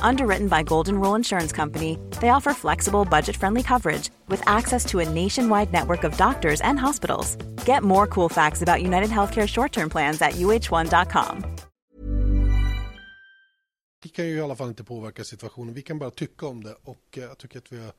Underwritten 0.00 0.48
by 0.48 0.62
Golden 0.62 1.00
Rule 1.00 1.16
Insurance 1.16 1.52
Company, 1.52 1.98
they 2.20 2.28
offer 2.28 2.54
flexible, 2.54 3.04
budget 3.04 3.36
friendly 3.36 3.62
coverage 3.62 4.10
with 4.28 4.42
access 4.46 4.84
to 4.86 5.00
a 5.00 5.08
nationwide 5.08 5.72
network 5.72 6.04
of 6.04 6.16
doctors 6.16 6.60
and 6.60 6.78
hospitals. 6.78 7.36
Get 7.66 7.82
more 7.82 8.06
cool 8.06 8.28
facts 8.28 8.62
about 8.62 8.82
United 8.82 9.10
Healthcare 9.10 9.48
short 9.48 9.72
term 9.72 9.88
plans 9.90 10.22
at 10.22 10.32
uh1.com. 10.34 11.44
Vi 14.04 14.10
kan 14.10 14.26
ju 14.26 14.34
i 14.36 14.40
alla 14.40 14.56
fall 14.56 14.68
inte 14.68 14.84
påverka 14.84 15.24
situationen. 15.24 15.74
Vi 15.74 15.82
kan 15.82 15.98
bara 15.98 16.10
tycka 16.10 16.46
om 16.46 16.64
det 16.64 16.74
och 16.82 17.18
eh, 17.18 17.22
jag 17.22 17.38
tycker 17.38 17.58
att 17.58 17.72
vi 17.72 17.78
har 17.78 17.92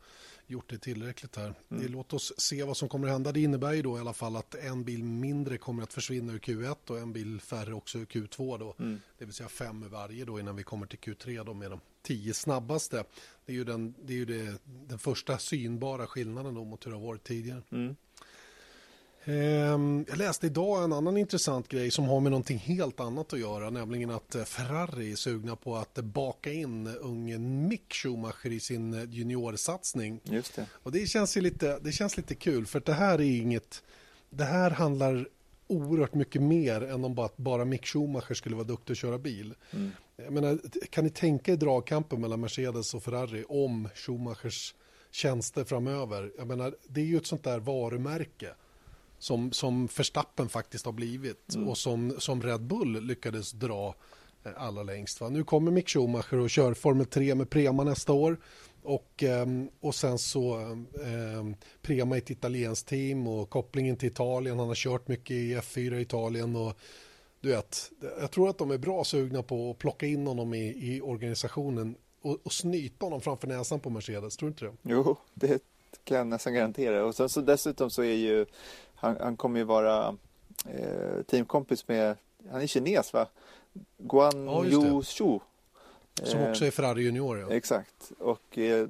gjort 0.47 0.69
det 0.69 0.77
tillräckligt 0.77 1.35
här. 1.35 1.53
Det, 1.67 1.87
låt 1.87 2.13
oss 2.13 2.33
se 2.37 2.63
vad 2.63 2.77
som 2.77 2.89
kommer 2.89 3.07
att 3.07 3.13
hända. 3.13 3.31
Det 3.31 3.41
innebär 3.41 3.73
ju 3.73 3.81
då 3.81 3.97
i 3.97 3.99
alla 3.99 4.13
fall 4.13 4.35
att 4.35 4.55
en 4.55 4.83
bil 4.83 5.03
mindre 5.03 5.57
kommer 5.57 5.83
att 5.83 5.93
försvinna 5.93 6.33
ur 6.33 6.39
Q1 6.39 6.89
och 6.89 6.99
en 6.99 7.13
bil 7.13 7.41
färre 7.41 7.73
också 7.73 7.97
ur 7.97 8.05
Q2 8.05 8.59
då. 8.59 8.75
Det 9.17 9.25
vill 9.25 9.33
säga 9.33 9.49
fem 9.49 9.83
i 9.83 9.87
varje 9.87 10.25
då 10.25 10.39
innan 10.39 10.55
vi 10.55 10.63
kommer 10.63 10.85
till 10.85 10.99
Q3 10.99 11.45
då 11.45 11.53
med 11.53 11.71
de 11.71 11.79
tio 12.01 12.33
snabbaste. 12.33 13.03
Det 13.45 13.51
är 13.51 13.55
ju 13.55 13.63
den, 13.63 13.95
det 14.03 14.13
är 14.13 14.17
ju 14.17 14.25
det, 14.25 14.61
den 14.63 14.99
första 14.99 15.37
synbara 15.37 16.07
skillnaden 16.07 16.53
då 16.53 16.63
mot 16.63 16.85
hur 16.85 16.91
det 16.91 16.97
har 16.97 17.05
varit 17.05 17.23
tidigare. 17.23 17.61
Ehm, 17.71 17.95
Jag 19.27 20.17
läste 20.17 20.45
idag 20.45 20.83
en 20.83 20.93
annan 20.93 21.17
intressant 21.17 21.67
grej 21.67 21.91
som 21.91 22.05
har 22.05 22.19
med 22.19 22.31
någonting 22.31 22.57
helt 22.57 22.99
annat 22.99 23.33
att 23.33 23.39
göra, 23.39 23.69
nämligen 23.69 24.09
att 24.09 24.35
eh, 24.35 24.43
Ferrari 24.43 25.11
är 25.11 25.15
sugna 25.15 25.55
på 25.55 25.75
att 25.75 25.95
baka 25.95 26.53
in 26.53 26.87
ungen 26.87 27.67
Mick 27.67 27.93
Schumacher 27.93 28.51
i 28.51 28.59
sin 28.59 28.93
eh, 28.93 29.09
juniorsatsning. 29.09 30.19
Just 30.23 30.55
det. 30.55 30.65
Och 30.73 30.91
det 30.91 31.07
känns 31.07 31.35
lite, 31.35 31.79
det 31.79 31.91
känns 31.91 32.17
lite 32.17 32.35
kul 32.35 32.65
för 32.65 32.79
det 32.85 32.93
här 32.93 33.13
är 33.13 33.41
inget, 33.41 33.83
det 34.29 34.43
här 34.43 34.71
handlar 34.71 35.27
oerhört 35.67 36.13
mycket 36.13 36.41
mer 36.41 36.83
än 36.83 37.05
om 37.05 37.15
bara 37.15 37.25
att 37.25 37.37
bara 37.37 37.65
Mick 37.65 37.85
Schumacher 37.85 38.33
skulle 38.33 38.55
vara 38.55 38.67
duktig 38.67 38.93
att 38.93 38.97
köra 38.97 39.17
bil. 39.17 39.53
Jag 40.15 40.33
menar, 40.33 40.59
kan 40.89 41.03
ni 41.03 41.09
tänka 41.09 41.51
er 41.51 41.57
dragkampen 41.57 42.21
mellan 42.21 42.41
Mercedes 42.41 42.93
och 42.93 43.03
Ferrari 43.03 43.43
om 43.49 43.89
Schumachers 43.95 44.75
tjänster 45.11 45.63
framöver? 45.63 46.31
Jag 46.37 46.47
menar, 46.47 46.75
det 46.87 47.01
är 47.01 47.05
ju 47.05 47.17
ett 47.17 47.27
sånt 47.27 47.43
där 47.43 47.59
varumärke 47.59 48.49
som, 49.25 49.51
som 49.51 49.87
Verstappen 49.97 50.49
faktiskt 50.49 50.85
har 50.85 50.93
blivit 50.93 51.55
och 51.67 51.77
som, 51.77 52.15
som 52.19 52.41
Red 52.41 52.61
Bull 52.61 53.03
lyckades 53.03 53.51
dra 53.51 53.95
eh, 54.43 54.51
allra 54.57 54.83
längst. 54.83 55.21
Va? 55.21 55.29
Nu 55.29 55.43
kommer 55.43 55.71
Mick 55.71 55.89
Schumacher 55.89 56.39
och 56.39 56.49
kör 56.49 56.73
Formel 56.73 57.05
3 57.05 57.35
med 57.35 57.49
Prema 57.49 57.83
nästa 57.83 58.13
år. 58.13 58.37
Och, 58.83 59.23
ehm, 59.23 59.69
och 59.79 59.95
sen 59.95 60.17
så 60.17 60.55
ehm, 61.05 61.55
Prema 61.81 62.15
är 62.15 62.17
ett 62.17 62.29
italienskt 62.29 62.87
team 62.87 63.27
och 63.27 63.49
kopplingen 63.49 63.97
till 63.97 64.09
Italien. 64.09 64.59
Han 64.59 64.67
har 64.67 64.75
kört 64.75 65.07
mycket 65.07 65.31
i 65.31 65.55
F4 65.55 65.95
i 65.95 66.01
Italien. 66.01 66.55
Och, 66.55 66.73
du 67.41 67.49
vet, 67.49 67.91
jag 68.19 68.31
tror 68.31 68.49
att 68.49 68.57
de 68.57 68.71
är 68.71 68.77
bra 68.77 69.03
sugna 69.03 69.43
på 69.43 69.71
att 69.71 69.77
plocka 69.77 70.05
in 70.05 70.27
honom 70.27 70.53
i, 70.53 70.93
i 70.95 71.01
organisationen 71.01 71.95
och, 72.21 72.37
och 72.43 72.53
snyta 72.53 73.05
honom 73.05 73.21
framför 73.21 73.47
näsan 73.47 73.79
på 73.79 73.89
Mercedes. 73.89 74.37
Tror 74.37 74.49
du 74.49 74.51
inte 74.51 74.65
det? 74.65 74.93
Jo, 74.93 75.17
det 75.33 75.63
kan 76.03 76.17
jag 76.17 76.27
nästan 76.27 76.53
garantera. 76.53 77.05
Och 77.05 77.15
sen 77.15 77.29
så 77.29 77.41
dessutom 77.41 77.89
så 77.89 78.01
är 78.01 78.15
ju 78.15 78.45
han, 79.05 79.17
han 79.19 79.37
kommer 79.37 79.59
ju 79.59 79.63
vara 79.63 80.15
eh, 80.69 81.21
teamkompis 81.25 81.87
med, 81.87 82.15
han 82.51 82.61
är 82.61 82.67
kines 82.67 83.13
va? 83.13 83.27
Guan 83.97 84.45
Ja. 84.45 84.65
Yu 84.65 85.03
Shu. 85.03 85.39
Som 86.23 86.39
Eh, 86.39 86.49
också 86.49 86.65
är 86.65 86.71
Ferrari 86.71 87.03
junior. 87.03 87.39
Ja. 87.39 87.51
Exakt, 87.51 88.11
och 88.19 88.57
eh, 88.57 88.87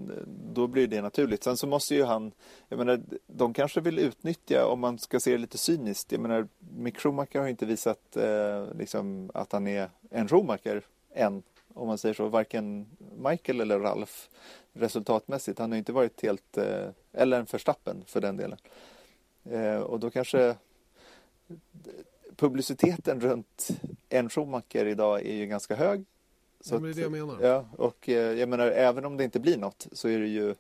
då 0.54 0.68
blir 0.68 0.88
det 0.88 1.02
naturligt. 1.02 1.44
Sen 1.44 1.58
så 1.58 1.68
måste 1.68 1.96
ju 1.96 2.04
han, 2.04 2.32
jag 2.70 2.78
menar, 2.78 3.02
de 3.28 3.54
kanske 3.54 3.82
vill 3.82 4.00
utnyttja, 4.00 4.66
om 4.66 4.80
man 4.80 5.00
ska 5.00 5.20
se 5.20 5.32
det 5.32 5.38
lite 5.38 5.58
cyniskt, 5.58 6.12
jag 6.12 6.22
menar, 6.22 6.48
Mick 6.78 7.00
Schumacher 7.00 7.40
har 7.40 7.48
inte 7.48 7.66
visat 7.66 8.18
eh, 8.18 8.66
liksom, 8.78 9.32
att 9.34 9.52
han 9.52 9.68
är 9.68 9.90
en 10.10 10.28
Schumacher 10.28 10.82
än, 11.14 11.44
om 11.74 11.88
man 11.88 11.98
säger 11.98 12.16
så, 12.16 12.28
varken 12.28 12.86
Michael 13.18 13.62
eller 13.62 13.80
Ralf 13.80 14.30
resultatmässigt. 14.74 15.60
Han 15.60 15.72
har 15.72 15.78
inte 15.78 15.94
varit 15.94 16.22
helt, 16.22 16.58
eh, 16.58 16.88
eller 17.14 17.40
en 17.40 17.46
Verstappen 17.52 18.04
för 18.08 18.22
den 18.22 18.38
delen. 18.38 18.58
Eh, 19.52 19.80
och 19.80 20.00
då 20.00 20.10
kanske 20.10 20.56
publiciteten 22.36 23.22
runt 23.22 23.68
en 24.10 24.30
Schumacher 24.30 24.86
idag 24.86 25.26
är 25.26 25.34
ju 25.34 25.46
ganska 25.46 25.76
hög. 25.76 26.06
Ja, 26.66 26.80
men 26.80 26.84
det 26.84 26.90
är 26.90 26.94
det 26.94 27.02
jag 27.02 27.12
menar. 27.12 27.42
Ja, 27.42 27.66
och 27.78 28.10
eh, 28.10 28.40
jag 28.40 28.50
menar 28.50 28.68
även 28.68 29.06
om 29.06 29.18
det 29.18 29.24
inte 29.24 29.40
blir 29.40 29.58
något 29.58 29.88
så 29.92 30.08
är 30.08 30.20
det 30.20 30.28
ju 30.28 30.56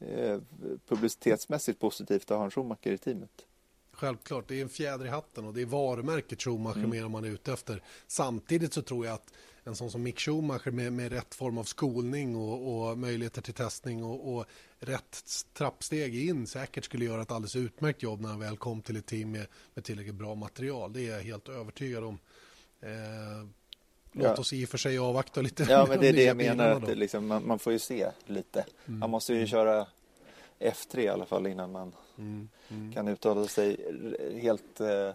eh, 0.00 0.40
publicitetsmässigt 0.88 1.80
positivt 1.80 2.30
att 2.30 2.36
ha 2.36 2.44
en 2.44 2.50
Schumacher 2.50 2.92
i 2.92 2.98
teamet. 2.98 3.46
Självklart, 3.92 4.48
det 4.48 4.58
är 4.58 4.62
en 4.62 4.68
fjäder 4.68 5.06
i 5.06 5.08
hatten 5.08 5.44
och 5.44 5.54
det 5.54 5.62
är 5.62 5.66
varumärket 5.66 6.42
Schumacher 6.42 6.86
mer 6.86 7.04
än 7.04 7.10
man 7.10 7.24
är 7.24 7.28
ute 7.28 7.52
efter. 7.52 7.82
Samtidigt 8.06 8.72
så 8.72 8.82
tror 8.82 9.06
jag 9.06 9.14
att 9.14 9.32
en 9.66 9.76
sån 9.76 9.90
som 9.90 10.02
Mick 10.02 10.20
Schumacher 10.20 10.70
med, 10.70 10.92
med 10.92 11.12
rätt 11.12 11.34
form 11.34 11.58
av 11.58 11.64
skolning 11.64 12.36
och, 12.36 12.88
och 12.90 12.98
möjligheter 12.98 13.42
till 13.42 13.54
testning 13.54 14.04
och, 14.04 14.36
och 14.36 14.44
rätt 14.78 15.24
trappsteg 15.52 16.28
in 16.28 16.46
säkert 16.46 16.84
skulle 16.84 17.04
göra 17.04 17.22
ett 17.22 17.30
alldeles 17.30 17.56
utmärkt 17.56 18.02
jobb 18.02 18.20
när 18.20 18.28
han 18.28 18.40
väl 18.40 18.56
kom 18.56 18.82
till 18.82 18.96
ett 18.96 19.06
team 19.06 19.32
med, 19.32 19.46
med 19.74 19.84
tillräckligt 19.84 20.14
bra 20.14 20.34
material. 20.34 20.92
Det 20.92 21.00
är 21.08 21.10
jag 21.12 21.20
helt 21.22 21.48
övertygad 21.48 22.04
om. 22.04 22.18
Eh, 22.80 22.90
låt 24.12 24.24
Ja. 24.24 24.34
oss 24.34 24.52
i 24.52 24.64
och 24.64 24.68
för 24.68 24.78
sig 24.78 24.98
avvakta 24.98 25.40
lite. 25.40 25.66
Ja, 25.68 25.86
men 25.88 26.00
de 26.00 26.02
det 26.02 26.08
är 26.08 26.12
det 26.12 26.24
jag 26.24 26.36
menar. 26.36 26.70
Att 26.70 26.86
det 26.86 26.94
liksom, 26.94 27.26
man, 27.26 27.46
man 27.46 27.58
får 27.58 27.72
ju 27.72 27.78
se 27.78 28.10
lite. 28.26 28.64
Man 28.84 29.10
måste 29.10 29.34
ju 29.34 29.46
köra 29.46 29.86
F3 30.60 30.98
i 30.98 31.08
alla 31.08 31.26
fall 31.26 31.46
innan 31.46 31.72
man 31.72 31.92
kan 32.94 33.08
uttala 33.08 33.46
sig 33.46 33.76
helt 34.42 34.80
eh, 34.80 35.10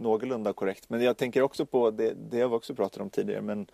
någorlunda 0.00 0.52
korrekt. 0.52 0.90
Men 0.90 1.02
jag 1.02 1.16
tänker 1.16 1.42
också 1.42 1.66
på, 1.66 1.90
det, 1.90 2.14
det 2.30 2.36
vi 2.36 2.54
också 2.54 2.74
pratat 2.74 3.00
om 3.00 3.10
tidigare, 3.10 3.42
men 3.42 3.66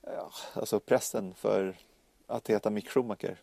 ja, 0.00 0.32
alltså 0.54 0.80
pressen 0.80 1.34
för 1.34 1.76
att 2.26 2.50
heta 2.50 2.70
Mick 2.70 2.88
Schumacher. 2.88 3.36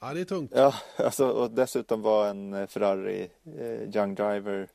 Ja, 0.00 0.14
det 0.14 0.20
är 0.20 0.24
tungt. 0.24 0.52
Ja, 0.54 0.74
alltså, 0.96 1.30
och 1.30 1.50
dessutom 1.50 2.02
vara 2.02 2.28
en 2.28 2.54
eh, 2.54 2.66
Ferrari 2.66 3.30
eh, 3.58 3.96
Young 3.96 4.14
Driver. 4.14 4.68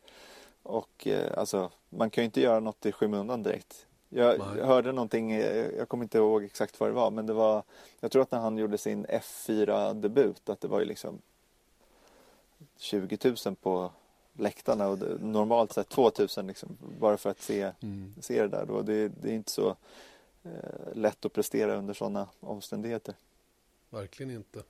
Och 0.64 1.08
eh, 1.08 1.38
alltså, 1.38 1.72
man 1.90 2.10
kan 2.10 2.22
ju 2.22 2.26
inte 2.26 2.42
göra 2.42 2.60
något 2.60 2.86
i 2.86 2.92
skymundan 2.92 3.44
direkt. 3.44 3.86
Jag 4.10 4.40
Nej. 4.40 4.66
hörde 4.66 4.92
någonting, 4.92 5.32
eh, 5.32 5.70
jag 5.78 5.90
kommer 5.90 6.04
inte 6.04 6.18
ihåg 6.18 6.44
exakt 6.44 6.80
vad 6.80 6.90
det 6.90 6.94
var, 6.94 7.12
men 7.12 7.26
det 7.26 7.34
var, 7.34 7.64
jag 8.00 8.12
tror 8.12 8.22
att 8.22 8.32
när 8.32 8.40
han 8.40 8.58
gjorde 8.58 8.78
sin 8.78 9.06
F4-debut, 9.06 10.50
att 10.50 10.62
det 10.62 10.68
var 10.68 10.80
ju 10.80 10.86
liksom 10.86 11.22
20 12.78 13.36
000 13.46 13.56
på 13.56 13.92
läktarna 14.34 14.88
och 14.88 14.98
det, 14.98 15.18
normalt 15.22 15.74
sett 15.74 15.90
2 15.90 16.12
000 16.38 16.48
liksom, 16.48 16.78
bara 17.00 17.18
för 17.18 17.30
att 17.30 17.42
se, 17.42 17.72
se 18.22 18.42
det 18.42 18.48
där. 18.48 18.66
Då. 18.66 18.82
Det, 18.82 19.08
det 19.08 19.30
är 19.30 19.34
inte 19.34 19.52
så 19.52 19.76
eh, 20.44 20.94
lätt 20.94 21.26
att 21.26 21.34
prestera 21.34 21.76
under 21.76 21.94
sådana 21.94 22.28
omständigheter. 22.40 23.16
Verkligen 23.90 24.32
inte. 24.32 24.64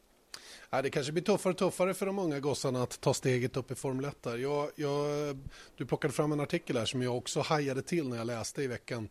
Nej, 0.69 0.83
det 0.83 0.89
kanske 0.89 1.11
blir 1.11 1.23
tuffare 1.23 1.51
och 1.51 1.57
tuffare 1.57 1.93
för 1.93 2.05
de 2.05 2.19
unga 2.19 2.39
gossarna 2.39 2.83
att 2.83 3.01
ta 3.01 3.13
steget 3.13 3.57
upp 3.57 3.71
i 3.71 3.75
Formel 3.75 4.05
1. 4.05 4.23
Där. 4.23 4.37
Jag, 4.37 4.69
jag, 4.75 5.37
du 5.77 5.85
plockade 5.85 6.13
fram 6.13 6.31
en 6.31 6.39
artikel 6.39 6.77
här 6.77 6.85
som 6.85 7.01
jag 7.01 7.17
också 7.17 7.41
hajade 7.41 7.81
till 7.81 8.09
när 8.09 8.17
jag 8.17 8.27
läste 8.27 8.63
i 8.63 8.67
veckan. 8.67 9.09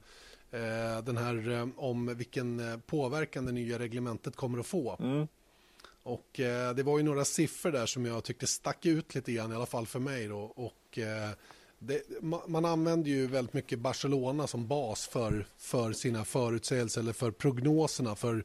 Eh, 0.50 1.04
den 1.04 1.16
här 1.16 1.50
eh, 1.50 1.68
om 1.76 2.16
vilken 2.16 2.72
eh, 2.72 2.78
påverkan 2.78 3.46
det 3.46 3.52
nya 3.52 3.78
reglementet 3.78 4.36
kommer 4.36 4.58
att 4.58 4.66
få. 4.66 4.96
Och 6.02 6.40
eh, 6.40 6.74
det 6.74 6.82
var 6.82 6.98
ju 6.98 7.04
några 7.04 7.24
siffror 7.24 7.70
där 7.72 7.86
som 7.86 8.06
jag 8.06 8.24
tyckte 8.24 8.46
stack 8.46 8.86
ut 8.86 9.14
lite 9.14 9.32
grann, 9.32 9.52
i 9.52 9.54
alla 9.54 9.66
fall 9.66 9.86
för 9.86 9.98
mig. 9.98 10.28
Då. 10.28 10.38
Och, 10.38 10.98
eh, 10.98 11.30
det, 11.78 12.02
ma- 12.20 12.48
man 12.48 12.64
använder 12.64 13.10
ju 13.10 13.26
väldigt 13.26 13.54
mycket 13.54 13.78
Barcelona 13.78 14.46
som 14.46 14.66
bas 14.66 15.06
för, 15.06 15.46
för 15.58 15.92
sina 15.92 16.24
förutsägelser 16.24 17.00
eller 17.00 17.12
för 17.12 17.30
prognoserna 17.30 18.16
för 18.16 18.44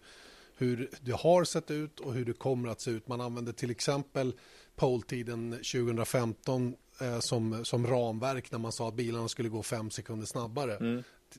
hur 0.55 0.89
det 1.01 1.11
har 1.11 1.43
sett 1.43 1.71
ut 1.71 1.99
och 1.99 2.13
hur 2.13 2.25
det 2.25 2.33
kommer 2.33 2.69
att 2.69 2.81
se 2.81 2.91
ut. 2.91 3.07
Man 3.07 3.21
använder 3.21 3.53
till 3.53 3.71
exempel 3.71 4.33
poltiden 4.75 5.51
2015 5.51 6.75
eh, 7.01 7.19
som, 7.19 7.65
som 7.65 7.87
ramverk 7.87 8.51
när 8.51 8.59
man 8.59 8.71
sa 8.71 8.87
att 8.87 8.93
bilarna 8.95 9.27
skulle 9.27 9.49
gå 9.49 9.63
fem 9.63 9.89
sekunder 9.91 10.25
snabbare 10.25 10.73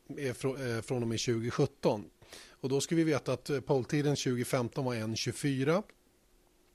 eh, 0.09 0.35
frå- 0.35 0.77
eh, 0.77 0.83
från 0.83 1.03
och 1.03 1.09
med 1.09 1.19
2017. 1.21 2.05
Och 2.51 2.69
då 2.69 2.81
ska 2.81 2.95
vi 2.95 3.05
veta 3.05 3.33
att 3.33 3.51
eh, 3.51 3.61
poltiden 3.61 4.17
2015 4.17 4.85
var 4.85 4.95
1.24 4.95 5.83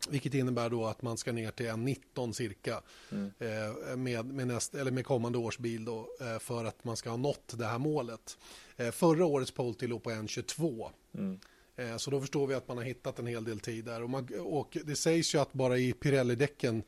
vilket 0.10 0.34
innebär 0.34 0.70
då 0.70 0.86
att 0.86 1.02
man 1.02 1.18
ska 1.18 1.32
ner 1.32 1.52
till 1.52 1.66
1.19 1.66 2.32
cirka 2.34 2.82
eh, 3.40 3.96
med, 3.98 4.26
med, 4.26 4.48
näst, 4.48 4.76
eller 4.76 4.92
med 4.92 5.06
kommande 5.06 5.38
års 5.38 5.58
bil 5.58 5.86
då, 5.86 6.08
eh, 6.22 6.40
för 6.40 6.66
att 6.66 6.84
man 6.84 6.98
ska 6.98 7.10
ha 7.10 7.18
nått 7.18 7.54
det 7.58 7.66
här 7.66 7.78
målet. 7.80 8.38
Eh, 8.78 8.92
förra 8.92 9.26
årets 9.26 9.52
poltid 9.52 9.90
låg 9.90 10.04
på 10.04 10.12
1.22. 10.12 10.90
Eh, 11.76 11.98
Så 11.98 12.12
då 12.12 12.22
förstår 12.22 12.48
vi 12.48 12.54
att 12.56 12.68
man 12.68 12.78
har 12.78 12.84
hittat 12.84 13.20
en 13.20 13.28
hel 13.28 13.44
del 13.44 13.60
tid 13.60 13.86
där. 13.86 14.04
Och, 14.04 14.10
man, 14.10 14.28
och 14.40 14.78
det 14.86 14.96
sägs 14.96 15.36
ju 15.36 15.40
att 15.40 15.54
bara 15.54 15.78
i 15.78 15.94
Pirelli-däcken 15.94 16.84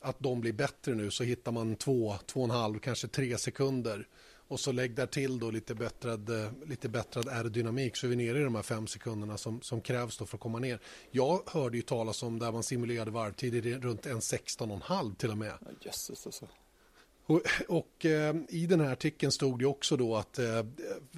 att 0.00 0.16
de 0.20 0.40
blir 0.40 0.52
bättre 0.52 0.94
nu 0.94 1.10
så 1.10 1.24
hittar 1.24 1.52
man 1.52 1.76
två, 1.76 2.14
två 2.26 2.40
och 2.40 2.44
en 2.44 2.50
halv, 2.50 2.78
kanske 2.78 3.08
tre 3.08 3.38
sekunder. 3.38 4.06
Och 4.48 4.60
så 4.60 4.72
lägg 4.72 4.94
där 4.94 5.06
till 5.06 5.38
då 5.38 5.50
lite 5.50 5.74
bättrad, 5.74 6.30
eh, 6.30 6.50
lite 6.66 6.88
bättrad 6.88 7.28
aerodynamik 7.28 7.96
så 7.96 8.06
är 8.06 8.10
vi 8.10 8.16
nere 8.16 8.40
i 8.40 8.44
de 8.44 8.54
här 8.54 8.62
fem 8.62 8.86
sekunderna 8.86 9.38
som, 9.38 9.62
som 9.62 9.80
krävs 9.80 10.18
då 10.18 10.26
för 10.26 10.36
att 10.36 10.40
komma 10.40 10.58
ner. 10.58 10.80
Jag 11.10 11.42
hörde 11.46 11.76
ju 11.76 11.82
talas 11.82 12.22
om 12.22 12.38
där 12.38 12.52
man 12.52 12.62
simulerade 12.62 13.10
varvtider 13.10 13.80
runt 13.80 14.06
en 14.06 14.20
16,5 14.20 15.14
till 15.14 15.30
och 15.30 15.38
med. 15.38 15.52
Jösses 15.80 16.26
alltså. 16.26 16.48
Och, 17.28 17.42
och 17.68 18.06
eh, 18.06 18.36
i 18.48 18.66
den 18.66 18.80
här 18.80 18.92
artikeln 18.92 19.32
stod 19.32 19.58
det 19.58 19.66
också 19.66 19.96
då 19.96 20.16
att 20.16 20.38
eh, 20.38 20.64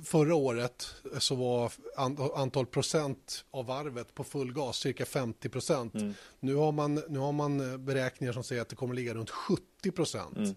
förra 0.05 0.35
året 0.35 0.95
så 1.19 1.35
var 1.35 1.73
an, 1.97 2.19
antal 2.35 2.67
procent 2.67 3.45
av 3.51 3.67
varvet 3.67 4.15
på 4.15 4.25
full 4.25 4.53
gas 4.53 4.77
cirka 4.77 5.07
50 5.07 5.49
procent. 5.49 5.95
Nu, 6.41 6.55
har 6.55 6.73
man, 6.73 7.03
nu 7.09 7.19
har 7.19 7.33
man 7.33 7.73
eh, 7.73 7.79
beräkningar 7.79 8.33
som 8.33 8.45
säger 8.45 8.63
att 8.63 8.69
det 8.69 8.77
kommer 8.77 8.95
ligga 8.95 9.15
runt 9.15 9.31
70 9.31 9.91
procent. 9.91 10.57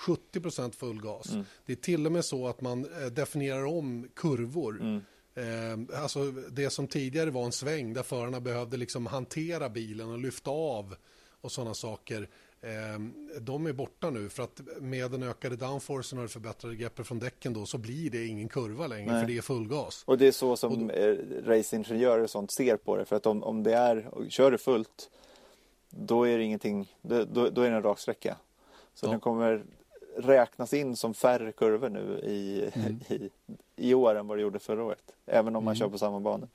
70 0.00 0.40
procent 0.40 0.74
full 0.76 1.00
gas. 1.00 1.28
Det 1.66 1.72
är 1.72 1.76
till 1.76 2.06
och 2.06 2.12
med 2.12 2.24
så 2.24 2.46
att 2.48 2.60
man 2.60 2.84
eh, 3.02 3.06
definierar 3.06 3.64
om 3.64 4.08
kurvor. 4.14 5.02
Eh, 5.34 6.02
alltså 6.02 6.30
det 6.30 6.70
som 6.70 6.86
tidigare 6.86 7.30
var 7.30 7.44
en 7.44 7.52
sväng 7.52 7.92
där 7.94 8.02
förarna 8.02 8.40
behövde 8.40 8.76
liksom 8.76 9.06
hantera 9.06 9.68
bilen 9.68 10.10
och 10.10 10.18
lyfta 10.18 10.50
av 10.50 10.94
och 11.40 11.52
sådana 11.52 11.74
saker. 11.74 12.28
Eh, 12.62 13.00
de 13.40 13.66
är 13.66 13.72
borta 13.72 14.10
nu 14.10 14.28
för 14.28 14.42
att 14.42 14.60
med 14.80 15.10
den 15.10 15.22
ökade 15.22 15.56
downforcen 15.56 16.18
och 16.18 16.24
det 16.24 16.28
förbättrade 16.28 16.76
greppet 16.76 17.06
från 17.06 17.18
däcken 17.18 17.52
då 17.52 17.66
så 17.66 17.78
blir 17.78 18.10
det 18.10 18.26
ingen 18.26 18.48
kurva 18.48 18.86
längre 18.86 19.12
Nej. 19.12 19.20
för 19.22 19.28
det 19.28 19.36
är 19.38 19.42
full 19.42 19.68
gas. 19.68 20.02
Och 20.06 20.18
det 20.18 20.26
är 20.26 20.32
så 20.32 20.56
som 20.56 20.90
eh, 20.90 21.16
racingingenjörer 21.44 22.22
och 22.22 22.30
sånt 22.30 22.50
ser 22.50 22.76
på 22.76 22.96
det. 22.96 23.04
För 23.04 23.16
att 23.16 23.26
om, 23.26 23.42
om 23.42 23.62
det 23.62 23.74
är, 23.74 24.10
kör 24.28 24.50
det 24.50 24.58
fullt, 24.58 25.10
då 25.90 26.24
är 26.28 26.38
det 26.38 26.44
ingenting, 26.44 26.94
då, 27.02 27.24
då, 27.24 27.48
då 27.48 27.62
är 27.62 27.70
det 27.70 27.76
en 27.76 27.82
rak 27.82 27.98
sträcka. 27.98 28.36
Så 28.94 29.06
Ja. 29.06 29.10
den 29.10 29.20
kommer 29.20 29.64
räknas 30.16 30.72
in 30.72 30.96
som 30.96 31.14
färre 31.14 31.52
kurvor 31.52 31.88
nu 31.88 32.18
i, 32.18 32.70
Mm. 32.74 33.00
i, 33.08 33.30
i 33.76 33.94
år 33.94 34.14
än 34.14 34.26
vad 34.26 34.38
det 34.38 34.42
gjorde 34.42 34.58
förra 34.58 34.84
året. 34.84 35.02
Även 35.26 35.56
om 35.56 35.64
man 35.64 35.74
kör 35.76 35.88
på 35.88 35.98
samma 35.98 36.20
banor. 36.20 36.48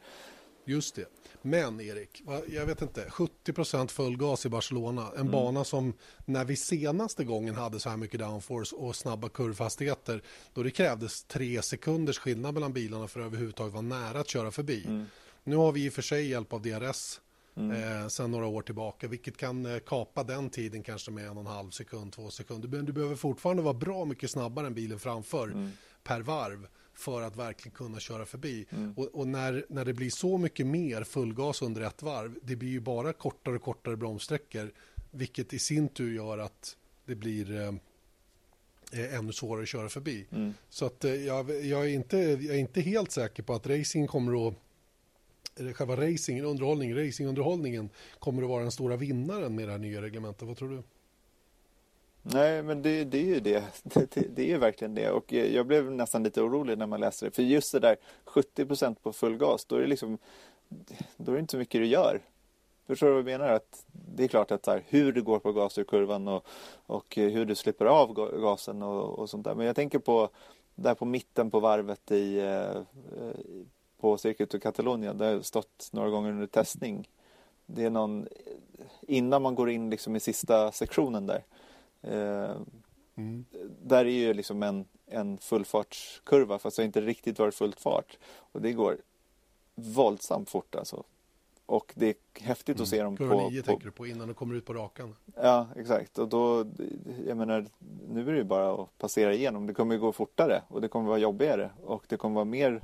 Just 0.65 0.95
det. 0.95 1.05
Men 1.41 1.81
Erik, 1.81 2.23
jag 2.47 2.65
vet 2.65 2.81
inte, 2.81 3.05
70% 3.05 3.87
full 3.87 4.17
gas 4.17 4.45
i 4.45 4.49
Barcelona. 4.49 5.07
En 5.17 5.31
bana 5.31 5.63
som 5.63 5.93
när 6.25 6.45
vi 6.45 6.55
senaste 6.55 7.23
gången 7.23 7.55
hade 7.55 7.79
så 7.79 7.89
här 7.89 7.97
mycket 7.97 8.19
downforce 8.19 8.75
och 8.75 8.95
snabba 8.95 9.29
kurvhastigheter 9.29 10.21
då 10.53 10.63
det 10.63 10.71
krävdes 10.71 11.23
tre 11.23 11.61
sekunders 11.61 12.17
skillnad 12.19 12.53
mellan 12.53 12.73
bilarna 12.73 13.07
för 13.07 13.19
att 13.19 13.25
överhuvudtaget 13.25 13.73
vara 13.73 13.81
nära 13.81 14.19
att 14.19 14.27
köra 14.27 14.51
förbi. 14.51 15.05
Nu 15.43 15.55
har 15.55 15.71
vi 15.71 15.85
i 15.85 15.89
och 15.89 15.93
för 15.93 16.01
sig 16.01 16.29
hjälp 16.29 16.53
av 16.53 16.61
DRS 16.61 17.19
eh, 17.55 18.07
sedan 18.07 18.31
några 18.31 18.45
år 18.45 18.61
tillbaka 18.61 19.07
vilket 19.07 19.37
kan 19.37 19.65
eh, 19.65 19.79
kapa 19.79 20.23
den 20.23 20.49
tiden 20.49 20.83
kanske 20.83 21.11
med 21.11 21.27
en 21.27 21.37
och 21.37 21.39
en 21.39 21.47
halv 21.47 21.69
sekund, 21.69 22.13
två 22.13 22.29
sekunder. 22.29 22.67
Men 22.67 22.85
du 22.85 22.93
behöver 22.93 23.15
fortfarande 23.15 23.63
vara 23.63 23.73
bra 23.73 24.05
mycket 24.05 24.31
snabbare 24.31 24.67
än 24.67 24.73
bilen 24.73 24.99
framför 24.99 25.69
per 26.03 26.21
varv 26.21 26.67
för 26.93 27.21
att 27.21 27.35
verkligen 27.35 27.75
kunna 27.75 27.99
köra 27.99 28.25
förbi. 28.25 28.65
Och, 28.95 29.05
och 29.05 29.27
när, 29.27 29.65
när 29.69 29.85
det 29.85 29.93
blir 29.93 30.09
så 30.09 30.37
mycket 30.37 30.67
mer 30.67 31.03
fullgas 31.03 31.61
under 31.61 31.81
ett 31.81 32.03
varv, 32.03 32.35
det 32.41 32.55
blir 32.55 32.69
ju 32.69 32.79
bara 32.79 33.13
kortare 33.13 33.55
och 33.55 33.61
kortare 33.61 33.95
bromssträckor, 33.95 34.71
vilket 35.11 35.53
i 35.53 35.59
sin 35.59 35.87
tur 35.87 36.15
gör 36.15 36.37
att 36.37 36.77
det 37.05 37.15
blir 37.15 37.61
eh, 37.61 37.73
eh, 39.01 39.15
ännu 39.15 39.33
svårare 39.33 39.63
att 39.63 39.69
köra 39.69 39.89
förbi. 39.89 40.25
Så 40.69 40.85
att 40.85 41.03
jag, 41.03 41.65
jag, 41.65 41.85
är 41.85 41.89
inte, 41.89 42.17
jag 42.17 42.55
är 42.55 42.59
inte 42.59 42.81
helt 42.81 43.11
säker 43.11 43.43
på 43.43 43.53
att 43.53 43.67
racing 43.67 44.07
kommer 44.07 44.47
att 44.47 44.55
själva 45.73 45.95
racingen, 45.95 46.45
underhållning, 46.45 46.95
racingunderhållningen 46.95 47.89
kommer 48.19 48.43
att 48.43 48.49
vara 48.49 48.61
den 48.61 48.71
stora 48.71 48.95
vinnaren 48.95 49.55
med 49.55 49.67
det 49.67 49.71
här 49.71 49.79
nya 49.79 50.01
reglementet. 50.01 50.47
Vad 50.47 50.57
tror 50.57 50.69
du? 50.69 50.83
Nej, 52.21 52.63
men 52.63 52.81
det, 52.81 53.03
det 53.03 53.17
är 53.17 53.25
ju 53.25 53.39
det. 53.39 53.63
Det, 53.83 54.11
det. 54.11 54.27
det 54.35 54.41
är 54.41 54.47
ju 54.47 54.57
verkligen 54.57 54.95
det. 54.95 55.11
Och 55.11 55.33
eh, 55.33 55.55
jag 55.55 55.67
blev 55.67 55.91
nästan 55.91 56.23
lite 56.23 56.41
orolig 56.41 56.77
när 56.77 56.87
man 56.87 56.99
läste 56.99 57.25
det. 57.25 57.31
För 57.31 57.43
just 57.43 57.71
det 57.71 57.79
där 57.79 57.97
70% 58.25 58.95
på 59.03 59.13
full 59.13 59.37
gas, 59.37 59.65
då 59.65 59.75
är 59.75 59.81
det 59.81 59.87
liksom 59.87 60.17
då 61.17 61.31
är 61.31 61.35
det 61.35 61.39
inte 61.39 61.51
så 61.51 61.57
mycket 61.57 61.81
du 61.81 61.85
gör. 61.85 62.21
Förstår 62.87 63.07
du 63.07 63.13
vad 63.13 63.19
jag 63.19 63.39
menar? 63.39 63.53
Att 63.53 63.85
det 63.91 64.23
är 64.23 64.27
klart 64.27 64.51
att 64.51 64.65
här, 64.65 64.83
hur 64.87 65.11
du 65.11 65.23
går 65.23 65.39
på 65.39 65.51
gas 65.51 65.77
ur 65.77 65.83
kurvan 65.83 66.27
och, 66.27 66.47
och 66.85 67.17
eh, 67.17 67.29
hur 67.29 67.45
du 67.45 67.55
slipper 67.55 67.85
av 67.85 68.13
gasen 68.13 68.81
och, 68.81 69.19
och 69.19 69.29
sånt 69.29 69.43
där. 69.43 69.55
Men 69.55 69.65
jag 69.65 69.75
tänker 69.75 69.99
på 69.99 70.29
där 70.75 70.93
på 70.93 71.05
mitten 71.05 71.51
på 71.51 71.59
varvet 71.59 72.11
i, 72.11 72.39
eh, 72.39 72.81
på 74.05 74.17
Circuit 74.17 74.53
of 74.53 74.61
Catalonia. 74.61 75.13
Där 75.13 75.33
har 75.33 75.41
stått 75.41 75.89
några 75.91 76.09
gånger 76.09 76.29
under 76.29 76.47
testning. 76.47 77.09
Det 77.65 77.85
är 77.85 77.89
någon, 77.89 78.27
innan 79.01 79.41
man 79.41 79.55
går 79.55 79.69
in 79.69 79.89
liksom 79.89 80.15
i 80.15 80.19
sista 80.19 80.71
sektionen 80.71 81.27
där. 81.27 81.43
Eh, 82.01 82.55
Där 83.81 84.05
är 84.05 84.09
ju 84.09 84.33
liksom 84.33 84.63
en, 84.63 84.85
en 85.05 85.37
fullfartskurva 85.37 86.59
fast 86.59 86.77
det 86.77 86.81
har 86.83 86.85
inte 86.85 87.01
riktigt 87.01 87.39
varit 87.39 87.55
fullt 87.55 87.79
fart. 87.79 88.17
Och 88.51 88.61
det 88.61 88.73
går 88.73 88.97
våldsamt 89.75 90.49
fort 90.49 90.75
alltså. 90.75 91.03
Och 91.65 91.93
det 91.95 92.07
är 92.07 92.15
häftigt 92.41 92.79
att 92.79 92.87
se 92.87 93.03
dem 93.03 93.17
Kurva 93.17 93.35
på, 93.35 93.49
9 93.49 93.61
på, 93.61 93.65
tänker 93.65 93.85
du 93.85 93.91
på 93.91 94.07
innan 94.07 94.27
du 94.27 94.33
kommer 94.33 94.55
ut 94.55 94.65
på 94.65 94.73
rakan. 94.73 95.15
Ja, 95.35 95.67
exakt. 95.75 96.17
Och 96.17 96.27
då, 96.27 96.65
jag 97.27 97.37
menar, 97.37 97.65
nu 98.09 98.21
är 98.27 98.31
det 98.31 98.37
ju 98.37 98.43
bara 98.43 98.73
att 98.83 98.97
passera 98.97 99.33
igenom. 99.33 99.67
Det 99.67 99.73
kommer 99.73 99.95
ju 99.95 100.01
gå 100.01 100.11
fortare 100.11 100.61
och 100.67 100.81
det 100.81 100.87
kommer 100.87 101.07
vara 101.07 101.17
jobbigare 101.17 101.69
och 101.83 102.03
det 102.07 102.17
kommer 102.17 102.35
vara 102.35 102.45
mer 102.45 102.81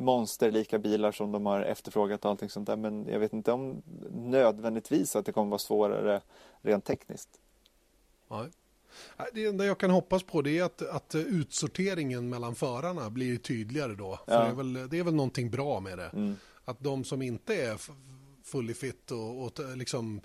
monsterlika 0.00 0.78
bilar 0.78 1.12
som 1.12 1.32
de 1.32 1.46
har 1.46 1.62
efterfrågat 1.62 2.24
och 2.24 2.30
allting 2.30 2.50
sånt 2.50 2.66
där. 2.66 2.76
Men 2.76 3.06
jag 3.06 3.18
vet 3.18 3.32
inte 3.32 3.52
om 3.52 3.82
nödvändigtvis 4.10 5.16
att 5.16 5.26
det 5.26 5.32
kommer 5.32 5.50
vara 5.50 5.58
svårare 5.58 6.20
rent 6.62 6.84
tekniskt. 6.84 7.28
Nej. 8.30 8.46
Det 9.32 9.46
enda 9.46 9.64
jag 9.64 9.78
kan 9.78 9.90
hoppas 9.90 10.22
på 10.22 10.42
det 10.42 10.58
är 10.58 10.64
att, 10.64 10.82
att 10.82 11.14
utsorteringen 11.14 12.28
mellan 12.28 12.54
förarna 12.54 13.10
blir 13.10 13.36
tydligare 13.38 13.94
då. 13.94 14.18
För 14.26 14.34
Ja. 14.34 14.40
det, 14.44 14.48
är 14.50 14.54
väl, 14.54 14.88
det 14.88 14.98
är 14.98 15.04
väl 15.04 15.14
någonting 15.14 15.50
bra 15.50 15.80
med 15.80 15.98
det. 15.98 16.08
Mm. 16.12 16.36
Att 16.64 16.80
de 16.80 17.04
som 17.04 17.22
inte 17.22 17.54
är 17.54 17.80
fully 18.44 18.74
fit 18.74 19.10
och, 19.10 19.44
och 19.44 19.76
liksom 19.76 20.20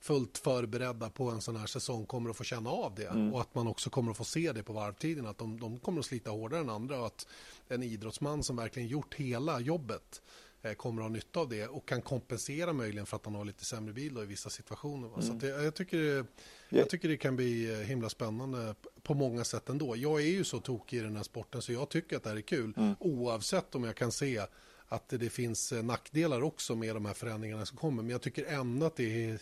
fullt 0.00 0.38
förberedda 0.38 1.10
på 1.10 1.30
en 1.30 1.40
sån 1.40 1.56
här 1.56 1.66
säsong 1.66 2.06
kommer 2.06 2.30
att 2.30 2.36
få 2.36 2.44
känna 2.44 2.70
av 2.70 2.94
det. 2.94 3.06
Mm. 3.06 3.34
Och 3.34 3.40
att 3.40 3.54
man 3.54 3.66
också 3.66 3.90
kommer 3.90 4.10
att 4.10 4.16
få 4.16 4.24
se 4.24 4.52
det 4.52 4.62
på 4.62 4.72
varvtiden. 4.72 5.26
Att 5.26 5.38
de, 5.38 5.60
de 5.60 5.78
kommer 5.78 6.00
att 6.00 6.06
slita 6.06 6.30
hårdare 6.30 6.60
än 6.60 6.70
andra. 6.70 7.00
Och 7.00 7.06
att 7.06 7.26
en 7.68 7.82
idrottsman 7.82 8.42
som 8.42 8.56
verkligen 8.56 8.88
gjort 8.88 9.14
hela 9.14 9.60
jobbet 9.60 10.22
eh, 10.62 10.72
kommer 10.72 11.02
att 11.02 11.08
ha 11.08 11.12
nytta 11.12 11.40
av 11.40 11.48
det 11.48 11.66
och 11.66 11.88
kan 11.88 12.02
kompensera 12.02 12.72
möjligen 12.72 13.06
för 13.06 13.16
att 13.16 13.24
han 13.24 13.34
har 13.34 13.44
lite 13.44 13.64
sämre 13.64 13.92
bil 13.92 14.14
då 14.14 14.22
i 14.22 14.26
vissa 14.26 14.50
situationer. 14.50 15.08
Va? 15.08 15.22
Så 15.22 15.32
det, 15.32 15.48
jag, 15.48 15.74
tycker, 15.74 16.24
jag 16.68 16.88
tycker 16.88 17.08
det 17.08 17.16
kan 17.16 17.36
bli 17.36 17.72
eh, 17.72 17.78
himla 17.78 18.08
spännande 18.08 18.74
på 19.02 19.14
många 19.14 19.44
sätt 19.44 19.68
ändå. 19.68 19.96
Jag 19.96 20.20
är 20.20 20.30
ju 20.30 20.44
så 20.44 20.60
tokig 20.60 20.98
i 20.98 21.00
den 21.00 21.16
här 21.16 21.22
sporten 21.22 21.62
så 21.62 21.72
jag 21.72 21.88
tycker 21.88 22.16
att 22.16 22.22
det 22.22 22.28
här 22.28 22.36
är 22.36 22.40
kul 22.40 22.74
oavsett 22.98 23.74
om 23.74 23.84
jag 23.84 23.96
kan 23.96 24.12
se 24.12 24.46
att 24.88 25.08
det, 25.08 25.18
det 25.18 25.30
finns 25.30 25.72
eh, 25.72 25.82
nackdelar 25.82 26.42
också 26.42 26.76
med 26.76 26.96
de 26.96 27.06
här 27.06 27.14
förändringarna 27.14 27.66
som 27.66 27.78
kommer. 27.78 28.02
Men 28.02 28.10
jag 28.10 28.22
tycker 28.22 28.44
ändå 28.44 28.86
att 28.86 28.96
det 28.96 29.24
är 29.24 29.38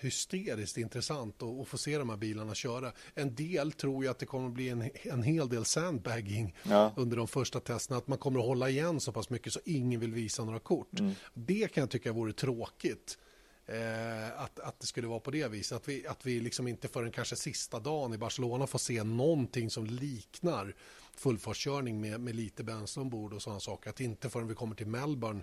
hysteriskt 0.00 0.78
intressant 0.78 1.42
att, 1.42 1.60
att 1.60 1.68
få 1.68 1.78
se 1.78 1.98
de 1.98 2.10
här 2.10 2.16
bilarna 2.16 2.54
köra. 2.54 2.92
En 3.14 3.34
del 3.34 3.72
tror 3.72 4.04
ju 4.04 4.10
att 4.10 4.18
det 4.18 4.26
kommer 4.26 4.46
att 4.48 4.54
bli 4.54 4.68
en, 4.68 4.90
en 5.02 5.22
hel 5.22 5.48
del 5.48 5.64
sandbagging 5.64 6.54
Ja. 6.62 6.92
under 6.96 7.16
de 7.16 7.28
första 7.28 7.60
testerna. 7.60 7.98
Att 7.98 8.06
man 8.06 8.18
kommer 8.18 8.40
att 8.40 8.46
hålla 8.46 8.68
igen 8.70 9.00
så 9.00 9.12
pass 9.12 9.30
mycket 9.30 9.52
så 9.52 9.60
ingen 9.64 10.00
vill 10.00 10.12
visa 10.14 10.44
några 10.44 10.58
kort. 10.58 11.00
Det 11.34 11.72
kan 11.72 11.82
jag 11.82 11.90
tycka 11.90 12.12
vore 12.12 12.32
tråkigt. 12.32 13.18
Eh, 13.66 14.40
att, 14.40 14.60
att 14.60 14.80
det 14.80 14.86
skulle 14.86 15.06
vara 15.08 15.20
på 15.20 15.30
det 15.30 15.48
viset. 15.48 15.76
Att 15.76 15.88
vi, 15.88 16.06
att 16.06 16.26
vi 16.26 16.40
liksom 16.40 16.68
inte 16.68 16.88
förrän 16.88 17.10
kanske 17.12 17.36
sista 17.36 17.80
dagen 17.80 18.14
i 18.14 18.18
Barcelona 18.18 18.66
får 18.66 18.78
se 18.78 19.02
någonting 19.04 19.70
som 19.70 19.86
liknar 19.86 20.74
fullfartskörning 21.16 22.00
med, 22.00 22.20
med 22.20 22.34
lite 22.34 22.64
bränsle 22.64 23.02
ombord 23.02 23.32
och 23.32 23.42
sådana 23.42 23.60
saker. 23.60 23.90
Att 23.90 24.00
inte 24.00 24.30
förrän 24.30 24.48
vi 24.48 24.54
kommer 24.54 24.74
till 24.76 24.86
Melbourne 24.86 25.42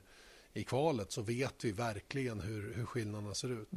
i 0.53 0.63
kvalet 0.63 1.11
så 1.11 1.21
vet 1.21 1.65
vi 1.65 1.71
verkligen 1.71 2.39
hur, 2.39 2.73
hur 2.73 2.85
skillnaderna 2.85 3.33
ser 3.33 3.51
ut. 3.61 3.69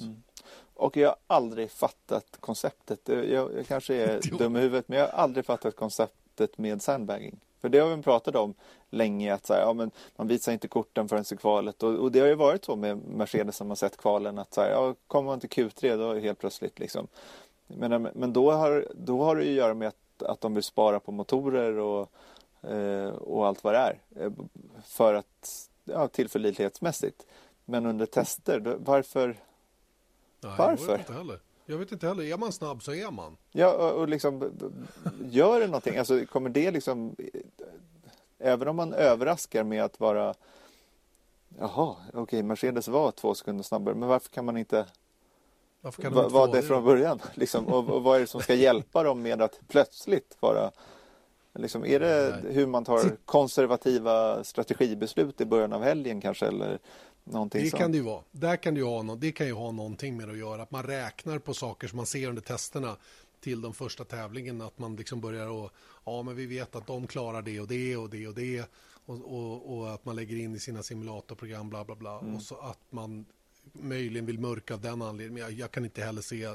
Och 0.74 0.96
jag 0.96 1.08
har 1.08 1.16
aldrig 1.26 1.70
fattat 1.70 2.36
konceptet. 2.40 3.00
Jag, 3.08 3.28
jag 3.28 3.66
kanske 3.66 3.94
är 3.94 4.20
dum 4.38 4.56
i 4.56 4.60
huvudet 4.60 4.88
men 4.88 4.98
jag 4.98 5.06
har 5.06 5.12
aldrig 5.18 5.46
fattat 5.46 5.76
konceptet 5.76 6.58
med 6.58 6.82
sandbagging. 6.82 7.40
För 7.60 7.68
det 7.68 7.78
har 7.78 7.96
vi 7.96 8.02
pratat 8.02 8.36
om 8.36 8.54
länge 8.90 9.34
att 9.34 9.46
så 9.46 9.52
här, 9.52 9.60
ja, 9.60 9.72
men 9.72 9.90
man 10.16 10.28
visar 10.28 10.52
inte 10.52 10.68
korten 10.68 11.08
förrän 11.08 11.24
i 11.32 11.36
kvalet 11.36 11.82
och, 11.82 11.94
och 11.94 12.12
det 12.12 12.20
har 12.20 12.26
ju 12.26 12.34
varit 12.34 12.64
så 12.64 12.76
med 12.76 12.98
Mercedes 12.98 13.56
som 13.56 13.68
har 13.68 13.76
sett 13.76 13.96
kvalen 13.96 14.38
att 14.38 14.54
så 14.54 14.60
här, 14.60 14.70
ja, 14.70 14.94
kommer 15.06 15.30
man 15.30 15.40
till 15.40 15.48
Q3 15.50 15.96
då 15.96 16.14
helt 16.14 16.38
plötsligt 16.38 16.78
liksom. 16.78 17.08
Men, 17.66 18.02
men 18.02 18.32
då, 18.32 18.50
har, 18.50 18.88
då 18.94 19.22
har 19.22 19.36
det 19.36 19.44
ju 19.44 19.50
att 19.50 19.56
göra 19.56 19.74
med 19.74 19.88
att, 19.88 20.22
att 20.22 20.40
de 20.40 20.54
vill 20.54 20.62
spara 20.62 21.00
på 21.00 21.12
motorer 21.12 21.78
och, 21.78 22.10
eh, 22.70 23.08
och 23.08 23.46
allt 23.46 23.64
vad 23.64 23.74
det 23.74 23.78
är. 23.78 23.98
eh, 24.16 24.32
För 24.84 25.14
att, 25.14 25.68
ja, 25.84 26.08
tillförlitlighetsmässigt. 26.08 27.26
Men 27.64 27.86
under 27.86 28.06
tester, 28.06 28.60
då, 28.60 28.76
varför 28.78 29.36
Nej, 30.44 30.54
Varför? 30.58 30.90
Jag 30.90 30.98
vet 30.98 31.08
inte 31.08 31.12
heller. 31.12 31.40
Jag 31.66 31.78
vet 31.78 31.92
inte 31.92 32.06
heller. 32.06 32.24
Är 32.24 32.36
man 32.36 32.52
snabb 32.52 32.82
så 32.82 32.94
är 32.94 33.10
man. 33.10 33.36
Ja, 33.52 33.72
och 33.72 34.00
och 34.00 34.08
liksom 34.08 34.52
gör 35.30 35.60
det 35.60 35.66
någonting? 35.66 35.96
Alltså 35.96 36.26
kommer 36.26 36.50
det 36.50 36.70
liksom 36.70 37.16
även 38.38 38.68
om 38.68 38.76
man 38.76 38.92
överraskar 38.92 39.64
med 39.64 39.84
att 39.84 40.00
vara 40.00 40.34
Jaha, 41.58 41.96
okej, 42.12 42.42
Mercedes 42.42 42.88
var 42.88 43.10
två 43.10 43.34
sekunder 43.34 43.64
snabbare, 43.64 43.94
men 43.94 44.08
varför 44.08 44.28
kan 44.28 44.44
man 44.44 44.56
inte 44.56 44.86
Varför 45.80 46.02
kan 46.02 46.12
de 46.12 46.32
vara 46.32 46.46
det 46.46 46.62
från 46.62 46.84
början? 46.84 47.20
Liksom, 47.34 47.66
och, 47.66 47.88
och 47.88 48.02
vad 48.02 48.16
är 48.16 48.20
det 48.20 48.26
som 48.26 48.40
ska 48.40 48.54
hjälpa 48.54 49.02
dem 49.02 49.22
med 49.22 49.42
att 49.42 49.60
plötsligt 49.68 50.36
vara 50.40 50.70
liksom, 51.54 51.84
Är 51.84 52.00
det 52.00 52.42
hur 52.50 52.66
man 52.66 52.84
tar 52.84 53.16
konservativa 53.24 54.44
strategibeslut 54.44 55.40
i 55.40 55.44
början 55.44 55.72
av 55.72 55.82
helgen 55.82 56.20
kanske 56.20 56.46
eller 56.46 56.78
någonting 57.24 57.62
Det 57.64 57.70
sånt? 57.70 57.80
kan 57.80 57.92
det 57.92 57.98
ju 57.98 58.04
vara. 58.04 58.22
Där 58.30 58.56
kan 58.56 58.74
det, 58.74 58.80
ju 58.80 58.86
ha 58.86 59.02
no- 59.02 59.16
det 59.16 59.32
kan 59.32 59.46
ju 59.46 59.52
ha 59.52 59.70
någonting 59.70 60.16
med 60.16 60.30
att 60.30 60.38
göra. 60.38 60.62
Att 60.62 60.70
man 60.70 60.82
räknar 60.82 61.38
på 61.38 61.54
saker 61.54 61.88
som 61.88 61.96
man 61.96 62.06
ser 62.06 62.28
under 62.28 62.42
testerna 62.42 62.96
till 63.40 63.60
de 63.60 63.74
första 63.74 64.04
tävlingen 64.04 64.60
att 64.60 64.78
man 64.78 64.96
liksom 64.96 65.20
börjar 65.20 65.46
och 65.48 65.70
ja 66.04 66.22
men 66.22 66.36
vi 66.36 66.46
vet 66.46 66.76
att 66.76 66.86
de 66.86 67.06
klarar 67.06 67.42
det 67.42 67.60
och 67.60 67.68
det 67.68 67.96
och 67.96 68.10
det 68.10 68.28
och 68.28 68.34
det 68.34 68.64
och, 69.06 69.14
och, 69.24 69.78
och 69.78 69.94
att 69.94 70.04
man 70.04 70.16
lägger 70.16 70.36
in 70.36 70.54
i 70.54 70.58
sina 70.58 70.82
simulatorprogram 70.82 71.70
bla 71.70 71.84
bla 71.84 71.94
bla 71.94 72.18
och 72.18 72.42
så 72.42 72.56
att 72.56 72.78
man 72.90 73.24
möjligen 73.72 74.26
vill 74.26 74.38
mörka 74.38 74.74
av 74.74 74.80
den 74.80 75.02
anledningen 75.02 75.42
jag, 75.42 75.52
jag 75.52 75.70
kan 75.70 75.84
inte 75.84 76.02
heller 76.02 76.22
se 76.22 76.48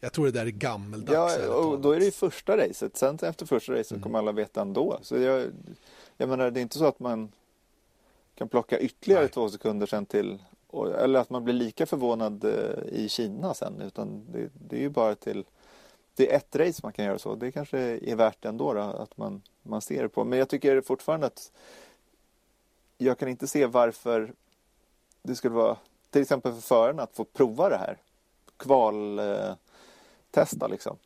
jag 0.00 0.12
tror 0.12 0.24
det 0.24 0.32
där 0.32 0.46
är 0.46 0.50
gammeldags. 0.50 1.38
Ja, 1.42 1.54
och 1.54 1.80
då 1.80 1.92
är 1.92 1.98
det 1.98 2.04
ju 2.04 2.10
första 2.10 2.56
racet. 2.56 2.96
Sen 2.96 3.18
efter 3.22 3.46
första 3.46 3.72
racet 3.72 4.02
kommer 4.02 4.18
alla 4.18 4.32
veta 4.32 4.60
ändå. 4.60 4.98
Så 5.02 5.16
jag, 5.16 5.50
jag 6.16 6.28
menar, 6.28 6.50
det 6.50 6.60
är 6.60 6.62
inte 6.62 6.78
så 6.78 6.86
att 6.86 7.00
man 7.00 7.32
kan 8.34 8.48
plocka 8.48 8.78
ytterligare 8.78 9.22
Nej. 9.22 9.30
två 9.30 9.48
sekunder 9.48 9.86
sen 9.86 10.06
till 10.06 10.38
eller 10.98 11.20
att 11.20 11.30
man 11.30 11.44
blir 11.44 11.54
lika 11.54 11.86
förvånad 11.86 12.44
eh, 12.44 13.00
i 13.00 13.08
Kina 13.08 13.54
sen. 13.54 13.80
Utan 13.80 14.24
det, 14.32 14.48
det 14.68 14.76
är 14.76 14.80
ju 14.80 14.88
bara 14.88 15.14
till 15.14 15.44
det 16.14 16.32
är 16.32 16.36
ett 16.36 16.56
race 16.56 16.80
man 16.82 16.92
kan 16.92 17.04
göra 17.04 17.18
så. 17.18 17.34
Det 17.34 17.52
kanske 17.52 17.78
är 17.78 18.16
värt 18.16 18.42
det 18.42 18.48
ändå 18.48 18.74
då, 18.74 18.80
att 18.80 19.16
man, 19.16 19.42
man 19.62 19.80
ser 19.80 20.02
det 20.02 20.08
på. 20.08 20.24
Men 20.24 20.38
jag 20.38 20.48
tycker 20.48 20.80
fortfarande 20.80 21.26
att 21.26 21.52
jag 22.98 23.18
kan 23.18 23.28
inte 23.28 23.46
se 23.46 23.66
varför 23.66 24.32
det 25.22 25.34
skulle 25.34 25.54
vara 25.54 25.76
till 26.10 26.22
exempel 26.22 26.52
för 26.52 26.60
förarna 26.60 27.02
att 27.02 27.16
få 27.16 27.24
prova 27.24 27.68
det 27.68 27.76
här. 27.76 27.96
Kval 28.56 29.18
eh, 29.18 29.54
testa 30.34 30.66
liksom. 30.66 30.96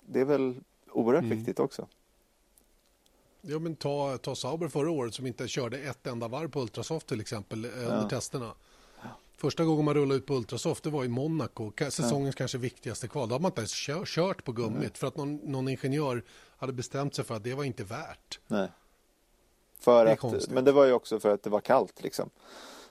Det 0.00 0.20
är 0.20 0.24
väl 0.24 0.60
oerhört 0.90 1.24
Mm. 1.24 1.38
viktigt 1.38 1.60
också. 1.60 1.86
Ja, 3.40 3.58
men 3.58 3.76
ta, 3.76 4.18
ta 4.18 4.34
Sauber 4.34 4.68
förra 4.68 4.90
året 4.90 5.14
som 5.14 5.26
inte 5.26 5.48
körde 5.48 5.78
ett 5.78 6.06
enda 6.06 6.28
varv 6.28 6.50
på 6.50 6.60
Ultrasoft 6.60 7.06
till 7.06 7.20
exempel 7.20 7.64
eh, 7.64 7.70
under 7.70 8.08
testerna. 8.08 8.54
Första 9.36 9.64
gången 9.64 9.84
man 9.84 9.94
rullade 9.94 10.18
ut 10.18 10.26
på 10.26 10.34
Ultrasoft 10.34 10.84
det 10.84 10.90
var 10.90 11.04
i 11.04 11.08
Monaco, 11.08 11.72
säsongens 11.90 12.34
kanske 12.34 12.58
viktigaste 12.58 13.08
kval. 13.08 13.28
Då 13.28 13.34
hade 13.34 13.42
man 13.42 13.50
inte 13.50 13.60
ens 13.60 13.70
kör, 13.70 14.04
kört 14.04 14.44
på 14.44 14.52
gummit 14.52 14.98
för 14.98 15.06
att 15.06 15.16
någon, 15.16 15.36
någon 15.36 15.68
ingenjör 15.68 16.24
hade 16.56 16.72
bestämt 16.72 17.14
sig 17.14 17.24
för 17.24 17.34
att 17.34 17.44
det 17.44 17.54
var 17.54 17.64
inte 17.64 17.84
värt. 17.84 18.40
Nej. 18.46 18.68
För 19.78 20.04
Det 20.04 20.12
att, 20.12 20.50
men 20.50 20.64
det 20.64 20.72
var 20.72 20.84
ju 20.84 20.92
också 20.92 21.20
för 21.20 21.28
att 21.34 21.42
det 21.42 21.50
var 21.50 21.60
kallt 21.60 22.02
liksom. 22.02 22.30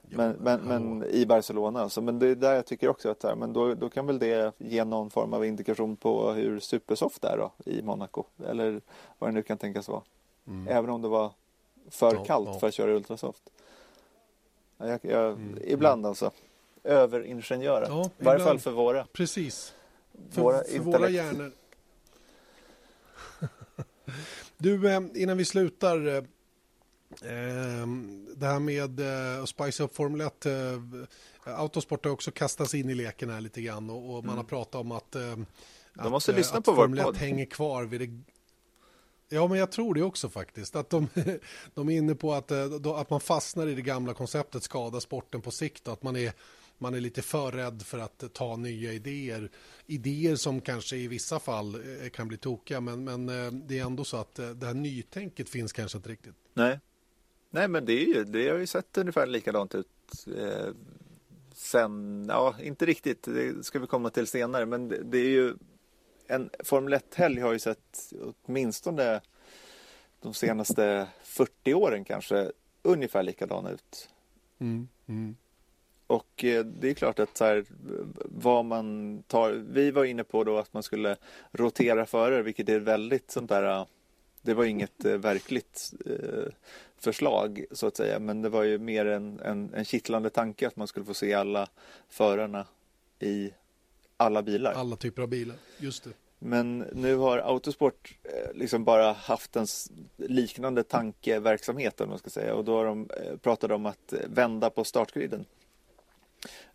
Men, 0.10 0.36
men, 0.40 0.62
men 0.62 1.04
i 1.04 1.26
Barcelona. 1.26 1.82
Alltså, 1.82 2.02
men 2.02 2.20
det 2.20 2.28
är 2.28 2.36
där 2.36 2.54
jag 2.54 2.66
tycker 2.66 2.88
också 2.90 3.10
att 3.10 3.22
så 3.22 3.28
här, 3.28 3.36
men 3.36 3.54
då, 3.54 3.74
då 3.74 3.90
kan 3.90 4.08
väl 4.08 4.20
det 4.20 4.54
ge 4.58 4.84
någon 4.86 5.10
form 5.10 5.34
av 5.34 5.46
indikation 5.46 5.96
på 5.96 6.32
hur 6.32 6.60
supersoft 6.60 7.24
är 7.24 7.38
då 7.38 7.52
i 7.72 7.82
Monaco. 7.82 8.24
Eller 8.46 8.82
vad 9.20 9.30
det 9.30 9.34
nu 9.34 9.44
kan 9.44 9.58
tänkas 9.58 9.88
vara. 9.88 10.02
Även 10.68 10.90
om 10.90 11.02
det 11.02 11.08
var 11.08 11.32
för 11.90 12.16
Ja, 12.16 12.24
kallt 12.24 12.50
ja. 12.54 12.60
för 12.60 12.68
att 12.68 12.74
köra 12.74 12.92
ultrasoft. 12.92 13.50
Ja, 14.78 14.88
Jag, 14.88 15.00
jag, 15.02 15.38
Ibland 15.64 16.06
alltså. 16.06 16.32
Överingenjörer. 16.84 17.88
Ja, 17.90 18.10
I 18.20 18.24
varje 18.24 18.44
fall 18.44 18.60
för 18.60 18.72
våra. 18.72 19.06
Precis. 19.06 19.74
För 20.32 20.42
Våra 20.42 20.64
för 20.64 20.80
våra 20.80 21.10
hjärnor. 21.10 21.52
du, 24.58 24.90
eh, 24.92 25.02
innan 25.14 25.38
vi 25.38 25.46
slutar. 25.46 26.26
Eh, 27.24 27.82
eh, 27.82 27.88
Det 28.36 28.46
här 28.46 28.60
med 28.60 29.00
eh, 29.00 29.44
att 29.44 29.50
spice 29.50 29.84
upp 29.84 29.96
Formel 29.96 30.22
1. 30.22 30.46
eh, 30.46 30.54
Autosport 31.44 32.06
har 32.06 32.12
också 32.12 32.32
kastats 32.32 32.74
in 32.74 32.90
i 32.90 32.96
leken 32.96 33.30
här 33.30 33.42
lite 33.42 33.62
grann 33.62 33.90
och, 33.90 34.16
och 34.18 34.26
man 34.26 34.38
har 34.38 34.44
pratat 34.44 34.76
om 34.82 34.92
att, 34.92 35.16
eh, 35.16 35.36
Mm. 36.00 36.12
måste 36.12 36.32
att, 36.32 36.38
lyssna 36.38 36.58
att 36.58 36.66
på 36.66 36.76
Formel 36.76 37.00
1 37.00 37.06
podd. 37.06 37.18
hänger 37.18 37.46
kvar 37.46 37.84
vid 37.84 38.02
det 38.02 38.24
Ja, 39.32 39.48
men 39.48 39.58
jag 39.60 39.72
tror 39.72 39.94
det 39.94 40.04
också 40.04 40.30
faktiskt. 40.30 40.76
Att 40.76 40.90
de, 40.90 41.08
de 41.74 41.90
är 41.90 41.98
inne 41.98 42.16
på 42.16 42.34
att, 42.34 42.52
att 42.86 43.10
man 43.10 43.20
fastnar 43.22 43.68
i 43.68 43.76
det 43.76 43.82
gamla 43.82 44.14
konceptet 44.14 44.64
skada 44.64 45.00
sporten 45.00 45.42
på 45.42 45.52
sikt. 45.52 45.88
och 45.88 45.94
Att 45.94 46.04
man 46.04 46.16
är, 46.16 46.34
man 46.78 46.94
är 46.94 47.00
lite 47.00 47.22
för 47.22 47.52
rädd 47.52 47.82
för 47.86 48.00
att 48.00 48.24
ta 48.34 48.56
nya 48.56 48.94
idéer. 48.94 49.52
Idéer 49.86 50.36
som 50.36 50.62
kanske 50.62 50.96
i 50.98 51.08
vissa 51.08 51.40
fall 51.40 51.82
kan 52.14 52.28
bli 52.28 52.38
tokiga. 52.38 52.82
Men, 52.82 53.04
men 53.04 53.26
det 53.68 53.80
är 53.80 53.84
ändå 53.86 54.04
så 54.04 54.18
att 54.18 54.36
det 54.36 54.66
här 54.66 54.74
nytänket 54.74 55.50
finns 55.50 55.74
kanske 55.74 55.98
inte 55.98 56.10
riktigt. 56.10 56.36
Nej. 56.54 56.80
Nej 57.50 57.68
men 57.68 57.86
det 57.86 57.94
är 57.94 58.06
ju, 58.06 58.24
det 58.24 58.50
har 58.50 58.58
ju 58.58 58.68
sett 58.68 58.98
ungefär 58.98 59.26
likadant 59.26 59.76
ut 59.76 60.28
eh, 60.38 60.74
sen, 61.54 62.26
ja 62.30 62.56
inte 62.62 62.86
riktigt, 62.86 63.24
det 63.24 63.66
ska 63.66 63.80
vi 63.80 63.88
komma 63.88 64.10
till 64.10 64.28
senare 64.28 64.66
men 64.66 64.88
det, 64.88 65.04
det 65.04 65.18
är 65.18 65.30
ju 65.30 65.54
en 66.28 66.50
Formel 66.64 66.94
1-helg 66.94 67.42
har 67.42 67.54
ju 67.54 67.60
sett 67.60 68.14
åtminstone 68.46 69.22
de 70.22 70.34
senaste 70.34 71.08
40 71.24 71.74
åren 71.74 72.04
kanske 72.04 72.52
ungefär 72.82 73.24
likadan 73.24 73.68
ut. 73.68 74.10
Och 76.08 76.44
eh, 76.44 76.66
det 76.66 76.90
är 76.90 76.94
klart 76.94 77.20
att 77.20 77.38
så 77.38 77.46
här, 77.46 77.66
vad 78.26 78.66
man 78.66 79.18
tar, 79.28 79.52
vi 79.52 79.92
var 79.92 80.06
inne 80.06 80.24
på 80.24 80.44
då 80.44 80.58
att 80.58 80.74
man 80.74 80.84
skulle 80.84 81.16
rotera 81.52 82.06
förare 82.06 82.42
vilket 82.42 82.70
är 82.70 82.80
väldigt 82.80 83.32
sånt 83.32 83.50
där 83.50 83.86
det 84.42 84.54
var 84.54 84.66
inget 84.66 85.06
eh, 85.06 85.18
verkligt 85.18 85.94
eh, 86.06 86.54
förslag 86.98 87.66
så 87.72 87.88
att 87.88 87.98
säga 87.98 88.20
men 88.20 88.42
det 88.42 88.50
var 88.50 88.64
ju 88.64 88.78
mer 88.78 89.06
en, 89.06 89.40
en, 89.40 89.74
en 89.74 89.86
kittlande 89.86 90.30
tanke 90.30 90.68
att 90.68 90.76
man 90.76 90.88
skulle 90.88 91.06
få 91.06 91.14
se 91.14 91.34
alla 91.34 91.70
förarna 92.10 92.66
i 93.20 93.52
alla 94.18 94.44
bilar. 94.44 94.74
Alla 94.74 94.96
typer 94.96 95.22
av 95.22 95.28
bilar. 95.28 95.58
Just 95.78 96.04
det. 96.04 96.10
Men 96.40 96.78
nu 96.78 97.16
har 97.16 97.38
Autosport 97.38 98.18
eh, 98.24 98.54
liksom 98.54 98.84
bara 98.84 99.14
haft 99.14 99.56
en 99.56 99.68
liknande 100.18 100.84
tankeverksamhet 100.84 102.02
om 102.02 102.10
man 102.10 102.20
ska 102.20 102.30
säga 102.30 102.56
och 102.56 102.66
då 102.66 102.78
har 102.78 102.86
de 102.86 103.10
pratat 103.42 103.72
om 103.72 103.86
att 103.86 104.14
vända 104.28 104.70
på 104.70 104.84
startgriden. 104.84 105.46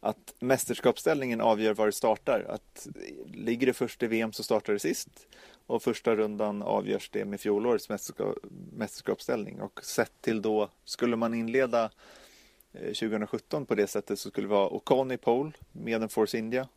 Att 0.01 0.35
mästerskapsställningen 0.39 1.41
avgör 1.41 1.75
var 1.75 1.87
det 1.87 1.93
startar. 1.93 2.47
Att 2.49 2.89
ligger 3.33 3.67
det 3.67 3.73
först 3.73 4.03
i 4.03 4.07
VM 4.07 4.33
så 4.33 4.43
startar 4.43 4.73
det 4.73 4.79
sist 4.79 5.27
och 5.67 5.83
första 5.83 6.17
rundan 6.17 6.63
avgörs 6.63 7.11
det 7.11 7.25
med 7.25 7.41
fjolårets 7.41 7.89
mästerska- 7.89 8.35
mästerskapsställning 8.73 9.61
och 9.61 9.85
sett 9.85 10.13
till 10.21 10.43
då 10.43 10.69
skulle 10.85 11.17
man 11.17 11.35
inleda 11.35 11.91
eh, 12.73 12.87
2017 12.87 13.67
på 13.67 13.75
det 13.75 13.87
sättet 13.87 14.19
så 14.19 14.31
skulle 14.31 14.47
det 14.47 14.55
vara 14.55 14.69
Ocon 14.69 15.11
i 15.13 15.17
pole 15.17 15.53
med 15.73 16.03
en 16.03 16.09
Force 16.09 16.39
India. 16.39 16.69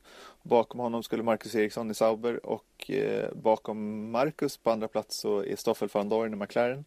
Bakom 0.43 0.79
honom 0.79 1.03
skulle 1.03 1.23
Marcus 1.23 1.55
Eriksson 1.55 1.91
i 1.91 1.93
Sauber 1.93 2.45
och 2.45 2.91
eh, 2.91 3.33
bakom 3.33 4.11
Marcus 4.11 4.57
på 4.57 4.71
andra 4.71 4.88
plats 4.88 5.17
så 5.17 5.43
är 5.43 5.55
Stoffel 5.55 5.89
van 5.93 6.09
Dorn 6.09 6.33
i 6.33 6.35
McLaren. 6.35 6.85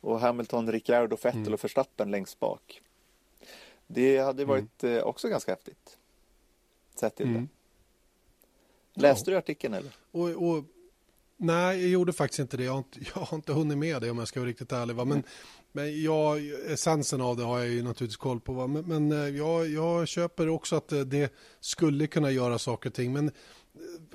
Och 0.00 0.20
Hamilton, 0.20 0.72
Ricciardo, 0.72 1.16
Vettel 1.22 1.54
och 1.54 1.64
Verstappen 1.64 2.10
längst 2.10 2.40
bak. 2.40 2.82
Det 3.86 4.18
hade 4.18 4.44
varit 4.44 4.84
eh, 4.84 4.98
också 4.98 5.28
ganska 5.28 5.52
häftigt. 5.52 5.98
Sett 6.94 7.16
till 7.16 7.26
det. 7.34 7.46
Läste 8.94 9.30
du 9.30 9.36
artikeln 9.36 9.74
eller? 9.74 9.92
Och, 10.10 10.28
och, 10.28 10.64
nej, 11.38 11.80
jag 11.80 11.90
gjorde 11.90 12.12
faktiskt 12.12 12.38
inte 12.38 12.56
det. 12.56 12.64
Jag 12.64 12.72
har 12.72 12.78
inte, 12.78 13.00
jag 13.14 13.20
har 13.20 13.36
inte 13.36 13.52
hunnit 13.52 13.78
med 13.78 14.02
det 14.02 14.10
om 14.10 14.18
jag 14.18 14.28
ska 14.28 14.40
vara 14.40 14.50
riktigt 14.50 14.72
ärlig. 14.72 14.96
Va? 14.96 15.04
Men, 15.04 15.22
men 15.72 16.02
jag, 16.02 16.46
essensen 16.66 17.20
av 17.20 17.36
det 17.36 17.42
har 17.42 17.58
jag 17.58 17.68
ju 17.68 17.82
naturligtvis 17.82 18.16
koll 18.16 18.40
på. 18.40 18.52
Va? 18.52 18.66
Men, 18.66 18.84
men 18.84 19.12
eh, 19.12 19.36
jag, 19.36 19.68
jag 19.68 20.08
köper 20.08 20.48
också 20.48 20.76
att 20.76 20.92
eh, 20.92 21.00
det 21.00 21.34
skulle 21.60 22.06
kunna 22.06 22.30
göra 22.30 22.58
saker 22.58 22.90
och 22.90 22.94
ting. 22.94 23.12
Men 23.12 23.26
eh, 23.28 23.32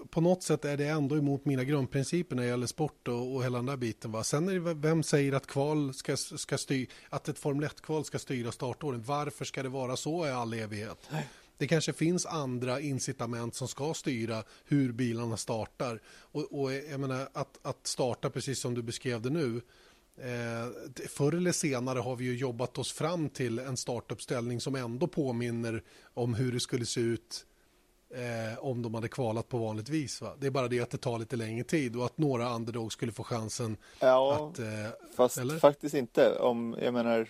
på 0.09 0.21
något 0.21 0.43
sätt 0.43 0.65
är 0.65 0.77
det 0.77 0.87
ändå 0.87 1.17
emot 1.17 1.45
mina 1.45 1.63
grundprinciper 1.63 2.35
när 2.35 2.43
det 2.43 2.49
gäller 2.49 2.67
sport 2.67 3.07
och, 3.07 3.35
och 3.35 3.43
hela 3.43 3.57
den 3.57 3.65
där 3.65 3.77
biten. 3.77 4.11
Va? 4.11 4.23
Sen 4.23 4.49
är 4.49 4.53
det, 4.53 4.73
vem 4.73 5.03
säger 5.03 5.33
att 5.33 5.47
kval 5.47 5.93
ska, 5.93 6.17
ska 6.17 6.57
styr, 6.57 6.87
att 7.09 7.27
ett 7.27 7.39
Formel 7.39 7.69
1-kval 7.69 8.05
ska 8.05 8.19
styra 8.19 8.51
startåren? 8.51 9.03
Varför 9.05 9.45
ska 9.45 9.63
det 9.63 9.69
vara 9.69 9.95
så 9.95 10.27
i 10.27 10.29
all 10.29 10.53
evighet? 10.53 11.09
Det 11.57 11.67
kanske 11.67 11.93
finns 11.93 12.25
andra 12.25 12.79
incitament 12.79 13.55
som 13.55 13.67
ska 13.67 13.93
styra 13.93 14.43
hur 14.65 14.91
bilarna 14.91 15.37
startar. 15.37 16.01
Och, 16.07 16.61
och 16.61 16.73
jag 16.73 16.99
menar, 16.99 17.29
att, 17.33 17.59
att 17.61 17.87
starta 17.87 18.29
precis 18.29 18.59
som 18.59 18.73
du 18.73 18.81
beskrev 18.81 19.21
det 19.21 19.29
nu. 19.29 19.61
Eh, 20.17 21.07
förr 21.07 21.33
eller 21.33 21.51
senare 21.51 21.99
har 21.99 22.15
vi 22.15 22.25
ju 22.25 22.37
jobbat 22.37 22.77
oss 22.77 22.91
fram 22.91 23.29
till 23.29 23.59
en 23.59 23.77
startuppställning 23.77 24.61
som 24.61 24.75
ändå 24.75 25.07
påminner 25.07 25.83
om 26.13 26.33
hur 26.33 26.51
det 26.51 26.59
skulle 26.59 26.85
se 26.85 27.01
ut 27.01 27.45
eh, 28.09 28.59
om 28.59 28.81
de 28.81 28.93
hade 28.93 29.07
kvalat 29.07 29.49
på 29.49 29.57
vanligt 29.57 29.89
vis. 29.89 30.21
Va? 30.21 30.35
Det 30.39 30.47
är 30.47 30.51
bara 30.51 30.67
det 30.67 30.79
att 30.79 30.89
det 30.89 30.97
tar 30.97 31.19
lite 31.19 31.35
längre 31.35 31.63
tid 31.63 31.95
och 31.95 32.05
att 32.05 32.17
några 32.17 32.55
underdog 32.55 32.93
skulle 32.93 33.11
få 33.11 33.23
chansen 33.23 33.77
Ja, 33.99 34.49
att... 34.51 34.59
Eh, 34.59 34.65
fast 35.15 35.37
eller? 35.37 35.59
faktiskt 35.59 35.95
inte. 35.95 36.35
Om, 36.39 36.75
jag 36.81 36.93
menar, 36.93 37.29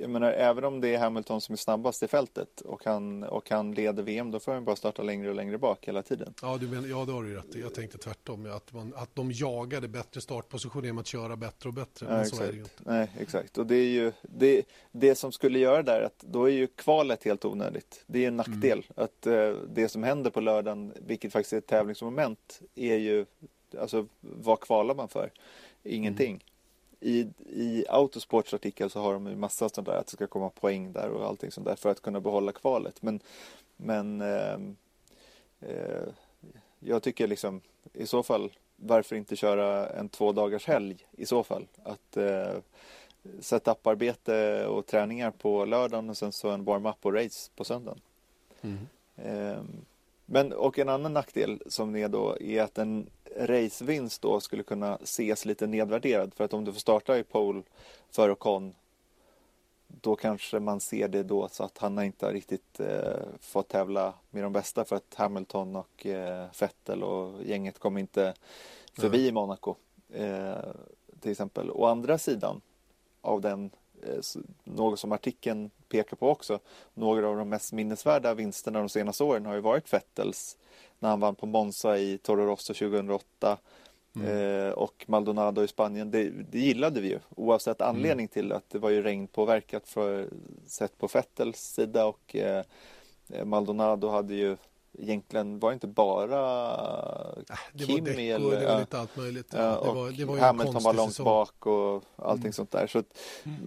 jag 0.00 0.10
menar, 0.10 0.32
även 0.32 0.64
om 0.64 0.80
det 0.80 0.94
är 0.94 0.98
Hamilton 0.98 1.40
som 1.40 1.52
är 1.52 1.56
snabbast 1.56 2.02
i 2.02 2.08
fältet 2.08 2.60
och 2.60 2.84
han, 2.84 3.22
och 3.22 3.50
han 3.50 3.74
leder 3.74 4.02
VM, 4.02 4.30
då 4.30 4.40
får 4.40 4.52
han 4.52 4.64
bara 4.64 4.76
starta 4.76 5.02
längre 5.02 5.28
och 5.28 5.34
längre 5.34 5.58
bak 5.58 5.88
hela 5.88 6.02
tiden. 6.02 6.34
ja, 6.42 6.56
du 6.60 6.68
men, 6.68 6.90
ja, 6.90 7.04
det 7.04 7.12
har 7.12 7.22
du 7.22 7.34
rätt. 7.34 7.54
Jag 7.54 7.74
tänkte 7.74 7.98
tvärtom. 7.98 8.52
Att, 8.52 8.72
man, 8.72 8.92
att 8.96 9.14
de 9.14 9.32
jagade 9.32 9.88
bättre 9.88 10.20
startposition 10.20 10.84
genom 10.84 10.98
att 10.98 11.06
köra 11.06 11.36
bättre 11.36 11.68
och 11.68 11.74
bättre. 11.74 12.06
Ja, 12.10 12.24
så 12.24 12.42
är 12.42 12.46
det 12.46 12.52
ju 12.52 12.60
exakt. 12.60 12.80
inte. 12.80 12.92
Nej, 12.92 13.10
exakt. 13.18 13.58
Och 13.58 13.66
det 13.66 13.76
är 13.76 13.90
ju 13.90 14.12
det, 14.22 14.62
det 14.92 15.14
som 15.14 15.32
skulle 15.32 15.58
göra 15.58 15.82
där 15.82 16.02
att 16.02 16.18
då 16.18 16.44
är 16.44 16.52
ju 16.52 16.66
kvalet 16.66 17.24
helt 17.24 17.44
onödigt. 17.44 18.04
Det 18.06 18.24
är 18.24 18.28
en 18.28 18.36
nackdel 18.36 18.84
att 18.94 19.26
eh, 19.26 19.50
det 19.74 19.88
som 19.88 20.02
händer 20.02 20.30
på 20.30 20.40
lördagen, 20.40 20.92
vilket 21.06 21.32
faktiskt 21.32 21.52
är 21.52 21.58
ett 21.58 21.66
tävlingsmoment, 21.66 22.60
är 22.74 22.96
ju 22.96 23.26
alltså 23.78 24.06
vad 24.20 24.60
kvalar 24.60 24.94
man 24.94 25.08
för? 25.08 25.32
Ingenting. 25.82 26.44
I, 27.02 27.28
I 27.46 27.84
Autosports 27.88 28.54
artikel 28.54 28.90
så 28.90 29.00
har 29.00 29.12
de 29.12 29.26
ju 29.26 29.36
massa 29.36 29.68
sånt 29.68 29.86
där 29.86 29.96
att 29.96 30.06
det 30.06 30.12
ska 30.12 30.26
komma 30.26 30.50
poäng 30.50 30.92
där 30.92 31.08
och 31.08 31.26
allting 31.26 31.50
sånt 31.50 31.66
där 31.66 31.76
för 31.76 31.90
att 31.90 32.02
kunna 32.02 32.20
behålla 32.20 32.52
kvalet. 32.52 33.02
Men, 33.02 33.20
men 33.76 34.20
ehm, 34.20 34.76
eh, 35.60 36.02
jag 36.80 37.02
tycker 37.02 37.26
liksom 37.26 37.60
i 37.92 38.06
så 38.06 38.22
fall 38.22 38.52
varför 38.76 39.16
inte 39.16 39.36
köra 39.36 39.88
en 39.88 40.08
två 40.08 40.32
dagars 40.32 40.66
helg 40.66 41.06
i 41.12 41.26
så 41.26 41.42
fall? 41.42 41.66
Att 41.82 42.16
eh, 42.16 42.54
setup-arbete 43.40 44.66
och 44.66 44.86
träningar 44.86 45.30
på 45.30 45.64
lördagen 45.64 46.10
och 46.10 46.16
sen 46.16 46.32
så 46.32 46.48
en 46.48 46.64
warm-up 46.64 47.06
och 47.06 47.14
race 47.14 47.50
på 47.56 47.64
söndagen. 47.64 48.00
Eh, 49.16 49.62
men 50.26 50.52
och 50.52 50.78
en 50.78 50.88
annan 50.88 51.12
nackdel 51.12 51.62
som 51.66 51.96
är 51.96 52.08
då 52.08 52.36
är 52.40 52.62
att 52.62 52.78
en 52.78 53.06
racevinst 53.36 54.22
då 54.22 54.40
skulle 54.40 54.62
kunna 54.62 54.96
ses 55.02 55.44
lite 55.44 55.66
nedvärderad. 55.66 56.34
För 56.34 56.44
att 56.44 56.54
om 56.54 56.64
du 56.64 56.72
får 56.72 56.80
starta 56.80 57.18
i 57.18 57.24
pole 57.24 57.62
för 58.10 58.30
Ocon 58.30 58.74
då 60.00 60.16
kanske 60.16 60.60
man 60.60 60.80
ser 60.80 61.08
det 61.08 61.22
då 61.22 61.48
så 61.48 61.64
att 61.64 61.78
han 61.78 62.02
inte 62.02 62.26
har 62.26 62.32
riktigt 62.32 62.80
eh, 62.80 63.22
fått 63.40 63.68
tävla 63.68 64.14
med 64.30 64.42
de 64.42 64.52
bästa. 64.52 64.84
För 64.84 64.96
att 64.96 65.14
Hamilton 65.14 65.76
och 65.76 66.06
eh, 66.06 66.46
Vettel 66.60 67.02
och 67.02 67.42
gänget 67.44 67.78
kom 67.78 67.98
inte 67.98 68.34
förbi 68.98 69.26
i 69.26 69.32
Monaco 69.32 69.74
eh, 70.12 70.54
till 71.20 71.30
exempel. 71.30 71.70
Å 71.70 71.84
andra 71.84 72.18
sidan 72.18 72.60
av 73.20 73.40
den, 73.40 73.70
eh, 74.02 74.40
något 74.64 74.98
som 74.98 75.12
artikeln 75.12 75.70
pekar 75.88 76.16
på 76.16 76.28
också, 76.28 76.58
några 76.94 77.28
av 77.28 77.36
de 77.36 77.48
mest 77.48 77.72
minnesvärda 77.72 78.34
vinsterna 78.34 78.78
de 78.78 78.88
senaste 78.88 79.24
åren 79.24 79.46
har 79.46 79.54
ju 79.54 79.60
varit 79.60 79.92
Vettels 79.92 80.58
när 81.02 81.08
han 81.08 81.20
vann 81.20 81.34
på 81.34 81.46
Monza 81.46 81.98
i 81.98 82.18
Toro 82.18 82.46
Rosso 82.46 82.74
2008 82.74 83.58
eh, 84.24 84.72
och 84.72 85.04
Maldonado 85.08 85.62
i 85.62 85.68
Spanien. 85.68 86.10
Det, 86.10 86.30
det 86.50 86.58
gillade 86.58 87.00
vi 87.00 87.08
ju 87.08 87.18
oavsett 87.36 87.80
anledning 87.80 88.28
till 88.28 88.52
att 88.52 88.70
det 88.70 88.78
var 88.78 88.90
ju 88.90 89.02
regnpåverkat 89.02 89.88
för, 89.88 90.28
sett 90.66 90.98
på 90.98 91.06
Vettels 91.06 91.58
sida 91.58 92.06
och 92.06 92.36
eh, 92.36 92.64
Maldonado 93.44 94.08
hade 94.08 94.34
ju 94.34 94.56
egentligen 94.98 95.58
var 95.58 95.72
inte 95.72 95.86
bara 95.86 96.36
Det 97.72 97.84
var 97.84 97.86
Kimi 97.86 98.00
däck 98.00 98.16
och 98.16 98.52
eller 98.52 98.60
det 98.60 98.66
var 98.66 98.80
lite 98.80 98.98
allt 98.98 99.16
möjligt. 99.16 99.46
Ja, 99.52 99.58
det, 99.58 99.76
och 99.76 99.96
var, 99.96 100.10
det 100.10 100.24
var 100.24 100.38
Hamilton 100.38 100.82
var 100.82 100.94
långt 100.94 101.10
säsong. 101.10 101.24
bak 101.24 101.66
och 101.66 102.04
allting 102.16 102.52
sånt 102.52 102.70
där. 102.70 102.86
Så 102.86 102.98
att, 102.98 103.18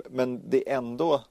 Men 0.10 0.50
det 0.50 0.72
är 0.72 0.78
ändå 0.78 1.22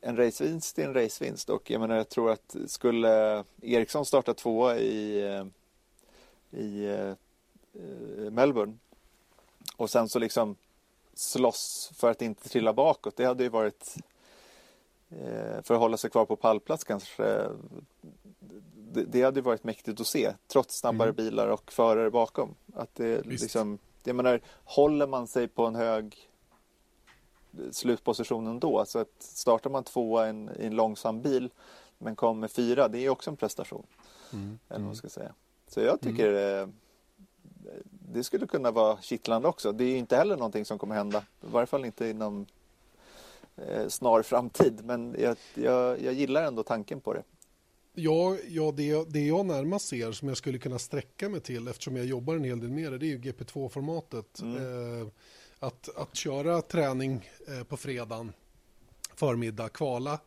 en 0.00 0.16
racevinst 0.16 0.78
är 0.78 0.84
en 0.84 0.94
racevinst 0.94 1.50
och 1.50 1.70
jag 1.70 1.80
menar 1.80 1.96
jag 1.96 2.08
tror 2.08 2.30
att 2.30 2.56
skulle 2.66 3.44
Eriksson 3.62 4.06
starta 4.06 4.34
tvåa 4.34 4.76
i, 4.78 5.22
eh, 5.24 5.46
i 6.60 6.86
eh, 6.86 8.30
Melbourne 8.30 8.76
och 9.76 9.90
sen 9.90 10.08
så 10.08 10.18
liksom 10.18 10.56
slåss 11.14 11.92
för 11.94 12.10
att 12.10 12.22
inte 12.22 12.48
trilla 12.48 12.72
bakåt. 12.72 13.16
Det 13.16 13.24
hade 13.24 13.42
ju 13.42 13.48
varit 13.48 13.96
eh, 15.10 15.62
för 15.62 15.74
att 15.74 15.80
hålla 15.80 15.96
sig 15.96 16.10
kvar 16.10 16.24
på 16.24 16.36
pallplats 16.36 16.84
kanske 16.84 17.48
det, 18.96 19.04
det 19.04 19.22
hade 19.22 19.38
ju 19.38 19.44
varit 19.44 19.64
mäktigt 19.64 20.00
att 20.00 20.06
se 20.06 20.32
trots 20.46 20.78
snabbare 20.78 21.12
bilar 21.12 21.48
och 21.48 21.72
förare 21.72 22.10
bakom. 22.10 22.54
Att 22.74 22.94
det 22.94 23.26
Visst. 23.26 23.42
liksom, 23.42 23.78
jag 24.04 24.16
menar, 24.16 24.40
håller 24.64 25.06
man 25.06 25.26
sig 25.26 25.48
på 25.48 25.66
en 25.66 25.74
hög 25.74 26.28
slutposition 27.70 28.46
ändå 28.46 28.84
så 28.84 28.98
att 28.98 29.12
startar 29.18 29.70
man 29.70 29.84
tvåa 29.84 30.26
i 30.26 30.30
en, 30.30 30.50
i 30.58 30.66
en 30.66 30.74
långsam 30.74 31.22
bil 31.22 31.50
men 31.98 32.16
kommer 32.16 32.48
fyra, 32.48 32.88
det 32.88 32.98
är 32.98 33.08
också 33.08 33.30
en 33.30 33.36
prestation. 33.36 33.86
Mm. 34.32 34.58
Eller 34.68 34.78
vad 34.78 34.86
man 34.86 34.96
ska 34.96 35.08
säga. 35.08 35.34
Så 35.68 35.80
jag 35.80 36.00
tycker 36.00 36.60
eh, 36.60 36.68
det 38.12 38.24
skulle 38.24 38.46
kunna 38.46 38.70
vara 38.70 38.98
kittlande 39.00 39.48
också. 39.48 39.72
Det 39.72 39.84
är 39.84 39.96
inte 39.96 40.16
heller 40.16 40.36
någonting 40.36 40.64
som 40.64 40.78
kommer 40.78 40.94
hända. 40.94 41.18
I 41.18 41.46
varje 41.50 41.66
fall 41.66 41.84
inte 41.84 42.06
inom 42.06 42.46
eh, 43.56 43.88
snar 43.88 44.22
framtid. 44.22 44.80
Men 44.84 45.16
jag, 45.18 45.36
jag, 45.54 46.02
jag 46.02 46.14
gillar 46.14 46.42
ändå 46.42 46.62
tanken 46.62 47.00
på 47.00 47.12
det. 47.12 47.22
Ja, 47.98 48.36
ja 48.48 48.72
det, 48.76 49.08
det 49.08 49.26
jag 49.26 49.46
närmast 49.46 49.88
ser 49.88 50.12
som 50.12 50.28
jag 50.28 50.36
skulle 50.36 50.58
kunna 50.58 50.78
sträcka 50.78 51.28
mig 51.28 51.40
till 51.40 51.68
eftersom 51.68 51.96
jag 51.96 52.06
jobbar 52.06 52.34
en 52.34 52.44
hel 52.44 52.60
del 52.60 52.70
med 52.70 52.92
det, 52.92 52.98
det 52.98 53.06
är 53.06 53.08
ju 53.08 53.18
GP2-formatet. 53.18 54.42
Eh, 54.42 55.08
att, 55.58 55.96
att 55.96 56.16
köra 56.16 56.62
träning 56.62 57.30
eh, 57.48 57.64
på 57.64 57.76
fredagen 57.76 58.32
förmiddag, 59.14 59.68
kvala 59.68 60.20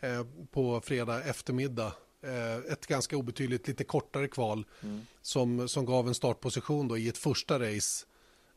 eh, 0.00 0.26
på 0.50 0.80
fredag 0.80 1.22
eftermiddag. 1.24 1.92
Eh, 2.22 2.72
ett 2.72 2.86
ganska 2.86 3.16
obetydligt, 3.16 3.68
lite 3.68 3.84
kortare 3.84 4.28
kval 4.28 4.66
som, 5.22 5.68
som 5.68 5.84
gav 5.86 6.08
en 6.08 6.14
startposition 6.14 6.88
då 6.88 6.98
i 6.98 7.08
ett 7.08 7.18
första 7.18 7.58
race. 7.58 8.06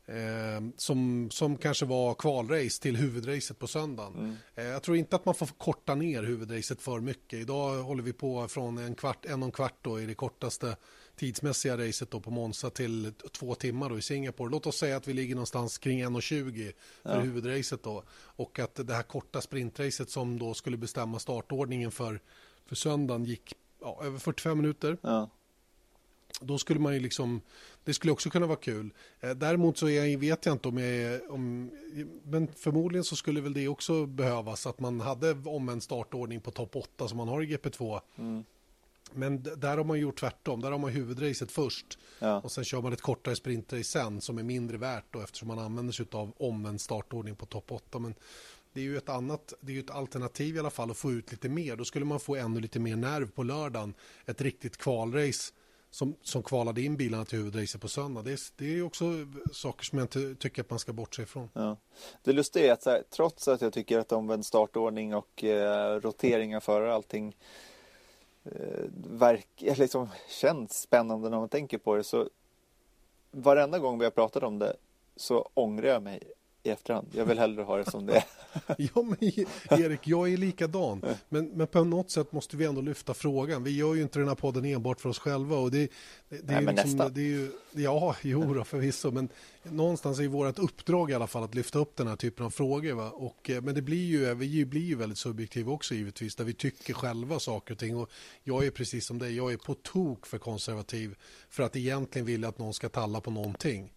Eh, 0.06 0.62
som, 0.78 1.30
som 1.32 1.58
kanske 1.58 1.86
var 1.86 2.14
kvalrace 2.14 2.82
till 2.82 2.98
huvudracet 2.98 3.60
på 3.60 3.68
söndagen. 3.68 4.38
Eh, 4.56 4.64
jag 4.64 4.84
tror 4.84 4.98
inte 4.98 5.16
att 5.16 5.26
man 5.26 5.36
får 5.36 5.46
korta 5.46 5.96
ner 5.96 6.24
huvudracet 6.24 6.82
för 6.82 7.00
mycket. 7.00 7.40
Idag 7.40 7.84
håller 7.84 8.04
vi 8.04 8.14
på 8.14 8.48
från 8.48 8.78
en 8.78 8.96
kvart, 8.96 9.26
en 9.26 9.42
och 9.44 9.46
en 9.46 9.52
kvart 9.52 9.78
då 9.82 10.00
i 10.00 10.06
det 10.06 10.14
kortaste 10.14 10.78
tidsmässiga 11.20 11.78
racet 11.78 12.12
då 12.12 12.20
på 12.20 12.32
Monza 12.32 12.70
till 12.70 13.14
två 13.32 13.56
timmar 13.56 13.90
då 13.90 13.98
i 13.98 14.02
Singapore. 14.02 14.52
Låt 14.52 14.66
oss 14.68 14.78
säga 14.78 14.98
att 14.98 15.08
vi 15.08 15.14
ligger 15.14 15.36
någonstans 15.36 15.78
kring 15.78 16.06
1.20 16.06 16.74
för 17.04 17.22
huvudracet 17.22 17.84
då. 17.84 18.04
Och 18.12 18.60
att 18.60 18.76
det 18.76 18.94
här 18.94 19.04
korta 19.04 19.42
sprintracet 19.42 20.10
som 20.10 20.40
då 20.40 20.54
skulle 20.54 20.78
bestämma 20.78 21.20
startordningen 21.20 21.92
för, 21.92 22.20
för 22.66 22.76
söndagen 22.76 23.26
gick 23.26 23.54
ja, 23.82 24.02
över 24.04 24.20
45 24.20 24.58
minuter. 24.58 24.98
Ja. 25.02 25.30
Då 26.42 26.58
skulle 26.58 26.80
man 26.80 26.94
ju 26.94 27.00
liksom, 27.00 27.42
det 27.84 27.94
skulle 27.94 28.14
också 28.14 28.30
kunna 28.30 28.48
vara 28.48 28.58
kul. 28.58 28.94
Eh, 29.20 29.30
Däremot 29.30 29.78
så 29.78 29.90
är 29.90 30.18
vet 30.18 30.46
jag 30.46 30.56
inte 30.56 30.68
om 30.68 30.78
jag 30.78 30.90
är, 30.90 31.32
om, 31.32 31.72
men 32.24 32.48
förmodligen 32.48 33.04
så 33.04 33.16
skulle 33.16 33.42
väl 33.42 33.54
det 33.54 33.68
också 33.68 34.06
behövas 34.06 34.68
att 34.68 34.80
man 34.80 35.00
hade 35.02 35.32
om 35.32 35.70
en 35.70 35.82
startordning 35.82 36.42
på 36.42 36.52
topp 36.52 36.76
8 36.76 37.08
som 37.08 37.18
man 37.18 37.28
har 37.28 37.42
i 37.42 37.46
GP2. 37.46 38.02
Men 39.14 39.44
där 39.44 39.78
har 39.78 39.84
man 39.84 40.00
gjort 40.00 40.20
tvärtom, 40.20 40.62
där 40.62 40.72
har 40.72 40.80
man 40.80 40.92
huvudracet 40.92 41.52
först 41.52 41.98
Ja. 42.20 42.42
och 42.42 42.52
sen 42.52 42.64
kör 42.64 42.82
man 42.82 42.94
ett 42.94 43.02
kortare 43.02 43.36
sprintrace 43.36 43.84
sen 43.84 44.22
som 44.22 44.38
är 44.38 44.44
mindre 44.44 44.78
värt 44.78 45.06
då 45.12 45.22
eftersom 45.22 45.48
man 45.48 45.60
använder 45.60 45.94
sig 45.94 46.06
av 46.12 46.34
omvänd 46.38 46.82
startordning 46.82 47.36
på 47.36 47.46
topp 47.46 47.72
8. 47.72 48.00
Men 48.00 48.16
det 48.74 48.80
är 48.80 48.84
ju 48.84 48.98
ett 48.98 49.10
annat, 49.10 49.54
det 49.62 49.72
är 49.72 49.74
ju 49.74 49.80
ett 49.80 49.92
alternativ 49.92 50.56
i 50.56 50.60
alla 50.60 50.70
fall 50.70 50.92
att 50.92 50.98
få 50.98 51.12
ut 51.12 51.32
lite 51.32 51.50
mer. 51.50 51.76
Då 51.76 51.86
skulle 51.86 52.06
man 52.06 52.20
få 52.20 52.36
ännu 52.36 52.60
lite 52.60 52.80
mer 52.80 52.96
nerv 52.96 53.32
på 53.32 53.44
lördagen. 53.44 53.94
Ett 54.26 54.42
riktigt 54.42 54.78
kvalrace 54.78 55.54
som, 55.92 56.16
som 56.22 56.44
kvalade 56.44 56.82
in 56.82 56.98
bilarna 56.98 57.26
till 57.26 57.38
huvudracet 57.38 57.82
på 57.82 57.88
söndag. 57.88 58.22
Det 58.22 58.32
är, 58.32 58.40
det 58.56 58.78
är 58.78 58.82
också 58.82 59.06
saker 59.54 59.86
som 59.86 59.98
jag 59.98 60.04
inte 60.04 60.36
tycker 60.36 60.62
att 60.62 60.70
man 60.70 60.80
ska 60.80 60.94
bortse 60.94 61.22
ifrån. 61.22 61.50
Ja. 61.54 61.78
Det 62.24 62.34
lustiga 62.34 62.68
är 62.68 62.74
att 62.74 62.86
här, 62.86 63.04
trots 63.10 63.48
att 63.48 63.62
jag 63.62 63.74
tycker 63.74 64.00
att 64.00 64.12
omvänd 64.12 64.46
startordning 64.46 65.16
och 65.16 65.44
eh, 65.44 66.00
rotering 66.02 66.56
av 66.56 66.60
förare 66.60 66.94
allting 66.94 67.36
Eh, 68.44 68.86
verk, 68.94 69.48
liksom, 69.78 70.10
känns 70.28 70.82
spännande 70.82 71.30
när 71.30 71.38
man 71.38 71.50
tänker 71.50 71.78
på 71.78 71.96
det 71.96 72.04
så 72.04 72.30
varenda 73.32 73.80
gång 73.80 74.00
vi 74.00 74.06
har 74.06 74.12
pratat 74.12 74.44
om 74.44 74.60
det 74.60 74.76
så 75.16 75.50
ångrar 75.54 75.88
jag 75.88 76.04
mig 76.04 76.24
i 76.64 76.70
efterhand. 76.70 77.08
Jag 77.12 77.26
vill 77.26 77.40
hellre 77.40 77.64
ha 77.64 77.78
det 77.78 77.92
som 77.92 78.06
det 78.06 78.16
är. 78.16 78.24
Ja, 78.78 79.02
men 79.02 79.18
Erik, 79.80 80.08
jag 80.08 80.34
är 80.34 80.38
likadan. 80.38 81.02
Men, 81.30 81.46
men 81.46 81.68
på 81.68 81.84
något 81.84 82.12
sätt 82.12 82.32
måste 82.32 82.58
vi 82.58 82.66
ändå 82.66 82.82
lyfta 82.82 83.14
frågan. 83.14 83.64
Vi 83.64 83.78
gör 83.78 83.96
ju 83.96 84.02
inte 84.02 84.20
den 84.20 84.28
här 84.28 84.36
podden 84.36 84.66
enbart 84.66 85.02
för 85.02 85.10
oss 85.10 85.20
själva. 85.20 85.58
Och 85.58 85.72
det, 85.72 85.78
det, 85.78 85.90
det 86.30 86.44
Nej, 86.46 86.56
är 86.56 86.62
men 86.62 86.76
liksom, 86.76 86.92
nästan. 86.92 87.14
det 87.14 87.22
är 87.22 87.26
ju, 87.26 87.52
ja, 87.72 88.16
jo 88.22 88.54
då, 88.54 88.64
förvisso. 88.64 89.12
Men 89.12 89.30
någonstans 89.64 90.20
är 90.20 90.28
vårt 90.28 90.60
uppdrag 90.60 91.12
i 91.12 91.14
alla 91.14 91.28
fall 91.28 91.44
att 91.44 91.56
lyfta 91.56 91.80
upp 91.80 91.96
den 91.96 92.08
här 92.08 92.16
typen 92.16 92.46
av 92.46 92.50
frågor. 92.50 92.94
Va? 92.94 93.10
Och, 93.10 93.50
eh, 93.50 93.62
men 93.62 93.76
det 93.76 93.82
blir 93.82 94.06
ju, 94.06 94.34
vi 94.34 94.66
blir 94.66 94.82
ju 94.86 94.96
väldigt 94.96 95.18
subjektiva 95.18 95.72
också 95.72 95.96
givetvis. 95.96 96.36
Där 96.36 96.46
vi 96.46 96.54
tycker 96.54 96.94
själva 96.94 97.40
saker 97.40 97.74
och 97.74 97.80
ting. 97.80 97.98
Och 97.98 98.10
jag 98.44 98.66
är 98.66 98.72
precis 98.72 99.06
som 99.06 99.18
dig, 99.20 99.36
jag 99.36 99.54
är 99.54 99.58
på 99.58 99.74
tok 99.74 100.26
för 100.26 100.38
konservativ. 100.38 101.16
För 101.50 101.64
att 101.64 101.76
egentligen 101.76 102.26
vilja 102.26 102.50
att 102.50 102.58
någon 102.58 102.74
ska 102.74 102.90
talla 102.90 103.22
på 103.22 103.32
någonting. 103.32 103.92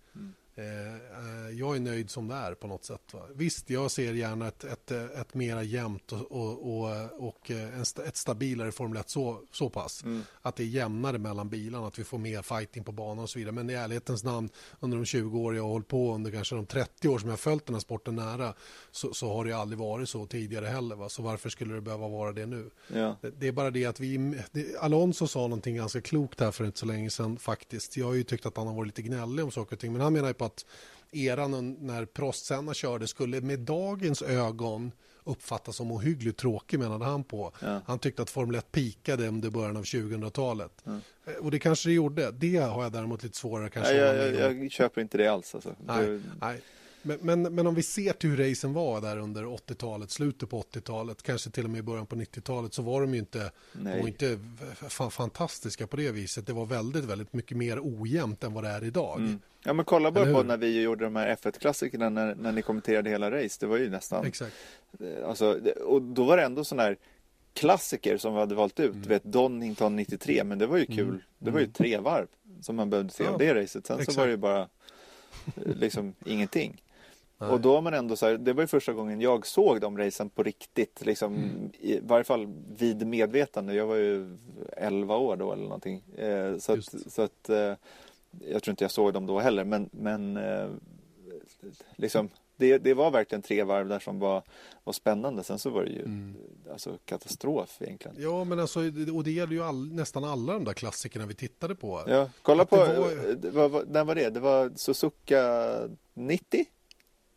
Eh, 0.54 0.94
eh, 0.94 1.50
jag 1.58 1.76
är 1.76 1.80
nöjd 1.80 2.10
som 2.10 2.28
det 2.28 2.34
är 2.34 2.54
på 2.54 2.66
något 2.66 2.84
sätt. 2.84 3.14
Va? 3.14 3.20
Visst, 3.34 3.70
jag 3.70 3.90
ser 3.90 4.12
gärna 4.12 4.48
ett, 4.48 4.64
ett, 4.64 4.90
ett 4.90 5.34
mera 5.34 5.62
jämnt 5.62 6.12
och, 6.12 6.30
och, 6.30 7.28
och, 7.28 7.50
eh, 7.50 7.74
en, 7.74 7.82
ett 8.06 8.16
stabilare 8.16 8.72
Formel 8.72 9.00
1 9.00 9.10
så, 9.10 9.40
så 9.52 9.70
pass. 9.70 10.04
Att 10.42 10.56
det 10.56 10.62
är 10.62 10.66
jämnare 10.66 11.18
mellan 11.18 11.48
bilarna, 11.48 11.86
att 11.86 11.98
vi 11.98 12.04
får 12.04 12.18
mer 12.18 12.42
fighting 12.42 12.84
på 12.84 12.92
banan 12.92 13.18
och 13.18 13.30
så 13.30 13.38
vidare. 13.38 13.54
Men 13.54 13.70
i 13.70 13.72
ärlighetens 13.72 14.24
namn, 14.24 14.48
under 14.80 14.96
de 14.96 15.04
20 15.04 15.38
år 15.38 15.56
jag 15.56 15.62
har 15.62 15.70
hållit 15.70 15.88
på, 15.88 16.14
under 16.14 16.30
kanske 16.30 16.54
de 16.54 16.66
30 16.66 17.08
år 17.08 17.18
som 17.18 17.28
jag 17.28 17.32
har 17.32 17.38
följt 17.38 17.66
den 17.66 17.74
här 17.74 17.80
sporten 17.80 18.16
nära, 18.16 18.54
så, 18.90 19.14
så 19.14 19.32
har 19.32 19.44
det 19.44 19.52
aldrig 19.52 19.78
varit 19.78 20.08
så 20.08 20.26
tidigare 20.26 20.66
heller. 20.66 20.96
Va? 20.96 21.08
Så 21.08 21.22
varför 21.22 21.48
skulle 21.48 21.74
det 21.74 21.80
behöva 21.80 22.08
vara 22.08 22.32
det 22.32 22.46
nu? 22.46 22.70
Ja. 22.88 23.16
Det, 23.20 23.30
det 23.30 23.48
är 23.48 23.52
bara 23.52 23.70
det 23.70 23.86
att 23.86 24.00
vi, 24.00 24.42
det, 24.52 24.76
Alonso 24.80 25.26
sa 25.26 25.40
någonting 25.40 25.76
ganska 25.76 26.00
klokt 26.00 26.40
här 26.40 26.50
för 26.50 26.64
inte 26.64 26.78
så 26.78 26.86
länge 26.86 27.10
sedan 27.10 27.38
faktiskt. 27.38 27.96
Jag 27.96 28.06
har 28.06 28.14
ju 28.14 28.22
tyckt 28.22 28.46
att 28.46 28.56
han 28.56 28.66
har 28.66 28.74
varit 28.74 28.86
lite 28.86 29.02
gnällig 29.02 29.44
om 29.44 29.50
saker 29.50 29.76
och 29.76 29.80
ting, 29.80 29.92
men 29.92 30.02
han 30.02 30.12
menar 30.12 30.28
ju 30.28 30.34
på 30.42 30.46
att 30.46 30.66
eran 31.12 31.72
när 31.80 32.04
Prost 32.04 32.44
senna 32.44 32.74
körde 32.74 33.06
skulle 33.06 33.40
med 33.40 33.60
dagens 33.60 34.22
ögon 34.22 34.92
uppfattas 35.24 35.76
som 35.76 35.92
ohyggligt 35.92 36.38
tråkig 36.38 36.78
menade 36.78 37.04
han 37.04 37.24
på. 37.24 37.52
Han 37.86 37.98
tyckte 37.98 38.22
att 38.22 38.30
Formel 38.30 38.54
1 38.56 38.72
pikade 38.72 39.28
under 39.28 39.50
början 39.50 39.76
av 39.76 39.82
2000-talet. 39.82 40.84
Eh, 41.26 41.34
Och 41.40 41.50
det 41.50 41.58
kanske 41.58 41.88
det 41.88 41.92
gjorde. 41.92 42.30
Det 42.30 42.56
har 42.56 42.82
jag 42.82 42.92
däremot 42.92 43.22
lite 43.22 43.36
svårare 43.38 43.70
kanske 43.70 43.92
Nej, 43.92 44.02
jag, 44.02 44.34
jag, 44.34 44.62
jag 44.64 44.70
köper 44.72 45.00
inte 45.00 45.18
det 45.18 45.26
alls. 45.28 45.54
Alltså. 45.54 45.74
Nej, 45.86 46.06
Det- 46.06 46.20
nej. 46.40 46.60
Men, 47.02 47.18
men, 47.22 47.42
men 47.54 47.66
om 47.66 47.74
vi 47.74 47.82
ser 47.82 48.12
till 48.12 48.30
hur 48.30 48.50
racen 48.50 48.72
var 48.72 49.00
där 49.00 49.16
under 49.18 49.44
80-talet, 49.44 50.10
slutet 50.10 50.50
på 50.50 50.60
80-talet, 50.62 51.22
kanske 51.22 51.50
till 51.50 51.64
och 51.64 51.70
med 51.70 51.78
i 51.78 51.82
början 51.82 52.06
på 52.06 52.16
90-talet, 52.16 52.74
så 52.74 52.82
var 52.82 53.00
de 53.00 53.12
ju 53.14 53.18
inte, 53.20 53.50
de 53.72 53.84
var 54.00 54.08
inte 54.08 54.38
fa- 54.80 55.10
fantastiska 55.10 55.86
på 55.86 55.96
det 55.96 56.10
viset. 56.10 56.46
Det 56.46 56.52
var 56.52 56.66
väldigt, 56.66 57.04
väldigt 57.04 57.32
mycket 57.32 57.56
mer 57.56 57.80
ojämnt 57.82 58.44
än 58.44 58.52
vad 58.54 58.64
det 58.64 58.70
är 58.70 58.84
idag. 58.84 59.18
Mm. 59.18 59.40
Ja 59.64 59.72
men 59.72 59.84
kolla 59.84 60.10
bara 60.10 60.32
på 60.34 60.42
när 60.42 60.56
vi 60.56 60.82
gjorde 60.82 61.04
de 61.04 61.16
här 61.16 61.36
F1-klassikerna 61.36 62.08
när, 62.08 62.34
när 62.34 62.52
ni 62.52 62.62
kommenterade 62.62 63.10
hela 63.10 63.30
race. 63.30 63.56
Det 63.60 63.66
var 63.66 63.76
ju 63.78 63.90
nästan, 63.90 64.26
Exakt. 64.26 64.54
eh, 65.00 65.28
alltså, 65.28 65.60
och 65.84 66.02
då 66.02 66.24
var 66.24 66.36
det 66.36 66.42
ändå 66.42 66.64
sådana 66.64 66.82
här 66.82 66.96
klassiker 67.54 68.16
som 68.16 68.34
vi 68.34 68.40
hade 68.40 68.54
valt 68.54 68.80
ut. 68.80 68.94
Mm. 68.94 69.08
Vet 69.08 69.24
Donington 69.24 69.96
93, 69.96 70.44
men 70.44 70.58
det 70.58 70.66
var 70.66 70.78
ju 70.78 70.86
kul. 70.86 71.22
Det 71.38 71.50
var 71.50 71.60
ju 71.60 71.66
tre 71.66 71.98
varv 71.98 72.26
som 72.60 72.76
man 72.76 72.90
behövde 72.90 73.12
se 73.12 73.24
Ja, 73.24 73.30
av 73.30 73.38
det 73.38 73.54
racet. 73.54 73.86
Sen 73.86 73.96
så 73.96 74.02
exakt. 74.02 74.18
var 74.18 74.24
det 74.26 74.30
ju 74.30 74.36
bara 74.36 74.60
eh, 74.60 74.68
liksom 75.76 76.14
ingenting. 76.24 76.82
Nej. 77.42 77.50
Och 77.50 77.60
då 77.60 77.80
man 77.80 77.94
ändå 77.94 78.16
så 78.16 78.26
här, 78.26 78.36
det 78.38 78.52
var 78.52 78.62
ju 78.62 78.66
första 78.66 78.92
gången 78.92 79.20
jag 79.20 79.46
såg 79.46 79.80
de 79.80 79.98
racen 79.98 80.28
på 80.30 80.42
riktigt, 80.42 81.06
liksom, 81.06 81.34
Mm. 81.36 81.70
i 81.80 82.00
varje 82.02 82.24
fall 82.24 82.48
vid 82.78 83.06
medvetande. 83.06 83.74
Jag 83.74 83.86
var 83.86 83.96
ju 83.96 84.36
11 84.76 85.16
år 85.16 85.36
då 85.36 85.52
eller 85.52 85.62
någonting. 85.62 86.02
Eh, 86.16 86.56
så 86.58 86.74
Just. 86.76 86.94
att, 86.94 87.12
så 87.12 87.22
att 87.22 87.48
eh, 87.48 87.74
jag 88.40 88.62
tror 88.62 88.68
inte 88.72 88.84
jag 88.84 88.90
såg 88.90 89.12
dem 89.12 89.26
då 89.26 89.38
heller, 89.40 89.64
men, 89.64 89.88
men 89.92 90.36
eh, 90.36 90.68
liksom, 91.96 92.28
det, 92.56 92.78
det 92.78 92.94
var 92.94 93.10
verkligen 93.10 93.42
tre 93.42 93.62
varv 93.64 93.88
där 93.88 93.98
som 93.98 94.18
var, 94.18 94.42
var 94.84 94.92
spännande. 94.92 95.42
Sen 95.44 95.58
så 95.58 95.70
var 95.70 95.84
det 95.84 95.90
ju 95.90 96.02
Mm. 96.02 96.34
alltså, 96.72 96.98
katastrof 97.04 97.76
egentligen. 97.80 98.16
Ja, 98.20 98.44
men 98.44 98.60
alltså, 98.60 98.80
och 99.14 99.24
det 99.24 99.30
gäller 99.30 99.52
ju 99.52 99.62
all, 99.62 99.92
nästan 99.92 100.24
alla 100.24 100.52
de 100.52 100.64
där 100.64 100.72
klassikerna 100.72 101.26
vi 101.26 101.34
tittade 101.34 101.74
på. 101.74 102.02
Ja, 102.06 102.30
kolla 102.42 102.62
Att 102.62 102.70
på, 102.70 102.76
det 102.76 102.98
var- 102.98 103.50
var, 103.50 103.68
vad- 103.68 103.90
när 103.90 104.04
var 104.04 104.14
det? 104.14 104.30
Det 104.30 104.40
var 104.40 104.70
Suzuka 104.76 105.72
90? 106.14 106.64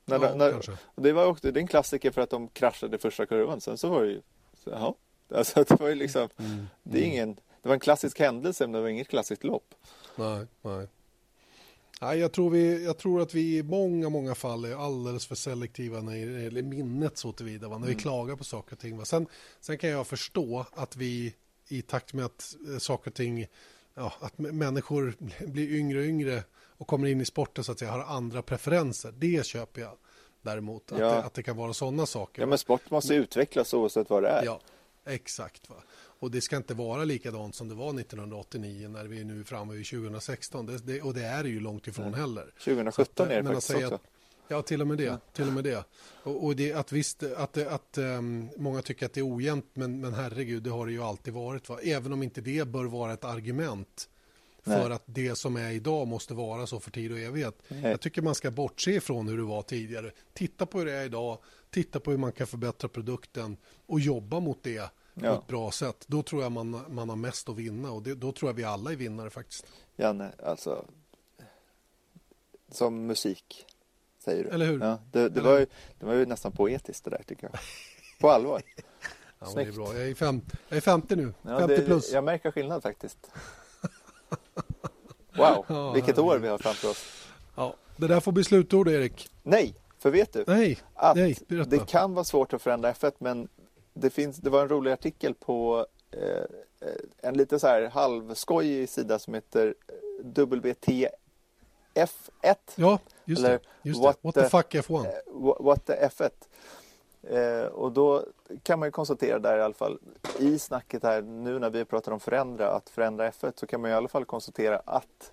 När, 0.06 0.20
Ja, 0.20 0.36
när, 0.36 0.62
det 0.96 1.12
var 1.14 1.26
också, 1.26 1.52
det 1.52 1.60
är 1.60 1.62
en 1.62 1.68
klassiker 1.68 2.12
för 2.12 2.22
att 2.22 2.30
de 2.30 2.48
kraschade 2.48 2.98
första 2.98 3.26
kurvan. 3.26 3.62
Sen 3.62 3.78
så 3.78 3.90
var 3.90 4.04
det 4.04 4.12
ju, 4.12 4.22
så, 4.64 4.70
jaha. 4.70 4.94
Alltså 5.36 5.64
det 5.64 5.80
var 5.80 5.88
ju 5.90 5.96
liksom, 5.96 6.30
Mm. 6.38 6.66
det 6.84 7.00
är 7.00 7.04
ingen, 7.04 7.36
det 7.62 7.68
var 7.70 7.74
en 7.74 7.80
klassisk 7.80 8.20
händelse 8.20 8.64
men 8.64 8.72
det 8.72 8.82
var 8.82 8.88
inget 8.88 9.08
klassiskt 9.08 9.44
lopp. 9.44 9.76
Nej, 10.16 10.46
nej. 10.62 10.88
Nej, 12.02 12.20
jag 12.20 12.32
tror, 12.32 12.50
vi, 12.50 12.86
jag 12.86 12.98
tror 12.98 13.22
att 13.22 13.34
vi 13.34 13.58
i 13.58 13.64
många, 13.64 14.10
många 14.10 14.36
fall 14.36 14.66
är 14.66 14.76
alldeles 14.86 15.26
för 15.28 15.36
selektiva 15.36 16.02
när 16.02 16.12
det 16.12 16.42
gäller 16.44 16.62
minnet 16.62 17.18
så 17.18 17.32
tillvida, 17.32 17.68
va? 17.68 17.78
när 17.78 17.88
vi 17.88 17.96
klagar 17.96 18.36
på 18.36 18.44
saker 18.44 18.74
och 18.76 18.80
ting. 18.80 18.98
Va? 18.98 19.06
Sen, 19.06 19.28
sen 19.60 19.78
kan 19.78 19.90
jag 19.90 20.08
förstå 20.08 20.66
att 20.74 20.96
vi 20.96 21.34
i 21.68 21.82
takt 21.82 22.14
med 22.14 22.26
att 22.26 22.56
eh, 22.72 22.78
saker 22.78 23.12
och 23.12 23.16
ting, 23.16 23.48
ja, 23.94 24.14
att 24.20 24.38
människor 24.38 25.16
blir 25.48 25.76
yngre 25.76 26.00
och 26.00 26.06
yngre 26.06 26.44
och 26.78 26.88
kommer 26.88 27.08
in 27.08 27.22
i 27.22 27.26
sporten 27.26 27.64
så 27.64 27.72
att 27.72 27.80
säga, 27.80 27.92
har 27.92 28.04
andra 28.04 28.42
preferenser. 28.42 29.14
Det 29.18 29.46
köper 29.46 29.82
jag 29.82 29.92
däremot, 30.42 30.92
att, 30.92 31.00
Ja. 31.00 31.06
det, 31.06 31.24
att 31.24 31.34
det 31.34 31.44
kan 31.44 31.58
vara 31.58 31.74
sådana 31.74 32.06
saker. 32.06 32.42
Ja 32.42 32.46
men 32.46 32.58
sport 32.58 32.92
måste 32.92 33.14
utvecklas 33.16 33.74
oavsett 33.74 34.10
vad 34.10 34.24
det 34.24 34.30
är. 34.30 34.46
Ja, 34.46 34.60
exakt. 35.06 35.70
Va? 35.70 35.76
Och 36.20 36.32
det 36.32 36.42
ska 36.42 36.58
inte 36.58 36.74
vara 36.74 37.04
likadant 37.04 37.56
som 37.56 37.70
det 37.70 37.76
var 37.76 38.00
1989 38.00 38.90
när 38.90 39.06
vi 39.06 39.20
är 39.20 39.26
nu 39.26 39.44
framme 39.44 39.74
vid 39.74 39.86
2016. 39.86 40.66
Det, 40.66 40.78
det, 40.78 41.02
och 41.02 41.14
det 41.14 41.26
är 41.26 41.44
det 41.44 41.50
ju 41.50 41.60
långt 41.60 41.88
ifrån 41.88 42.14
heller. 42.14 42.54
2017 42.64 43.28
är 43.28 43.36
det 43.36 43.44
Men 43.44 43.54
faktiskt 43.54 43.70
att 43.70 43.76
säga 43.76 43.88
också. 43.88 43.96
Att, 43.96 44.02
ja, 44.48 44.62
till 44.62 44.82
och 44.82 44.88
med 44.88 44.98
det. 44.98 45.18
Till 45.34 45.48
och 45.48 45.54
med 45.54 45.64
det. 45.64 45.84
Och, 46.24 46.46
och 46.46 46.56
det, 46.56 46.74
att 46.74 46.92
visst, 46.92 47.24
att, 47.24 47.58
att 47.58 47.98
um, 47.98 48.50
många 48.58 48.82
tycker 48.82 49.06
att 49.06 49.14
det 49.14 49.20
är 49.20 49.36
ojämnt, 49.36 49.66
men, 49.74 50.00
men 50.02 50.14
herregud, 50.14 50.64
det 50.64 50.70
har 50.70 50.86
det 50.86 50.92
ju 50.92 51.04
alltid 51.04 51.34
varit. 51.34 51.70
Va? 51.70 51.80
Även 51.84 52.14
om 52.14 52.24
inte 52.24 52.42
det 52.42 52.68
bör 52.68 52.86
vara 52.86 53.14
ett 53.14 53.24
argument 53.26 54.10
för 54.66 54.90
att 54.90 55.04
det 55.06 55.36
som 55.36 55.56
är 55.56 55.72
idag 55.72 56.08
måste 56.08 56.34
vara 56.34 56.68
så 56.68 56.80
för 56.80 56.92
tid 56.92 57.12
och 57.12 57.20
evighet. 57.20 57.62
Nej. 57.68 57.92
Jag 57.92 58.02
tycker 58.02 58.22
man 58.22 58.36
ska 58.36 58.52
bortse 58.52 58.92
ifrån 58.92 59.28
hur 59.28 59.38
det 59.38 59.44
var 59.44 59.62
tidigare. 59.62 60.12
Titta 60.34 60.66
på 60.66 60.80
hur 60.80 60.86
det 60.86 60.92
är 60.94 61.06
idag, 61.06 61.38
titta 61.70 62.00
på 62.00 62.12
hur 62.12 62.18
man 62.18 62.32
kan 62.32 62.48
förbättra 62.48 62.88
produkten 62.88 63.58
och 63.86 64.00
jobba 64.00 64.40
mot 64.40 64.64
det 64.64 64.80
på 65.14 65.26
Ja. 65.26 65.40
ett 65.40 65.48
bra 65.48 65.72
sätt. 65.72 66.04
Då 66.08 66.24
tror 66.24 66.44
jag 66.44 66.52
man, 66.52 66.82
man 66.90 67.10
har 67.10 67.16
mest 67.16 67.50
att 67.50 67.56
vinna 67.56 67.92
och 67.92 68.04
det, 68.04 68.14
då 68.16 68.32
tror 68.32 68.50
jag 68.50 68.54
vi 68.56 68.64
alla 68.64 68.92
är 68.92 68.96
vinnare 68.96 69.30
faktiskt. 69.30 69.66
Janne, 69.96 70.32
alltså. 70.44 70.86
Som 72.72 73.06
musik, 73.08 73.66
säger 74.24 74.44
du. 74.44 74.50
Eller 74.50 74.66
hur? 74.66 74.80
Ja, 74.80 75.00
det, 75.12 75.30
det, 75.30 75.42
var 75.42 75.60
ju, 75.60 75.66
det 76.00 76.06
var 76.06 76.14
ju 76.14 76.26
nästan 76.26 76.52
poetiskt 76.52 77.04
det 77.04 77.10
där 77.10 77.24
tycker 77.28 77.50
jag. 77.52 77.60
På 78.20 78.30
allvar. 78.30 78.62
Ja, 79.40 79.46
men 79.46 79.56
det 79.56 79.62
är 79.62 79.64
Snyggt. 79.74 79.78
bra. 79.78 79.98
Jag 79.98 80.10
är, 80.10 80.16
fem, 80.16 80.42
jag 80.70 80.78
är 80.78 80.82
50 80.82 81.16
nu, 81.16 81.34
Ja, 81.42 81.60
50 81.60 81.76
det, 81.76 81.82
plus. 81.82 82.12
Jag 82.12 82.24
märker 82.24 82.52
skillnad 82.52 82.84
faktiskt. 82.84 83.32
Wow, 85.38 85.66
Ja, 85.70 85.92
vilket 85.92 86.18
år 86.18 86.38
vi 86.38 86.48
har 86.48 86.58
framför 86.58 86.90
oss. 86.90 87.06
Ja, 87.56 87.74
det 87.98 88.08
där 88.08 88.20
får 88.20 88.32
bli 88.32 88.44
slutord 88.44 88.88
Erik. 88.88 89.30
Nej, 89.44 89.76
för 90.00 90.10
vet 90.12 90.34
du? 90.34 90.44
Nej, 90.48 90.80
att 90.94 91.16
nej, 91.18 91.38
det 91.48 91.88
kan 91.88 92.14
vara 92.14 92.24
svårt 92.26 92.54
att 92.54 92.62
förändra 92.62 92.94
F1 92.94 93.12
men 93.18 93.48
det, 93.94 94.10
finns, 94.10 94.38
det 94.38 94.50
var 94.50 94.62
en 94.62 94.70
rolig 94.70 94.92
artikel 94.92 95.34
på 95.34 95.86
eh, 96.12 96.20
eh, 96.90 96.96
en 97.22 97.38
lite 97.38 97.60
så 97.60 97.68
här 97.68 97.90
halvskojig 97.90 98.90
sida 98.90 99.20
som 99.20 99.34
heter 99.34 99.74
WTF1 100.24 101.10
Ja, 102.76 103.00
just 103.26 103.40
Eller 103.40 103.50
det. 103.50 103.60
Just 103.90 104.02
what 104.02 104.18
det. 104.22 104.28
What 104.28 104.36
the 104.36 104.42
the- 104.42 104.50
fuck 104.50 104.74
F1? 104.76 105.06
eh, 105.06 105.12
Wha- 105.34 105.64
What 105.64 105.86
the 105.86 105.94
F1 105.94 106.30
eh, 107.30 107.66
och 107.66 107.92
då 107.92 108.26
kan 108.64 108.80
man 108.80 108.88
ju 108.88 108.92
konstatera 108.92 109.40
där 109.40 109.58
i 109.58 109.62
alla 109.62 109.74
fall 109.74 110.00
i 110.40 110.60
snacket 110.60 111.04
här 111.04 111.22
nu 111.22 111.60
när 111.60 111.70
vi 111.70 111.86
pratar 111.86 112.12
om 112.12 112.20
förändra 112.20 112.72
att 112.72 112.90
förändra 112.90 113.32
F1 113.32 113.54
så 113.56 113.68
kan 113.68 113.82
man 113.82 113.92
i 113.92 113.94
alla 113.94 114.08
fall 114.08 114.26
konstatera 114.26 114.82
att 114.86 115.32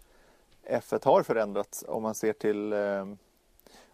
F1 0.64 1.04
har 1.04 1.22
förändrats 1.22 1.84
om 1.88 2.02
man 2.02 2.14
ser 2.14 2.32
till 2.32 2.72
eh, 2.72 3.06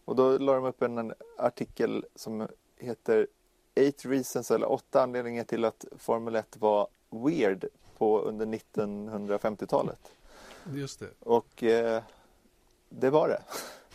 och 0.04 0.16
då 0.16 0.38
la 0.38 0.54
de 0.54 0.64
upp 0.64 0.82
en, 0.82 0.98
en 0.98 1.14
artikel 1.38 2.04
som 2.14 2.48
heter 2.76 3.26
Eight 3.74 4.04
reasons 4.04 4.50
eller 4.50 4.72
åtta 4.72 5.02
anledningar 5.02 5.44
till 5.44 5.64
att 5.64 5.84
Formel 5.96 6.36
1 6.36 6.56
var 6.56 6.88
weird 7.10 7.64
på 7.98 8.20
under 8.20 8.46
1950-talet. 8.46 10.12
Just 10.72 11.00
det. 11.00 11.08
Och 11.20 11.62
eh, 11.62 12.02
det 12.88 13.10
var 13.10 13.28
det 13.28 13.42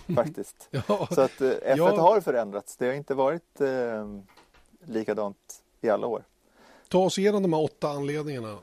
faktiskt. 0.16 0.68
Ja, 0.72 1.08
Så 1.12 1.22
att 1.22 1.42
eh, 1.42 1.48
F1 1.48 1.76
Ja. 1.78 2.02
har 2.02 2.22
förändrats. 2.22 2.78
Det 2.78 2.86
har 2.86 2.94
inte 2.94 3.14
varit 3.16 3.62
eh, 3.62 4.08
likadant 4.86 5.64
i 5.82 5.90
alla 5.90 6.08
år. 6.08 6.24
ta 6.88 7.00
oss 7.00 7.18
igenom 7.18 7.42
de 7.42 7.54
här 7.54 7.64
åtta 7.64 7.90
anledningarna. 7.90 8.58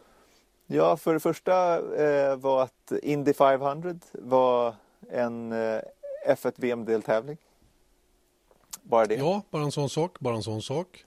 Ja, 0.66 0.96
för 0.96 1.14
det 1.14 1.20
första 1.20 1.76
eh, 2.04 2.36
var 2.36 2.62
att 2.62 2.92
Indy 3.02 3.32
500 3.32 3.94
var 4.12 4.74
en 5.10 5.52
eh, 5.52 5.80
F1 6.28 6.52
VM-deltävling. 6.56 7.36
Bara 8.82 9.06
det. 9.06 9.14
Ja, 9.14 9.42
bara 9.50 9.62
en 9.62 9.72
sån 9.72 9.90
sak. 9.90 10.20
Bara 10.20 10.34
en 10.36 10.42
sån 10.42 10.62
sak. 10.62 11.04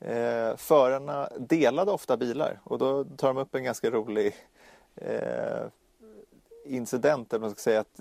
Eh, 0.00 0.56
förarna 0.56 1.28
delade 1.38 1.90
ofta 1.92 2.16
bilar 2.16 2.60
och 2.64 2.78
då 2.78 3.04
tar 3.04 3.28
de 3.28 3.36
upp 3.36 3.54
en 3.54 3.64
ganska 3.64 3.90
rolig 3.90 4.34
eh, 4.94 5.66
incident. 6.64 7.32
Eller 7.32 7.40
man 7.40 7.50
ska 7.50 7.60
säga 7.60 7.80
att 7.80 8.00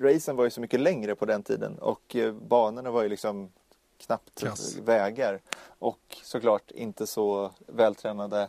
racen 0.00 0.36
var 0.36 0.44
ju 0.44 0.50
så 0.50 0.60
mycket 0.60 0.80
längre 0.80 1.14
på 1.14 1.24
den 1.24 1.42
tiden 1.42 1.78
och 1.78 2.16
eh, 2.16 2.32
banorna 2.32 2.90
var 2.90 3.02
ju 3.02 3.08
liksom 3.08 3.52
knappt 3.98 4.40
Kass. 4.40 4.76
vägar 4.76 5.40
och 5.78 6.16
såklart 6.22 6.70
inte 6.70 7.06
så 7.06 7.50
vältränade 7.66 8.48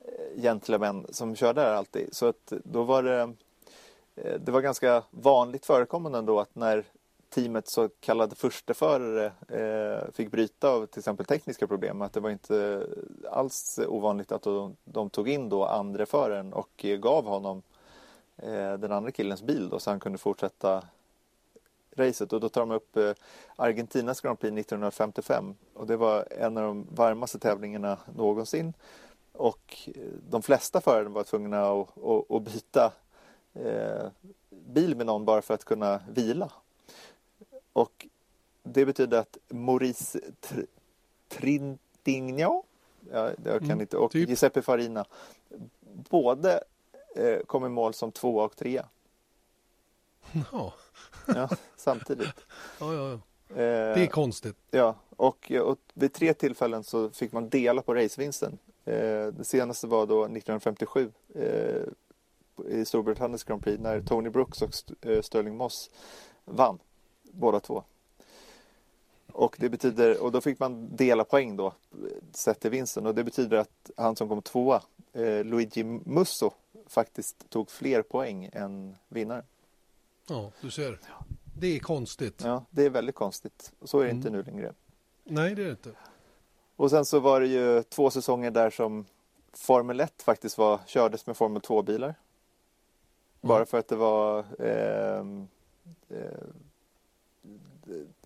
eh, 0.00 0.42
gentlemän 0.42 1.06
som 1.10 1.36
körde 1.36 1.60
där 1.60 1.74
alltid. 1.74 2.08
Så 2.12 2.26
att 2.26 2.52
då 2.64 2.82
var 2.82 3.02
det 3.02 3.20
eh, 4.14 4.34
det 4.40 4.52
var 4.52 4.60
ganska 4.60 5.02
vanligt 5.10 5.66
förekommande 5.66 6.18
ändå 6.18 6.40
att 6.40 6.54
när 6.54 6.84
teamet 7.30 7.68
så 7.68 7.88
kallade 8.00 8.34
försteförare 8.34 9.32
eh, 9.48 10.12
fick 10.12 10.30
bryta 10.30 10.68
av 10.68 10.86
till 10.86 10.98
exempel 10.98 11.26
tekniska 11.26 11.66
problem. 11.66 12.02
Att 12.02 12.12
det 12.12 12.20
var 12.20 12.30
inte 12.30 12.86
alls 13.30 13.80
ovanligt 13.88 14.32
att 14.32 14.42
de, 14.42 14.76
de 14.84 15.10
tog 15.10 15.28
in 15.28 15.48
då 15.48 15.64
andre 15.64 16.06
föraren 16.06 16.52
och 16.52 16.84
gav 17.00 17.24
honom 17.24 17.62
den 18.78 18.92
andra 18.92 19.10
killens 19.10 19.42
bil 19.42 19.68
då 19.68 19.78
så 19.78 19.90
han 19.90 20.00
kunde 20.00 20.18
fortsätta 20.18 20.82
racet. 21.96 22.32
Och 22.32 22.40
då 22.40 22.48
tar 22.48 22.60
de 22.60 22.70
upp 22.70 22.96
eh, 22.96 23.12
Argentinas 23.56 24.20
Grand 24.20 24.38
Prix 24.38 24.52
1955 24.52 25.54
och 25.74 25.86
det 25.86 25.96
var 25.96 26.28
en 26.30 26.56
av 26.56 26.64
de 26.64 26.86
varmaste 26.90 27.38
tävlingarna 27.38 27.98
någonsin. 28.16 28.74
Och 29.32 29.78
eh, 29.86 29.92
de 30.30 30.42
flesta 30.42 30.80
förare 30.80 31.08
var 31.08 31.24
tvungna 31.24 31.62
att, 31.62 31.98
att, 31.98 32.30
att 32.30 32.42
byta 32.42 32.92
eh, 33.54 34.08
bil 34.50 34.96
med 34.96 35.06
någon 35.06 35.24
bara 35.24 35.42
för 35.42 35.54
att 35.54 35.64
kunna 35.64 36.00
vila. 36.08 36.52
Och 37.72 38.06
det 38.62 38.86
betyder 38.86 39.18
att 39.18 39.38
Maurice 39.48 40.18
Tr- 40.40 40.66
Trintignant 41.28 42.64
ja, 43.12 43.30
jag 43.44 43.58
kan 43.58 43.70
Mm, 43.70 43.80
inte, 43.80 43.96
och 43.96 44.10
typ. 44.10 44.28
Giuseppe 44.28 44.62
Farina 44.62 45.04
både 46.10 46.52
eh, 46.54 46.60
kom 47.46 47.64
i 47.64 47.68
mål 47.68 47.94
som 47.94 48.12
tvåa 48.12 48.44
och 48.44 48.56
trea 48.56 48.88
Ja, 50.52 50.72
ja, 51.26 51.48
samtidigt. 51.76 52.34
ja, 52.80 52.94
ja. 52.94 53.10
ja. 53.10 53.14
Eh, 53.56 53.94
Det 53.94 54.02
är 54.02 54.06
konstigt. 54.06 54.56
Ja, 54.70 54.94
och, 55.16 55.52
och 55.62 55.78
vid 55.94 56.12
tre 56.12 56.34
tillfällen 56.34 56.84
så 56.84 57.10
fick 57.10 57.32
man 57.32 57.48
dela 57.48 57.82
på 57.82 57.94
racevinsten. 57.94 58.58
Eh, 58.84 59.26
det 59.26 59.44
senaste 59.44 59.86
var 59.86 60.06
då 60.06 60.22
1957 60.24 61.12
eh, 61.34 61.82
i 62.66 62.84
Storbritanniens 62.84 63.44
Grand 63.44 63.62
Prix 63.62 63.80
när 63.82 64.00
Tony 64.00 64.30
Brooks 64.30 64.62
och 64.62 64.68
St- 64.68 64.94
eh, 65.12 65.22
Sterling 65.22 65.56
Moss 65.56 65.90
vann. 66.44 66.78
båda 67.22 67.60
två. 67.60 67.84
Och 69.34 69.56
det 69.58 69.68
betyder, 69.68 70.22
och 70.22 70.32
då 70.32 70.40
fick 70.40 70.58
man 70.60 70.96
dela 70.96 71.24
poäng 71.24 71.56
då, 71.56 71.72
sett 72.32 72.60
till 72.60 72.70
vinsten. 72.70 73.06
Och 73.06 73.14
det 73.14 73.24
betyder 73.24 73.56
att 73.56 73.90
han 73.96 74.16
som 74.16 74.28
kom 74.28 74.42
tvåa, 74.42 74.82
eh, 75.12 75.44
Luigi 75.44 75.84
Musso, 75.84 76.50
faktiskt 76.86 77.50
tog 77.50 77.70
fler 77.70 78.02
poäng 78.02 78.50
än 78.52 78.96
vinnaren. 79.08 79.44
Ja, 80.28 80.52
du 80.60 80.70
ser. 80.70 81.00
Det 81.58 81.66
är 81.66 81.78
konstigt. 81.80 82.40
Ja, 82.44 82.64
det 82.70 82.82
är 82.84 82.90
väldigt 82.90 83.14
konstigt. 83.14 83.72
Så 83.84 83.98
är 83.98 84.04
det 84.04 84.10
Mm. 84.10 84.16
inte 84.16 84.30
nu 84.30 84.42
längre. 84.42 84.72
Nej, 85.24 85.54
det 85.54 85.62
är 85.62 85.66
det 85.66 85.70
inte. 85.70 85.90
Och 86.76 86.90
sen 86.90 87.04
så 87.04 87.20
var 87.20 87.40
det 87.40 87.46
ju 87.46 87.82
två 87.82 88.10
säsonger 88.10 88.50
där 88.50 88.70
som 88.70 89.06
Formel 89.52 90.00
1 90.00 90.22
faktiskt 90.22 90.58
var, 90.58 90.80
kördes 90.86 91.26
med 91.26 91.36
Formel 91.36 91.62
2-bilar. 91.62 92.14
Bara 93.40 93.56
Mm. 93.56 93.66
för 93.66 93.78
att 93.78 93.88
det 93.88 93.96
var 93.96 94.44
ehm, 94.58 95.48
eh, 96.08 96.16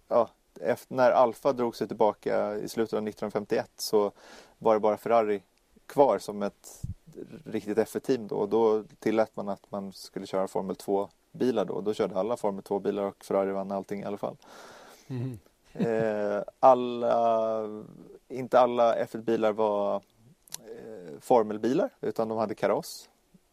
ja, 0.09 0.30
efter, 0.61 0.94
när 0.94 1.11
Alfa 1.11 1.52
drog 1.52 1.76
sig 1.76 1.88
tillbaka 1.88 2.57
i 2.57 2.68
slutet 2.68 2.92
av 2.92 3.09
1951 3.09 3.70
så 3.76 4.12
var 4.59 4.74
det 4.74 4.80
bara 4.80 4.96
Ferrari 4.96 5.42
kvar 5.86 6.18
som 6.18 6.42
ett 6.42 6.82
riktigt 7.44 7.78
F1-team 7.78 8.26
då 8.26 8.36
och 8.36 8.48
då 8.48 8.84
tillät 8.98 9.36
man 9.36 9.48
att 9.48 9.70
man 9.70 9.92
skulle 9.92 10.26
köra 10.26 10.48
Formel 10.48 10.76
2-bilar 10.76 11.64
då. 11.64 11.80
Då 11.80 11.94
körde 11.94 12.18
alla 12.18 12.36
Formel 12.36 12.62
2-bilar 12.62 13.02
och 13.02 13.24
Ferrari 13.24 13.52
vann 13.52 13.72
allting 13.72 14.00
i 14.00 14.05
alla 14.05 14.18
fall. 14.18 14.36
Mhm. 15.07 15.38
Eh, 15.72 16.42
alla, 16.61 17.61
inte 18.28 18.61
alla 18.61 18.96
F1-bilar 19.05 19.52
var 19.52 19.96
eh, 20.59 21.20
formelbilar 21.20 21.90
utan 22.00 22.28
de 22.28 22.38
hade 22.38 22.55
kaross. 22.55 23.09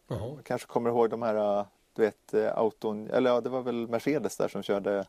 Jaha. 0.08 0.38
Kanske 0.42 0.68
kommer 0.68 0.90
ihåg 0.90 1.10
de 1.10 1.22
här, 1.22 1.58
eh, 1.58 1.66
du 1.94 2.02
vet, 2.02 2.34
eh, 2.34 2.58
auton, 2.58 3.10
eller 3.10 3.30
ja, 3.30 3.40
det 3.40 3.48
var 3.48 3.62
väl 3.62 3.88
Mercedes 3.88 4.36
där 4.36 4.48
som 4.48 4.62
körde 4.62 5.06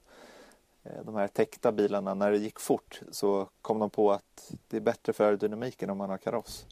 de 0.84 1.16
här 1.16 1.28
täckta 1.28 1.72
bilarna. 1.72 2.14
När 2.14 2.32
det 2.32 2.38
gick 2.38 2.60
fort 2.60 3.02
så 3.12 3.50
kom 3.62 3.80
de 3.80 3.90
på 3.90 4.12
att 4.12 4.52
det 4.68 4.78
är 4.78 4.82
bättre 4.82 5.14
för 5.14 5.24
aerodynamiken 5.24 5.90
om 5.90 5.98
man 5.98 6.10
har 6.10 6.18
kaross. 6.18 6.66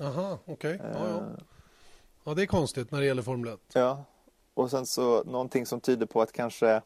Aha, 0.00 0.38
okej. 0.44 0.80
Ja, 0.82 1.08
ja. 1.08 1.16
Eh, 1.16 1.22
ja, 2.24 2.34
det 2.34 2.42
är 2.42 2.46
konstigt 2.46 2.90
när 2.90 3.00
det 3.00 3.06
gäller 3.06 3.22
Formel 3.22 3.54
1. 3.54 3.60
Ja, 3.72 4.04
och 4.54 4.70
sen 4.70 4.86
så 4.86 5.24
någonting 5.24 5.66
som 5.66 5.80
tyder 5.80 6.06
på 6.06 6.22
att 6.22 6.32
kanske 6.32 6.82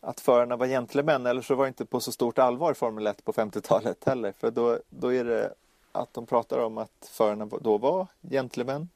att 0.00 0.20
förarna 0.20 0.56
var 0.56 0.66
gentlemän 0.66 1.26
eller 1.26 1.42
så 1.42 1.54
var 1.54 1.64
det 1.64 1.68
inte 1.68 1.84
på 1.84 2.00
så 2.00 2.12
stort 2.12 2.38
allvar 2.38 2.74
Formel 2.74 3.06
1 3.06 3.24
på 3.24 3.32
50-talet 3.32 4.04
heller. 4.04 4.32
För 4.32 4.50
då, 4.50 4.80
då 4.88 5.14
är 5.14 5.24
det 5.24 5.54
att 5.92 6.14
de 6.14 6.26
pratar 6.26 6.58
om 6.58 6.78
att 6.78 7.10
förarna 7.10 7.46
då 7.46 7.78
var 7.78 8.06
gentlemän 8.22 8.88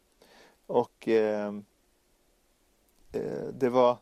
och 0.67 1.09
eh, 1.09 1.55
eh, 3.13 3.45
det 3.53 3.69
var 3.69 3.97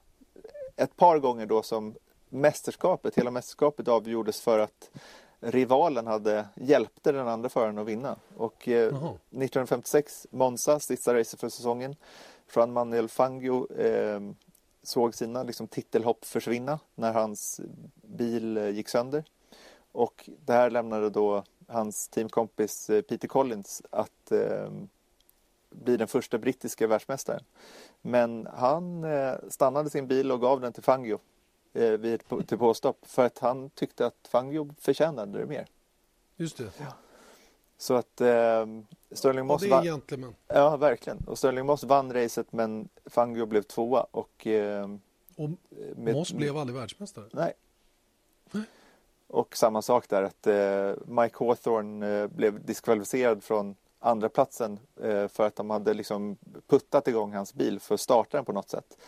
ett 0.77 0.97
par 0.97 1.19
gånger 1.19 1.47
då 1.47 1.63
som 1.63 1.95
mästerskapet, 2.31 3.19
hela 3.19 3.31
mästerskapet 3.31 3.89
avgjordes 3.89 4.41
för 4.41 4.59
att 4.59 4.91
rivalen 5.41 6.07
hade 6.07 6.49
hjälpte 6.55 7.13
den 7.13 7.29
andra 7.29 7.49
föraren 7.49 7.79
att 7.79 7.87
vinna. 7.87 8.17
Och 8.37 8.69
eh, 8.69 8.75
Jaha. 8.75 9.09
1956, 9.11 10.27
Monza, 10.31 10.81
sista 10.81 11.15
racet 11.15 11.41
för 11.41 11.49
säsongen. 11.49 11.97
Juan 12.55 12.73
Manuel 12.73 13.09
Fangio 13.09 13.73
eh, 13.73 14.21
såg 14.83 15.15
sina 15.15 15.43
liksom, 15.43 15.67
titelhopp 15.69 16.25
försvinna 16.25 16.79
när 16.95 17.13
hans 17.13 17.61
bil 18.03 18.57
eh, 18.57 18.69
gick 18.69 18.89
sönder. 18.89 19.25
Och 19.93 20.31
det 20.45 20.53
här 20.53 20.71
lämnade 20.71 21.11
då 21.11 21.45
hans 21.67 22.09
teamkompis 22.09 22.91
eh, 22.91 23.03
Peter 23.03 23.29
Collins 23.29 23.83
att 23.91 24.33
eh, 24.33 24.71
bli 25.71 25.97
den 25.97 26.09
första 26.09 26.39
brittiska 26.39 26.87
världsmästaren. 26.87 27.45
Men 28.03 28.49
han 28.55 29.05
eh, 29.05 29.35
stannade 29.49 29.91
sin 29.91 30.07
bil 30.07 30.33
och 30.33 30.41
gav 30.41 30.61
den 30.61 30.73
till 30.73 30.83
Fangio 30.83 31.19
eh, 31.73 31.91
vid 31.91 32.15
ett 32.15 32.29
på- 32.29 32.43
till 32.43 32.59
påstopp 32.59 32.99
för 33.07 33.27
att 33.27 33.39
han 33.39 33.71
tyckte 33.71 34.07
att 34.07 34.29
Fangio 34.29 34.75
förtjänade 34.79 35.39
det 35.39 35.47
mer. 35.47 35.67
Just 36.37 36.57
det. 36.57 36.71
Så 37.79 37.95
att 37.95 38.21
eh, 38.21 38.67
Sterling 39.13 39.39
Ja, 39.39 39.45
Moss 39.45 39.61
det 39.63 39.67
är 39.67 39.71
vann. 39.71 39.85
gentleman. 39.85 40.35
Ja, 40.49 40.77
verkligen. 40.77 41.19
Och 41.27 41.39
Sterling 41.39 41.67
Moss 41.67 41.85
vann 41.85 42.13
racet 42.13 42.53
men 42.53 42.89
Fangio 43.07 43.47
blev 43.47 43.63
tvåa 43.63 44.07
och 44.11 44.47
eh, 44.47 44.89
Och 45.37 45.51
med- 45.97 46.15
Moss 46.15 46.33
blev 46.33 46.57
aldrig 46.57 46.79
världsmästare. 46.79 47.25
Nej. 47.33 47.53
Och 49.27 49.57
samma 49.57 49.83
sak 49.83 50.09
där 50.09 50.23
att 50.23 50.47
eh, 50.47 50.95
Mike 51.07 51.45
Hawthorne 51.45 52.07
eh, 52.21 52.27
blev 52.27 52.65
diskvalificerad 52.65 53.43
från 53.45 53.77
andra 53.99 54.29
platsen 54.29 54.79
eh, 55.03 55.29
för 55.29 55.47
att 55.47 55.57
de 55.57 55.71
hade 55.71 55.95
liksom 55.95 56.37
puttat 56.67 57.09
igång 57.09 57.33
hans 57.35 57.55
bil 57.55 57.81
för 57.81 57.95
att 57.95 58.01
starta 58.01 58.37
den 58.37 58.45
på 58.45 58.53
något 58.53 58.69
sätt. 58.69 58.99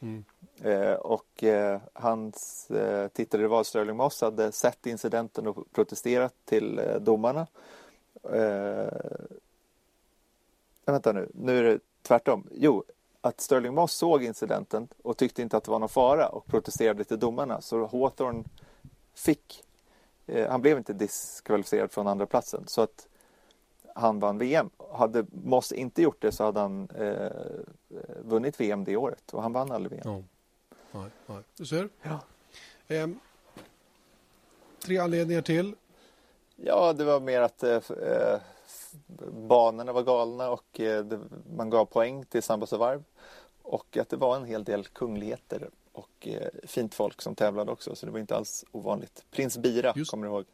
Mm. 0.00 0.24
Eh, 0.64 0.92
och 0.92 1.44
eh, 1.44 1.80
hans 1.92 2.70
eh, 2.70 3.08
tittare 3.08 3.48
var 3.48 3.64
Sterling 3.64 3.96
Moss 3.96 4.20
hade 4.20 4.52
sett 4.52 4.86
incidenten 4.86 5.46
och 5.46 5.72
protesterat 5.72 6.34
till 6.44 6.78
eh, 6.78 6.94
domarna. 6.94 7.46
Eh, 8.32 8.80
eh, 8.80 8.88
vänta 10.84 11.12
nu, 11.12 11.28
nu 11.34 11.58
är 11.58 11.62
det 11.62 11.80
tvärtom. 12.02 12.48
Jo, 12.52 12.84
att 13.20 13.40
Sterling 13.40 13.74
Moss 13.74 13.92
såg 13.92 14.24
incidenten 14.24 14.88
och 15.02 15.16
tyckte 15.16 15.42
inte 15.42 15.56
att 15.56 15.64
det 15.64 15.70
var 15.70 15.78
någon 15.78 15.88
fara 15.88 16.28
och 16.28 16.46
protesterade 16.46 17.04
till 17.04 17.18
domarna. 17.18 17.60
Så 17.60 17.86
Hawthorne 17.86 18.44
fick, 19.14 19.64
eh, 20.26 20.50
han 20.50 20.62
blev 20.62 20.78
inte 20.78 20.92
diskvalificerad 20.92 21.92
från 21.92 22.06
andra 22.06 22.26
platsen 22.26 22.64
så 22.66 22.82
att 22.82 23.08
han 23.94 24.20
vann 24.20 24.38
VM. 24.38 24.70
Hade 24.92 25.26
Moss 25.32 25.72
inte 25.72 26.02
gjort 26.02 26.22
det 26.22 26.32
så 26.32 26.44
hade 26.44 26.60
han 26.60 26.88
eh, 26.94 27.08
eh 27.08 27.30
vunnit 28.24 28.60
VM 28.60 28.84
det 28.84 28.96
året 28.96 29.34
och 29.34 29.42
han 29.42 29.52
vann 29.52 29.72
aldrig 29.72 29.92
VM. 29.92 30.14
Mm. 30.14 30.24
Nej, 30.92 31.10
nej. 31.26 31.42
Du 31.56 31.66
ser. 31.66 31.88
Ja. 32.02 32.20
Ehm, 32.88 33.20
tre 34.78 34.98
anledningar 34.98 35.42
till. 35.42 35.74
Ja, 36.56 36.92
det 36.92 37.04
var 37.04 37.20
mer 37.20 37.40
att 37.40 37.62
eh, 37.62 37.82
eh, 37.90 38.40
banorna 39.48 39.92
var 39.92 40.02
galna 40.02 40.50
och 40.50 40.80
eh, 40.80 41.04
det, 41.04 41.20
man 41.56 41.70
gav 41.70 41.84
poäng 41.84 42.24
till 42.24 42.42
Sambas 42.42 42.72
och 42.72 42.78
varv. 42.78 43.04
Och 43.62 43.96
att 43.96 44.08
det 44.08 44.16
var 44.16 44.36
en 44.36 44.44
hel 44.44 44.64
del 44.64 44.84
kungligheter 44.84 45.70
och 45.92 46.28
eh, 46.28 46.48
fint 46.64 46.94
folk 46.94 47.22
som 47.22 47.34
tävlade 47.34 47.72
också, 47.72 47.94
så 47.94 48.06
det 48.06 48.12
var 48.12 48.18
inte 48.18 48.36
alls 48.36 48.64
ovanligt. 48.72 49.24
Prins 49.30 49.58
Bira, 49.58 49.92
Just. 49.96 50.10
kommer 50.10 50.26
du 50.26 50.32
ihåg? 50.32 50.44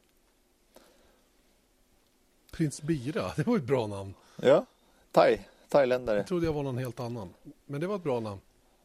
Prins 2.50 2.82
Bira, 2.82 3.32
det 3.36 3.46
var 3.46 3.56
ett 3.56 3.62
bra 3.62 3.86
namn. 3.86 4.14
Ja, 4.36 4.66
thai, 5.12 5.38
thailändare. 5.68 6.16
Jag 6.16 6.26
trodde 6.26 6.46
jag 6.46 6.52
var 6.52 6.62
någon 6.62 6.78
helt 6.78 7.00
annan. 7.00 7.34
Men 7.66 7.80
det 7.80 7.86
var 7.86 7.96
ett 7.96 8.02
bra 8.02 8.20
namn. 8.20 8.40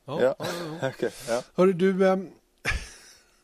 Ja, 0.05 0.21
Ja. 0.21 0.35
ja. 0.39 0.45
Ja, 0.81 0.89
Okej, 0.95 1.11
ja. 1.27 1.43
Hörru 1.55 1.73
du, 1.73 2.07
ehm, 2.07 2.29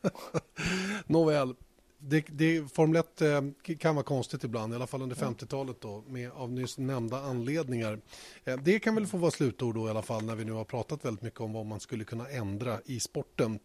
nåväl. 1.06 1.54
Det, 2.00 2.24
det, 2.28 2.72
Formel 2.72 2.96
1 2.96 3.22
eh, 3.22 3.76
kan 3.78 3.94
vara 3.94 4.04
konstigt 4.04 4.44
ibland, 4.44 4.72
i 4.72 4.76
alla 4.76 4.86
fall 4.86 5.02
under 5.02 5.16
50-talet 5.16 5.80
då, 5.80 6.04
med, 6.06 6.30
av 6.30 6.52
nyss 6.52 6.78
nämnda 6.78 7.20
anledningar. 7.20 8.00
Eh, 8.44 8.56
det 8.56 8.78
kan 8.78 8.94
väl 8.94 9.06
få 9.06 9.16
vara 9.18 9.30
slutord 9.30 9.74
då 9.74 9.86
i 9.86 9.90
alla 9.90 10.02
fall 10.02 10.24
när 10.24 10.34
vi 10.36 10.44
nu 10.44 10.52
har 10.52 10.64
pratat 10.64 11.04
väldigt 11.04 11.22
mycket 11.22 11.40
om 11.40 11.52
vad 11.52 11.66
man 11.66 11.80
skulle 11.80 12.04
kunna 12.04 12.28
ändra 12.28 12.78
i 12.84 13.00
sporten. 13.00 13.58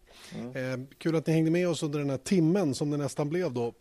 Eh, 0.54 0.80
kul 0.98 1.16
att 1.16 1.26
ni 1.26 1.32
hängde 1.32 1.50
med 1.50 1.68
oss 1.68 1.82
under 1.82 1.98
den 1.98 2.10
här 2.10 2.18
timmen 2.18 2.74
som 2.74 2.90
det 2.90 2.96
nästan 2.96 3.28
blev 3.28 3.52
då. 3.52 3.74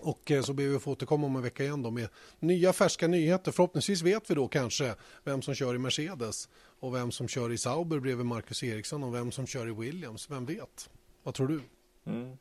Och 0.00 0.30
eh, 0.30 0.42
så 0.42 0.52
ber 0.52 0.64
vi 0.64 0.76
att 0.76 0.82
få 0.82 0.90
återkomma 0.90 1.26
om 1.26 1.36
en 1.36 1.42
vecka 1.42 1.64
igen 1.64 1.82
då 1.82 1.90
med 1.90 2.08
nya 2.38 2.72
färska 2.72 3.08
nyheter. 3.08 3.52
Förhoppningsvis 3.52 4.02
vet 4.02 4.30
vi 4.30 4.34
då 4.34 4.48
kanske 4.48 4.94
vem 5.24 5.42
som 5.42 5.54
kör 5.54 5.74
i 5.74 5.78
Mercedes 5.78 6.48
och 6.54 6.94
vem 6.94 7.10
som 7.10 7.28
kör 7.28 7.52
i 7.52 7.58
Sauber 7.58 8.00
bredvid 8.00 8.26
Marcus 8.26 8.62
Eriksson 8.62 9.04
och 9.04 9.14
vem 9.14 9.32
som 9.32 9.46
kör 9.46 9.68
i 9.68 9.72
Williams. 9.72 10.30
Vem 10.30 10.46
vet? 10.46 10.90
Vad 11.22 11.34
tror 11.34 11.48
du? 11.48 11.60
Mm. 12.06 12.36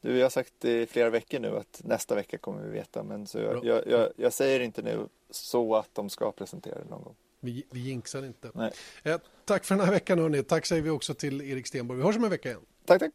Du, 0.00 0.16
jag 0.16 0.24
har 0.24 0.30
sagt 0.30 0.64
i 0.64 0.86
flera 0.86 1.10
veckor 1.10 1.38
nu 1.38 1.56
att 1.56 1.80
nästa 1.84 2.14
vecka 2.14 2.38
kommer 2.38 2.62
vi 2.62 2.70
veta, 2.70 3.02
men 3.02 3.26
så 3.26 3.38
jag, 3.38 3.64
jag, 3.64 3.86
jag, 3.86 4.12
jag 4.16 4.32
säger 4.32 4.60
inte 4.60 4.82
nu 4.82 5.08
så 5.30 5.76
att 5.76 5.94
de 5.94 6.10
ska 6.10 6.32
presentera 6.32 6.78
det 6.78 6.90
någon 6.90 7.02
gång. 7.02 7.16
Vi, 7.40 7.64
vi 7.70 7.80
jinxar 7.80 8.24
inte. 8.24 8.72
Eh, 9.02 9.18
tack 9.44 9.64
för 9.64 9.74
den 9.74 9.84
här 9.84 9.92
veckan 9.92 10.18
hörni. 10.18 10.42
Tack 10.42 10.66
säger 10.66 10.82
vi 10.82 10.90
också 10.90 11.14
till 11.14 11.42
Erik 11.42 11.66
Stenborg. 11.66 11.98
Vi 11.98 12.04
hörs 12.04 12.16
om 12.16 12.24
en 12.24 12.30
vecka 12.30 12.48
igen. 12.48 12.60
Tack, 12.84 13.00
tack! 13.00 13.12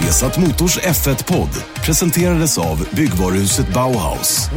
Vesat 0.00 0.38
Motors 0.38 0.78
F1-podd 0.78 1.58
presenterades 1.82 2.58
av 2.58 2.82
byggvaruhuset 2.94 3.68
Bauhaus. 3.74 4.50